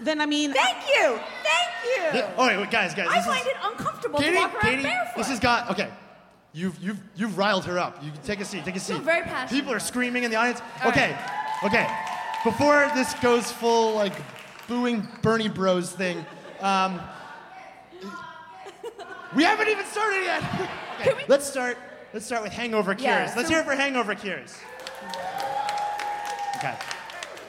Then 0.00 0.20
I 0.20 0.26
mean, 0.26 0.52
Thank 0.52 0.88
you, 0.88 1.18
thank 1.42 1.70
you. 1.84 2.18
Yeah, 2.18 2.32
all 2.36 2.46
right, 2.46 2.58
wait, 2.58 2.70
guys, 2.70 2.94
guys. 2.94 3.08
I 3.10 3.16
this 3.16 3.26
find 3.26 3.40
is, 3.40 3.46
it 3.46 3.56
uncomfortable 3.62 4.18
Katie, 4.18 4.32
to 4.32 4.38
walk 4.38 4.54
around 4.54 4.62
Katie, 4.62 4.82
barefoot. 4.82 5.16
this 5.16 5.28
has 5.28 5.40
got 5.40 5.70
okay. 5.70 5.88
You've 6.52 6.78
you've 6.82 7.00
you've 7.14 7.38
riled 7.38 7.64
her 7.64 7.78
up. 7.78 8.02
You 8.02 8.10
can 8.10 8.20
take 8.22 8.40
a 8.40 8.44
seat. 8.44 8.64
Take 8.64 8.76
a 8.76 8.80
seat. 8.80 9.00
very 9.02 9.22
passionate. 9.22 9.58
People 9.58 9.72
are 9.72 9.80
screaming 9.80 10.24
in 10.24 10.30
the 10.30 10.36
audience. 10.36 10.60
All 10.82 10.90
okay, 10.90 11.16
okay. 11.64 11.88
Before 12.44 12.90
this 12.94 13.14
goes 13.14 13.50
full 13.50 13.94
like 13.94 14.12
booing 14.68 15.06
Bernie 15.22 15.48
Bros 15.48 15.92
thing, 15.92 16.26
um, 16.60 17.00
We 19.34 19.44
haven't 19.44 19.68
even 19.68 19.84
started 19.86 20.24
yet. 20.24 20.70
okay, 21.00 21.24
let's 21.28 21.46
start. 21.46 21.78
Let's 22.12 22.26
start 22.26 22.42
with 22.42 22.52
hangover 22.52 22.94
cures. 22.94 23.04
Yeah, 23.04 23.32
let's 23.36 23.48
so- 23.48 23.54
hear 23.54 23.62
it 23.62 23.64
for 23.66 23.74
hangover 23.74 24.14
cures. 24.14 24.58
Okay. 26.56 26.74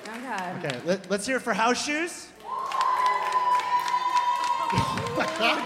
Okay. 0.07 0.53
Okay. 0.59 0.79
Let, 0.85 1.09
let's 1.09 1.25
hear 1.25 1.37
it 1.37 1.41
for 1.41 1.53
house 1.53 1.83
shoes. 1.83 2.27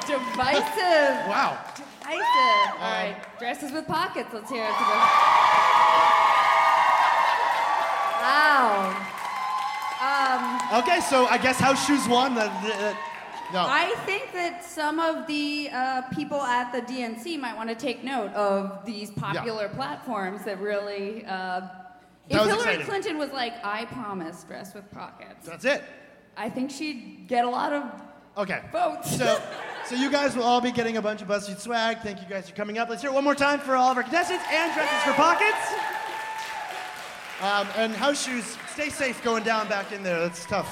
Divisive. 0.07 1.27
Wow. 1.27 1.57
Divisive. 1.75 2.81
All 2.81 2.91
right. 2.91 3.17
Dresses 3.39 3.71
with 3.71 3.85
pockets. 3.87 4.29
Let's 4.33 4.49
hear 4.49 4.63
it. 4.65 4.71
Wow. 8.21 9.03
Um, 9.99 10.79
Okay, 10.81 10.99
so 10.99 11.25
I 11.27 11.37
guess 11.37 11.59
house 11.59 11.85
shoes 11.87 12.07
won. 12.07 12.35
The, 12.35 12.41
the, 12.61 12.67
the- 12.69 12.97
no. 13.53 13.65
I 13.65 13.95
think 14.05 14.33
that 14.33 14.65
some 14.65 14.99
of 14.99 15.25
the 15.25 15.69
uh, 15.71 16.01
people 16.13 16.41
at 16.41 16.73
the 16.73 16.81
DNC 16.81 17.39
might 17.39 17.55
want 17.55 17.69
to 17.69 17.75
take 17.75 18.03
note 18.03 18.33
of 18.33 18.85
these 18.85 19.09
popular 19.11 19.69
platforms 19.69 20.43
that 20.43 20.59
really. 20.59 21.23
Uh, 21.25 21.61
if 22.29 22.33
That 22.37 22.45
Hillary 22.47 22.57
exciting. 22.57 22.85
Clinton 22.85 23.17
was 23.17 23.31
like, 23.31 23.53
"I 23.63 23.85
promise, 23.85 24.43
dress 24.43 24.73
with 24.73 24.91
pockets," 24.91 25.45
That's 25.45 25.63
it. 25.63 25.81
I 26.35 26.49
think 26.49 26.71
she'd 26.71 27.23
get 27.29 27.45
a 27.45 27.49
lot 27.49 27.71
of 27.71 27.83
Okay. 28.37 28.61
votes. 28.71 29.17
So, 29.17 29.41
so 29.85 29.95
you 29.95 30.11
guys 30.11 30.35
will 30.35 30.43
all 30.43 30.61
be 30.61 30.71
getting 30.71 30.97
a 30.97 31.01
bunch 31.01 31.23
of 31.23 31.27
BuzzFeed 31.27 31.57
swag. 31.57 31.99
Thank 32.01 32.21
you 32.21 32.27
guys 32.29 32.47
for 32.47 32.55
coming 32.55 32.77
up. 32.77 32.87
Let's 32.87 33.01
hear 33.01 33.09
it 33.09 33.13
one 33.13 33.23
more 33.23 33.33
time 33.33 33.59
for 33.59 33.75
all 33.75 33.89
of 33.89 33.97
our 33.97 34.03
contestants 34.03 34.45
and 34.51 34.71
dresses 34.73 35.03
for 35.03 35.13
pockets. 35.13 35.73
Um, 37.41 37.67
and 37.75 37.93
house 37.93 38.23
shoes, 38.23 38.57
stay 38.73 38.89
safe 38.89 39.23
going 39.23 39.43
down 39.43 39.67
back 39.69 39.91
in 39.91 40.03
there. 40.03 40.19
That's 40.19 40.45
tough. 40.45 40.71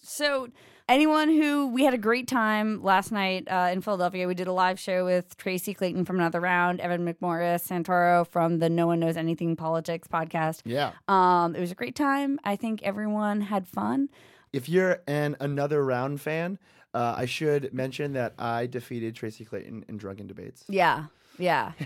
So, 0.00 0.48
anyone 0.88 1.28
who 1.28 1.66
we 1.68 1.84
had 1.84 1.94
a 1.94 1.98
great 1.98 2.26
time 2.28 2.82
last 2.82 3.12
night 3.12 3.46
uh, 3.48 3.70
in 3.72 3.80
Philadelphia, 3.80 4.26
we 4.28 4.34
did 4.34 4.46
a 4.46 4.52
live 4.52 4.78
show 4.78 5.04
with 5.04 5.36
Tracy 5.36 5.74
Clayton 5.74 6.04
from 6.04 6.16
Another 6.16 6.40
Round, 6.40 6.80
Evan 6.80 7.04
McMorris, 7.04 7.66
Santoro 7.66 8.26
from 8.26 8.58
the 8.58 8.70
No 8.70 8.86
One 8.86 9.00
Knows 9.00 9.16
Anything 9.16 9.56
Politics 9.56 10.06
podcast. 10.08 10.60
Yeah. 10.64 10.92
Um, 11.08 11.56
it 11.56 11.60
was 11.60 11.72
a 11.72 11.74
great 11.74 11.96
time. 11.96 12.38
I 12.44 12.56
think 12.56 12.82
everyone 12.82 13.40
had 13.42 13.66
fun. 13.66 14.08
If 14.52 14.68
you're 14.68 15.00
an 15.06 15.36
another 15.40 15.84
round 15.84 16.20
fan, 16.20 16.58
uh, 16.94 17.14
I 17.16 17.26
should 17.26 17.74
mention 17.74 18.12
that 18.12 18.34
I 18.38 18.66
defeated 18.66 19.14
Tracy 19.14 19.44
Clayton 19.44 19.84
in 19.88 19.96
drunken 19.98 20.26
debates. 20.28 20.64
Yeah, 20.68 21.06
yeah. 21.38 21.72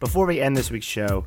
Before 0.00 0.26
we 0.26 0.40
end 0.40 0.56
this 0.56 0.70
week's 0.70 0.86
show, 0.86 1.26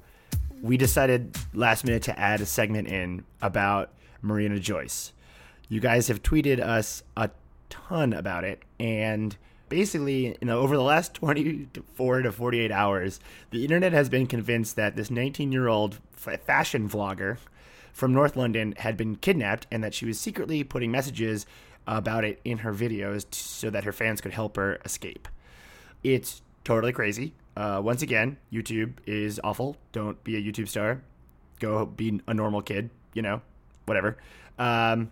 we 0.63 0.77
decided 0.77 1.35
last 1.53 1.83
minute 1.83 2.01
to 2.03 2.17
add 2.17 2.39
a 2.39 2.45
segment 2.45 2.87
in 2.87 3.25
about 3.41 3.91
Marina 4.21 4.57
Joyce. 4.57 5.11
You 5.67 5.81
guys 5.81 6.07
have 6.07 6.23
tweeted 6.23 6.61
us 6.61 7.03
a 7.17 7.29
ton 7.69 8.13
about 8.13 8.45
it, 8.45 8.63
and 8.79 9.35
basically, 9.67 10.37
you 10.39 10.47
know, 10.47 10.61
over 10.61 10.77
the 10.77 10.81
last 10.81 11.13
24 11.15 12.21
to 12.21 12.31
48 12.31 12.71
hours, 12.71 13.19
the 13.51 13.63
internet 13.63 13.91
has 13.91 14.07
been 14.07 14.25
convinced 14.25 14.77
that 14.77 14.95
this 14.95 15.09
19-year-old 15.09 15.99
f- 16.15 16.41
fashion 16.45 16.87
vlogger 16.87 17.37
from 17.91 18.13
North 18.13 18.37
London 18.37 18.73
had 18.77 18.95
been 18.95 19.17
kidnapped 19.17 19.67
and 19.69 19.83
that 19.83 19.93
she 19.93 20.05
was 20.05 20.17
secretly 20.17 20.63
putting 20.63 20.91
messages 20.91 21.45
about 21.85 22.23
it 22.23 22.39
in 22.45 22.59
her 22.59 22.73
videos 22.73 23.25
so 23.33 23.69
that 23.69 23.83
her 23.83 23.91
fans 23.91 24.21
could 24.21 24.31
help 24.31 24.55
her 24.55 24.79
escape. 24.85 25.27
It's 26.03 26.41
totally 26.63 26.93
crazy. 26.93 27.33
Uh, 27.55 27.81
once 27.83 28.01
again, 28.01 28.37
YouTube 28.51 28.93
is 29.05 29.39
awful. 29.43 29.77
Don't 29.91 30.23
be 30.23 30.35
a 30.35 30.41
YouTube 30.41 30.67
star. 30.67 31.01
Go 31.59 31.85
be 31.85 32.21
a 32.27 32.33
normal 32.33 32.61
kid, 32.61 32.89
you 33.13 33.21
know, 33.21 33.41
whatever. 33.85 34.17
Um, 34.57 35.11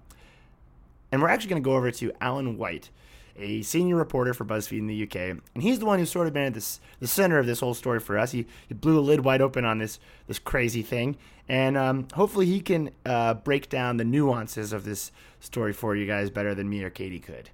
and 1.12 1.22
we're 1.22 1.30
actually 1.30 1.50
going 1.50 1.62
to 1.62 1.66
go 1.66 1.76
over 1.76 1.92
to 1.92 2.12
Alan 2.20 2.58
White, 2.58 2.90
a 3.38 3.62
senior 3.62 3.96
reporter 3.96 4.34
for 4.34 4.46
BuzzFeed 4.46 4.80
in 4.80 4.88
the 4.88 5.04
UK, 5.04 5.16
and 5.16 5.62
he's 5.64 5.80
the 5.80 5.86
one 5.86 6.00
who's 6.00 6.10
sort 6.10 6.28
of 6.28 6.34
been 6.34 6.44
at 6.48 6.54
this, 6.54 6.80
the 7.00 7.08
center 7.08 7.38
of 7.38 7.46
this 7.46 7.60
whole 7.60 7.74
story 7.74 8.00
for 8.00 8.18
us. 8.18 8.32
He, 8.32 8.46
he 8.68 8.74
blew 8.74 8.96
the 8.96 9.02
lid 9.02 9.24
wide 9.24 9.42
open 9.42 9.66
on 9.66 9.78
this 9.78 10.00
this 10.28 10.40
crazy 10.40 10.82
thing, 10.82 11.18
and 11.48 11.78
um, 11.78 12.08
hopefully 12.14 12.46
he 12.46 12.60
can 12.60 12.92
uh, 13.06 13.36
break 13.36 13.70
down 13.70 13.98
the 13.98 14.06
nuances 14.06 14.74
of 14.74 14.84
this 14.84 15.12
story 15.40 15.74
for 15.74 15.96
you 15.96 16.06
guys 16.06 16.30
better 16.30 16.56
than 16.56 16.70
me 16.70 16.84
or 16.84 16.90
Katie 16.90 17.20
could. 17.20 17.50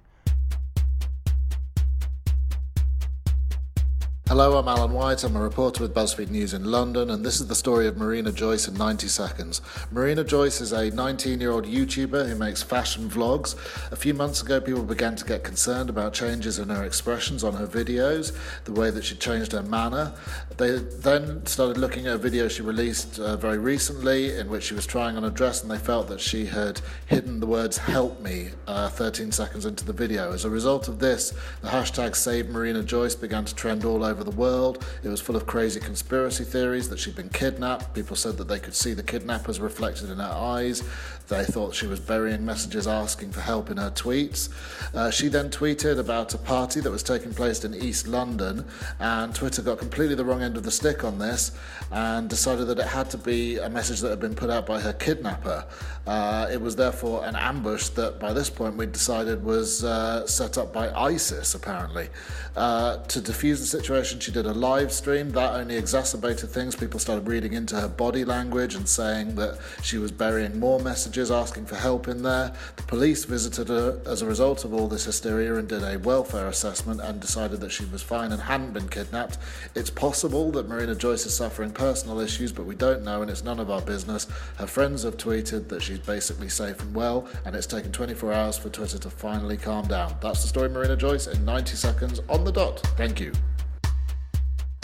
Hello, 4.28 4.58
I'm 4.58 4.68
Alan 4.68 4.92
White. 4.92 5.24
I'm 5.24 5.36
a 5.36 5.40
reporter 5.40 5.82
with 5.82 5.94
BuzzFeed 5.94 6.28
News 6.28 6.52
in 6.52 6.64
London, 6.64 7.08
and 7.08 7.24
this 7.24 7.40
is 7.40 7.46
the 7.46 7.54
story 7.54 7.86
of 7.86 7.96
Marina 7.96 8.30
Joyce 8.30 8.68
in 8.68 8.74
90 8.74 9.08
seconds. 9.08 9.62
Marina 9.90 10.22
Joyce 10.22 10.60
is 10.60 10.70
a 10.70 10.90
19 10.90 11.40
year 11.40 11.50
old 11.50 11.64
YouTuber 11.64 12.28
who 12.28 12.34
makes 12.34 12.62
fashion 12.62 13.08
vlogs. 13.08 13.54
A 13.90 13.96
few 13.96 14.12
months 14.12 14.42
ago, 14.42 14.60
people 14.60 14.82
began 14.82 15.16
to 15.16 15.24
get 15.24 15.44
concerned 15.44 15.88
about 15.88 16.12
changes 16.12 16.58
in 16.58 16.68
her 16.68 16.84
expressions 16.84 17.42
on 17.42 17.54
her 17.54 17.66
videos, 17.66 18.36
the 18.64 18.72
way 18.72 18.90
that 18.90 19.02
she 19.02 19.14
changed 19.14 19.52
her 19.52 19.62
manner. 19.62 20.12
They 20.58 20.72
then 20.76 21.46
started 21.46 21.78
looking 21.78 22.06
at 22.06 22.16
a 22.16 22.18
video 22.18 22.48
she 22.48 22.60
released 22.60 23.18
uh, 23.18 23.38
very 23.38 23.56
recently 23.56 24.36
in 24.36 24.50
which 24.50 24.64
she 24.64 24.74
was 24.74 24.84
trying 24.84 25.16
on 25.16 25.24
a 25.24 25.30
dress, 25.30 25.62
and 25.62 25.70
they 25.70 25.78
felt 25.78 26.06
that 26.08 26.20
she 26.20 26.44
had 26.44 26.82
hidden 27.06 27.40
the 27.40 27.46
words 27.46 27.78
help 27.78 28.20
me 28.20 28.50
uh, 28.66 28.90
13 28.90 29.32
seconds 29.32 29.64
into 29.64 29.86
the 29.86 29.94
video. 29.94 30.34
As 30.34 30.44
a 30.44 30.50
result 30.50 30.86
of 30.86 30.98
this, 30.98 31.30
the 31.62 31.68
hashtag 31.68 32.14
Save 32.14 32.50
Marina 32.50 32.82
Joyce 32.82 33.14
began 33.14 33.46
to 33.46 33.54
trend 33.54 33.86
all 33.86 34.04
over 34.04 34.17
the 34.24 34.30
world. 34.30 34.84
It 35.02 35.08
was 35.08 35.20
full 35.20 35.36
of 35.36 35.46
crazy 35.46 35.80
conspiracy 35.80 36.44
theories 36.44 36.88
that 36.88 36.98
she'd 36.98 37.16
been 37.16 37.28
kidnapped. 37.28 37.94
People 37.94 38.16
said 38.16 38.36
that 38.38 38.48
they 38.48 38.58
could 38.58 38.74
see 38.74 38.94
the 38.94 39.02
kidnappers 39.02 39.60
reflected 39.60 40.10
in 40.10 40.18
her 40.18 40.24
eyes. 40.24 40.82
They 41.28 41.44
thought 41.44 41.74
she 41.74 41.86
was 41.86 42.00
burying 42.00 42.44
messages 42.44 42.86
asking 42.86 43.32
for 43.32 43.40
help 43.40 43.70
in 43.70 43.76
her 43.76 43.90
tweets. 43.90 44.48
Uh, 44.94 45.10
she 45.10 45.28
then 45.28 45.50
tweeted 45.50 45.98
about 45.98 46.32
a 46.32 46.38
party 46.38 46.80
that 46.80 46.90
was 46.90 47.02
taking 47.02 47.34
place 47.34 47.62
in 47.64 47.74
East 47.74 48.08
London, 48.08 48.64
and 48.98 49.34
Twitter 49.34 49.60
got 49.60 49.78
completely 49.78 50.14
the 50.14 50.24
wrong 50.24 50.42
end 50.42 50.56
of 50.56 50.62
the 50.62 50.70
stick 50.70 51.04
on 51.04 51.18
this 51.18 51.52
and 51.92 52.30
decided 52.30 52.66
that 52.68 52.78
it 52.78 52.86
had 52.86 53.10
to 53.10 53.18
be 53.18 53.58
a 53.58 53.68
message 53.68 54.00
that 54.00 54.08
had 54.08 54.20
been 54.20 54.34
put 54.34 54.48
out 54.48 54.64
by 54.64 54.80
her 54.80 54.94
kidnapper. 54.94 55.66
Uh, 56.06 56.48
it 56.50 56.58
was 56.58 56.74
therefore 56.74 57.22
an 57.26 57.36
ambush 57.36 57.90
that 57.90 58.18
by 58.18 58.32
this 58.32 58.48
point 58.48 58.74
we 58.76 58.86
decided 58.86 59.44
was 59.44 59.84
uh, 59.84 60.26
set 60.26 60.56
up 60.56 60.72
by 60.72 60.90
ISIS, 60.92 61.54
apparently. 61.54 62.08
Uh, 62.56 62.96
to 63.04 63.20
defuse 63.20 63.60
the 63.60 63.66
situation, 63.66 64.07
she 64.16 64.32
did 64.32 64.46
a 64.46 64.52
live 64.52 64.92
stream. 64.92 65.30
That 65.30 65.54
only 65.54 65.76
exacerbated 65.76 66.50
things. 66.50 66.74
People 66.74 66.98
started 66.98 67.28
reading 67.28 67.52
into 67.52 67.76
her 67.76 67.88
body 67.88 68.24
language 68.24 68.74
and 68.74 68.88
saying 68.88 69.34
that 69.34 69.58
she 69.82 69.98
was 69.98 70.10
burying 70.10 70.58
more 70.58 70.80
messages 70.80 71.30
asking 71.30 71.66
for 71.66 71.76
help 71.76 72.08
in 72.08 72.22
there. 72.22 72.52
The 72.76 72.82
police 72.84 73.24
visited 73.24 73.68
her 73.68 74.00
as 74.06 74.22
a 74.22 74.26
result 74.26 74.64
of 74.64 74.72
all 74.72 74.88
this 74.88 75.04
hysteria 75.04 75.56
and 75.56 75.68
did 75.68 75.82
a 75.82 75.98
welfare 75.98 76.48
assessment 76.48 77.00
and 77.00 77.20
decided 77.20 77.60
that 77.60 77.70
she 77.70 77.84
was 77.86 78.02
fine 78.02 78.32
and 78.32 78.40
hadn't 78.40 78.72
been 78.72 78.88
kidnapped. 78.88 79.38
It's 79.74 79.90
possible 79.90 80.50
that 80.52 80.68
Marina 80.68 80.94
Joyce 80.94 81.26
is 81.26 81.36
suffering 81.36 81.70
personal 81.70 82.20
issues, 82.20 82.52
but 82.52 82.66
we 82.66 82.74
don't 82.74 83.04
know 83.04 83.22
and 83.22 83.30
it's 83.30 83.44
none 83.44 83.60
of 83.60 83.70
our 83.70 83.82
business. 83.82 84.26
Her 84.56 84.66
friends 84.66 85.02
have 85.02 85.16
tweeted 85.16 85.68
that 85.68 85.82
she's 85.82 85.98
basically 85.98 86.48
safe 86.48 86.80
and 86.80 86.94
well, 86.94 87.28
and 87.44 87.54
it's 87.54 87.66
taken 87.66 87.92
24 87.92 88.32
hours 88.32 88.56
for 88.56 88.70
Twitter 88.70 88.98
to 88.98 89.10
finally 89.10 89.56
calm 89.56 89.86
down. 89.86 90.16
That's 90.20 90.42
the 90.42 90.48
story 90.48 90.68
Marina 90.68 90.96
Joyce 90.96 91.26
in 91.26 91.44
90 91.44 91.76
seconds 91.76 92.20
on 92.28 92.44
the 92.44 92.52
dot. 92.52 92.80
Thank 92.96 93.20
you. 93.20 93.32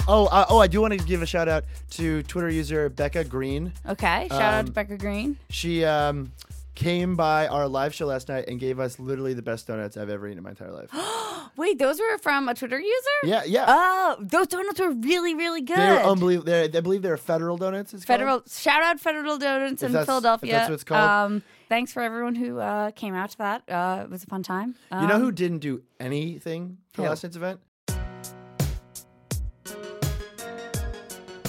Oh, 0.07 0.27
uh, 0.27 0.45
oh! 0.51 0.59
I 0.59 0.67
do 0.67 0.83
want 0.83 0.93
to 0.99 1.05
give 1.07 1.23
a 1.23 1.27
shout 1.27 1.49
out 1.49 1.65
to 1.93 2.23
Twitter 2.25 2.51
user 2.51 2.91
Becca 2.91 3.25
Green. 3.25 3.73
Okay, 3.89 4.27
shout 4.29 4.41
out 4.43 4.61
to 4.63 4.67
Um, 4.69 4.73
Becca 4.75 4.99
Green. 4.99 5.39
She 5.49 5.83
um, 5.87 6.31
came 6.75 7.17
by 7.17 7.47
our 7.47 7.67
live 7.67 7.95
show 7.95 8.05
last 8.05 8.29
night 8.29 8.45
and 8.49 8.61
gave 8.61 8.79
us 8.79 8.99
literally 8.99 9.33
the 9.33 9.41
best 9.41 9.67
donuts 9.67 9.97
I've 9.97 10.11
ever 10.11 10.27
eaten 10.29 10.39
in 10.39 10.45
my 10.45 10.51
entire 10.51 10.73
life. 10.73 10.91
Wait, 11.57 11.79
those 11.79 11.99
were 11.99 12.19
from 12.19 12.51
a 12.51 12.55
Twitter 12.55 12.79
user? 12.79 13.09
Yeah, 13.25 13.45
yeah. 13.47 13.65
Oh, 13.67 14.17
those 14.21 14.49
donuts 14.49 14.79
were 14.79 14.91
really, 14.93 15.35
really 15.35 15.63
good. 15.63 15.79
They're 15.79 16.05
unbelievable. 16.05 16.47
They're, 16.51 16.65
I 16.65 16.81
believe 16.81 17.01
they're 17.01 17.17
federal 17.17 17.57
donuts. 17.57 17.95
It's 17.95 18.05
called. 18.05 18.19
Federal 18.19 18.43
shout 18.47 18.83
out 18.83 19.01
Federal 19.01 19.39
Donuts 19.39 19.83
in 19.83 19.93
that's- 19.93 20.03
if 20.03 20.07
Philadelphia. 20.07 20.53
that's 20.53 20.69
what 20.69 20.75
it's 20.75 20.85
called. 20.85 21.01
Um, 21.09 21.43
thanks 21.71 21.95
for 21.95 22.03
everyone 22.03 22.35
who 22.35 22.59
uh, 22.59 22.91
came 22.91 23.15
out 23.15 23.31
to 23.31 23.39
that. 23.39 23.63
Uh, 23.71 24.03
it 24.05 24.11
was 24.11 24.23
a 24.25 24.27
fun 24.27 24.43
time. 24.43 24.75
You 24.93 25.07
know 25.07 25.15
Um, 25.15 25.21
who 25.23 25.33
didn't 25.33 25.61
do 25.61 25.83
anything 25.99 26.77
for 26.93 27.03
last 27.09 27.23
night's 27.25 27.37
event? 27.37 27.61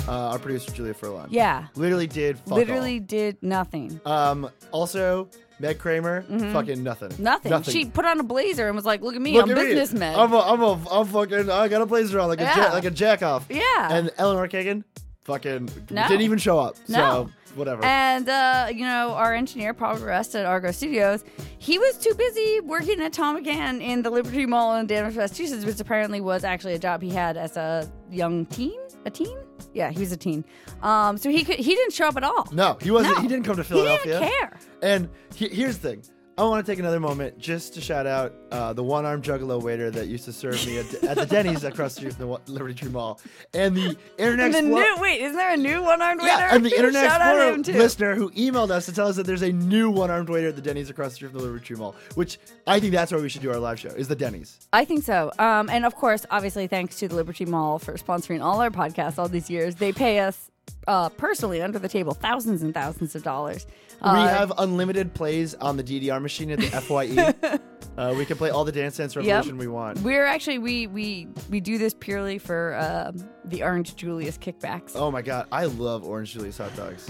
Uh, 0.08 0.12
our 0.32 0.40
producer 0.40 0.72
Julia 0.72 0.94
Furlan. 0.94 1.28
Yeah. 1.30 1.68
literally 1.76 2.08
did. 2.08 2.38
Fuck 2.40 2.50
literally 2.58 3.00
did 3.00 3.38
nothing. 3.42 4.00
Um. 4.06 4.50
Also, 4.72 5.30
Meg 5.60 5.80
Kramer. 5.80 6.24
Mhm. 6.30 6.52
Fucking 6.54 6.84
nothing. 6.84 7.12
Nothing. 7.18 7.64
She 7.64 7.86
put 7.86 8.06
on 8.06 8.20
a 8.20 8.24
blazer 8.24 8.68
and 8.68 8.76
was 8.76 8.86
like, 8.86 9.02
"Look 9.02 9.16
at 9.16 9.22
me, 9.22 9.34
Look 9.34 9.46
I'm 9.46 9.52
at 9.52 9.58
me. 9.58 9.74
business 9.74 9.98
Meg." 10.00 10.16
I'm 10.16 10.34
a, 10.34 10.40
I'm 10.40 10.62
a, 10.62 10.74
I'm 10.92 11.08
fucking. 11.08 11.50
I 11.50 11.68
got 11.68 11.82
a 11.82 11.86
blazer 11.86 12.20
on 12.20 12.28
like 12.28 12.40
a 12.40 12.44
Yeah. 12.44 12.68
ja- 12.68 12.74
like 12.74 12.86
a 12.86 12.92
jack 12.92 13.24
off. 13.24 13.46
Yeah. 13.50 13.62
And 13.90 14.12
Eleanor 14.18 14.48
Kagan, 14.48 14.84
fucking 15.24 15.70
No. 15.90 16.08
didn't 16.08 16.22
even 16.22 16.38
show 16.38 16.60
up. 16.60 16.76
No. 16.88 16.98
So 16.98 17.30
whatever. 17.56 17.84
And 17.86 18.28
uh, 18.28 18.68
you 18.70 18.82
know, 18.86 19.12
our 19.14 19.34
engineer 19.34 19.74
Paul 19.74 19.96
Rest 19.98 20.36
at 20.36 20.46
Argo 20.46 20.72
Studios, 20.72 21.24
he 21.58 21.80
was 21.80 21.98
too 21.98 22.14
busy 22.16 22.60
working 22.60 23.00
at 23.02 23.14
Thom 23.14 23.42
McAn 23.42 23.82
in 23.82 24.02
the 24.04 24.10
Liberty 24.10 24.46
Mall 24.46 24.76
in 24.76 24.88
Danvers, 24.88 25.16
Massachusetts, 25.16 25.64
which 25.66 25.80
apparently 25.80 26.20
was 26.22 26.44
actually 26.44 26.74
a 26.74 26.80
job 26.80 27.02
he 27.02 27.10
had 27.10 27.38
as 27.38 27.56
a 27.56 27.90
young 28.12 28.46
teen, 28.48 28.78
a 29.06 29.10
teen. 29.12 29.38
Yeah, 29.74 29.92
he 29.92 30.00
was 30.00 30.12
a 30.12 30.18
teen. 30.18 30.44
Um, 30.82 31.18
so 31.18 31.30
he 31.30 31.44
could 31.44 31.58
he 31.58 31.76
didn't 31.76 31.94
show 31.94 32.08
up 32.08 32.18
at 32.18 32.24
all. 32.24 32.48
No, 32.52 32.78
he 32.82 32.92
wasn't. 32.92 33.16
No. 33.16 33.22
He 33.22 33.28
didn't 33.28 33.46
come 33.46 33.56
to 33.56 33.64
Philadelphia. 33.64 34.20
He 34.20 34.26
didn't 34.26 34.40
care. 34.40 34.60
And 34.82 35.10
he, 35.36 35.48
here's 35.50 35.78
the 35.78 35.90
thing. 35.90 36.04
I 36.38 36.44
want 36.44 36.66
to 36.66 36.70
take 36.70 36.80
another 36.80 37.00
moment 37.00 37.38
just 37.40 37.74
to 37.76 37.82
shout 37.82 38.06
out 38.06 38.34
uh, 38.52 38.74
the 38.74 38.84
one-armed 38.84 39.24
juggalo 39.24 39.62
waiter 39.62 39.90
that 39.92 40.08
used 40.08 40.26
to 40.26 40.34
serve 40.34 40.66
me 40.68 40.80
at, 40.80 40.94
at 41.06 41.16
the 41.18 41.26
Denny's 41.26 41.64
across 41.64 41.94
the 41.94 42.02
street 42.02 42.14
from 42.16 42.28
the 42.28 42.52
Liberty 42.52 42.74
Tree 42.76 42.90
Mall, 42.90 43.22
and 43.54 43.74
the 43.74 43.96
internet 44.18 44.52
the 44.52 44.58
Explorer- 44.58 44.84
new 44.84 45.02
wait, 45.02 45.22
isn't 45.22 45.38
there 45.38 45.54
a 45.54 45.58
new 45.58 45.82
one-armed 45.82 46.22
waiter? 46.22 46.34
Yeah, 46.34 46.54
and 46.54 46.66
the 46.66 46.72
Internet 46.76 47.10
Shout 47.10 47.22
out 47.22 47.36
to 47.38 47.54
him 47.54 47.60
Explorer 47.62 47.80
listener 47.80 48.16
who 48.16 48.32
emailed 48.32 48.70
us 48.70 48.86
to 48.88 48.92
tell 48.92 49.08
us 49.08 49.16
that 49.16 49.26
there's 49.26 49.44
a 49.44 49.52
new 49.54 49.90
one-armed 49.90 50.28
waiter 50.28 50.50
at 50.50 50.58
the 50.58 50.62
Denny's 50.62 50.90
across 50.90 51.12
the 51.12 51.16
street 51.16 51.30
from 51.32 51.40
the 51.40 51.46
Liberty 51.46 51.64
Tree 51.64 51.78
Mall, 51.78 51.96
which 52.16 52.38
I 52.68 52.82
think 52.82 52.92
that's 52.92 53.14
where 53.14 53.22
we 53.22 53.30
should 53.30 53.42
do 53.42 53.52
our 53.52 53.60
live 53.60 53.80
show. 53.80 53.90
Is 53.90 54.10
the 54.10 54.16
Denny's? 54.16 54.60
I 54.74 54.84
think 54.84 55.04
so. 55.06 55.32
Um, 55.40 55.70
and 55.70 55.86
of 55.86 55.96
course, 55.96 56.26
obviously, 56.32 56.68
thanks 56.68 56.98
to 57.00 57.08
the 57.08 57.16
Liberty 57.16 57.46
Mall 57.46 57.80
for 57.80 57.94
sponsoring 57.94 58.44
all 58.44 58.60
our 58.60 58.72
podcasts 58.72 59.18
all 59.18 59.30
these 59.30 59.50
years. 59.50 59.76
They 59.76 59.94
pay 59.94 60.20
us 60.20 60.52
uh, 60.88 61.08
personally 61.10 61.62
under 61.62 61.80
the 61.80 61.90
table 61.90 62.14
thousands 62.14 62.62
and 62.62 62.74
thousands 62.74 63.16
of 63.16 63.24
dollars. 63.24 63.66
We 64.02 64.10
Uh, 64.10 64.28
have 64.28 64.52
unlimited 64.58 65.14
plays 65.14 65.56
on 65.56 65.78
the 65.78 65.84
DDR 65.84 66.22
machine 66.22 66.52
at 66.52 66.60
the 66.60 66.66
Fye. 66.82 67.60
uh, 67.98 68.14
we 68.18 68.26
can 68.26 68.38
play 68.38 68.50
all 68.50 68.64
the 68.66 68.72
Dance 68.72 68.98
Dance 68.98 69.16
Yep. 69.16 69.26
Revolution 69.26 69.58
we 69.58 69.68
want. 69.68 70.00
We're 70.02 70.26
actually 70.26 70.60
we 70.60 70.88
we 70.88 71.28
we 71.50 71.60
do 71.60 71.78
this 71.78 71.94
purely 71.94 72.38
for 72.38 72.76
um, 72.76 73.28
the 73.46 73.64
Orange 73.64 73.96
Julius 73.96 74.38
kickbacks. 74.38 74.92
Oh 74.96 75.10
my 75.12 75.22
god, 75.22 75.48
I 75.52 75.66
love 75.66 76.04
Orange 76.04 76.34
Julius 76.34 76.58
hot 76.58 76.76
dogs. 76.76 77.10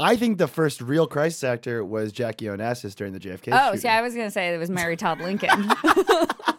I 0.00 0.14
think 0.14 0.38
the 0.38 0.46
first 0.46 0.80
real 0.80 1.08
crisis 1.08 1.42
actor 1.42 1.84
was 1.84 2.12
Jackie 2.12 2.44
Onassis 2.46 2.94
during 2.94 3.12
the 3.12 3.18
JFK. 3.18 3.48
Oh, 3.52 3.66
shooting. 3.66 3.80
see, 3.80 3.88
I 3.88 4.00
was 4.00 4.14
gonna 4.14 4.30
say 4.30 4.54
it 4.54 4.58
was 4.58 4.70
Mary 4.70 4.96
Todd 4.96 5.20
Lincoln. 5.20 5.50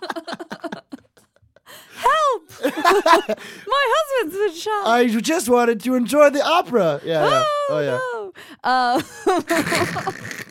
My 2.64 3.41
husband's 3.68 4.38
been 4.38 4.56
shot. 4.56 4.88
I 4.88 5.08
just 5.08 5.50
wanted 5.50 5.82
to 5.82 5.95
enjoy 5.95 6.30
the 6.32 6.43
opera. 6.43 7.00
Yeah. 7.04 7.28
yeah. 7.28 7.43
Oh, 7.70 7.80
yeah. 7.80 8.00
Uh, 8.64 9.02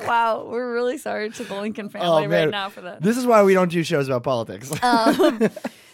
wow, 0.07 0.47
we're 0.49 0.73
really 0.73 0.99
sorry 0.99 1.31
to 1.31 1.45
the 1.45 1.55
Lincoln 1.55 1.89
family 1.89 2.27
Oh 2.27 2.29
right 2.29 2.51
now 2.51 2.69
for 2.69 2.81
that. 2.83 3.03
this 3.03 3.17
is 3.17 3.27
why 3.27 3.43
we 3.43 3.55
don't 3.55 3.71
do 3.71 3.83
shows 3.83 4.09
about 4.09 4.23
politics. 4.23 4.73
Um, 4.83 5.49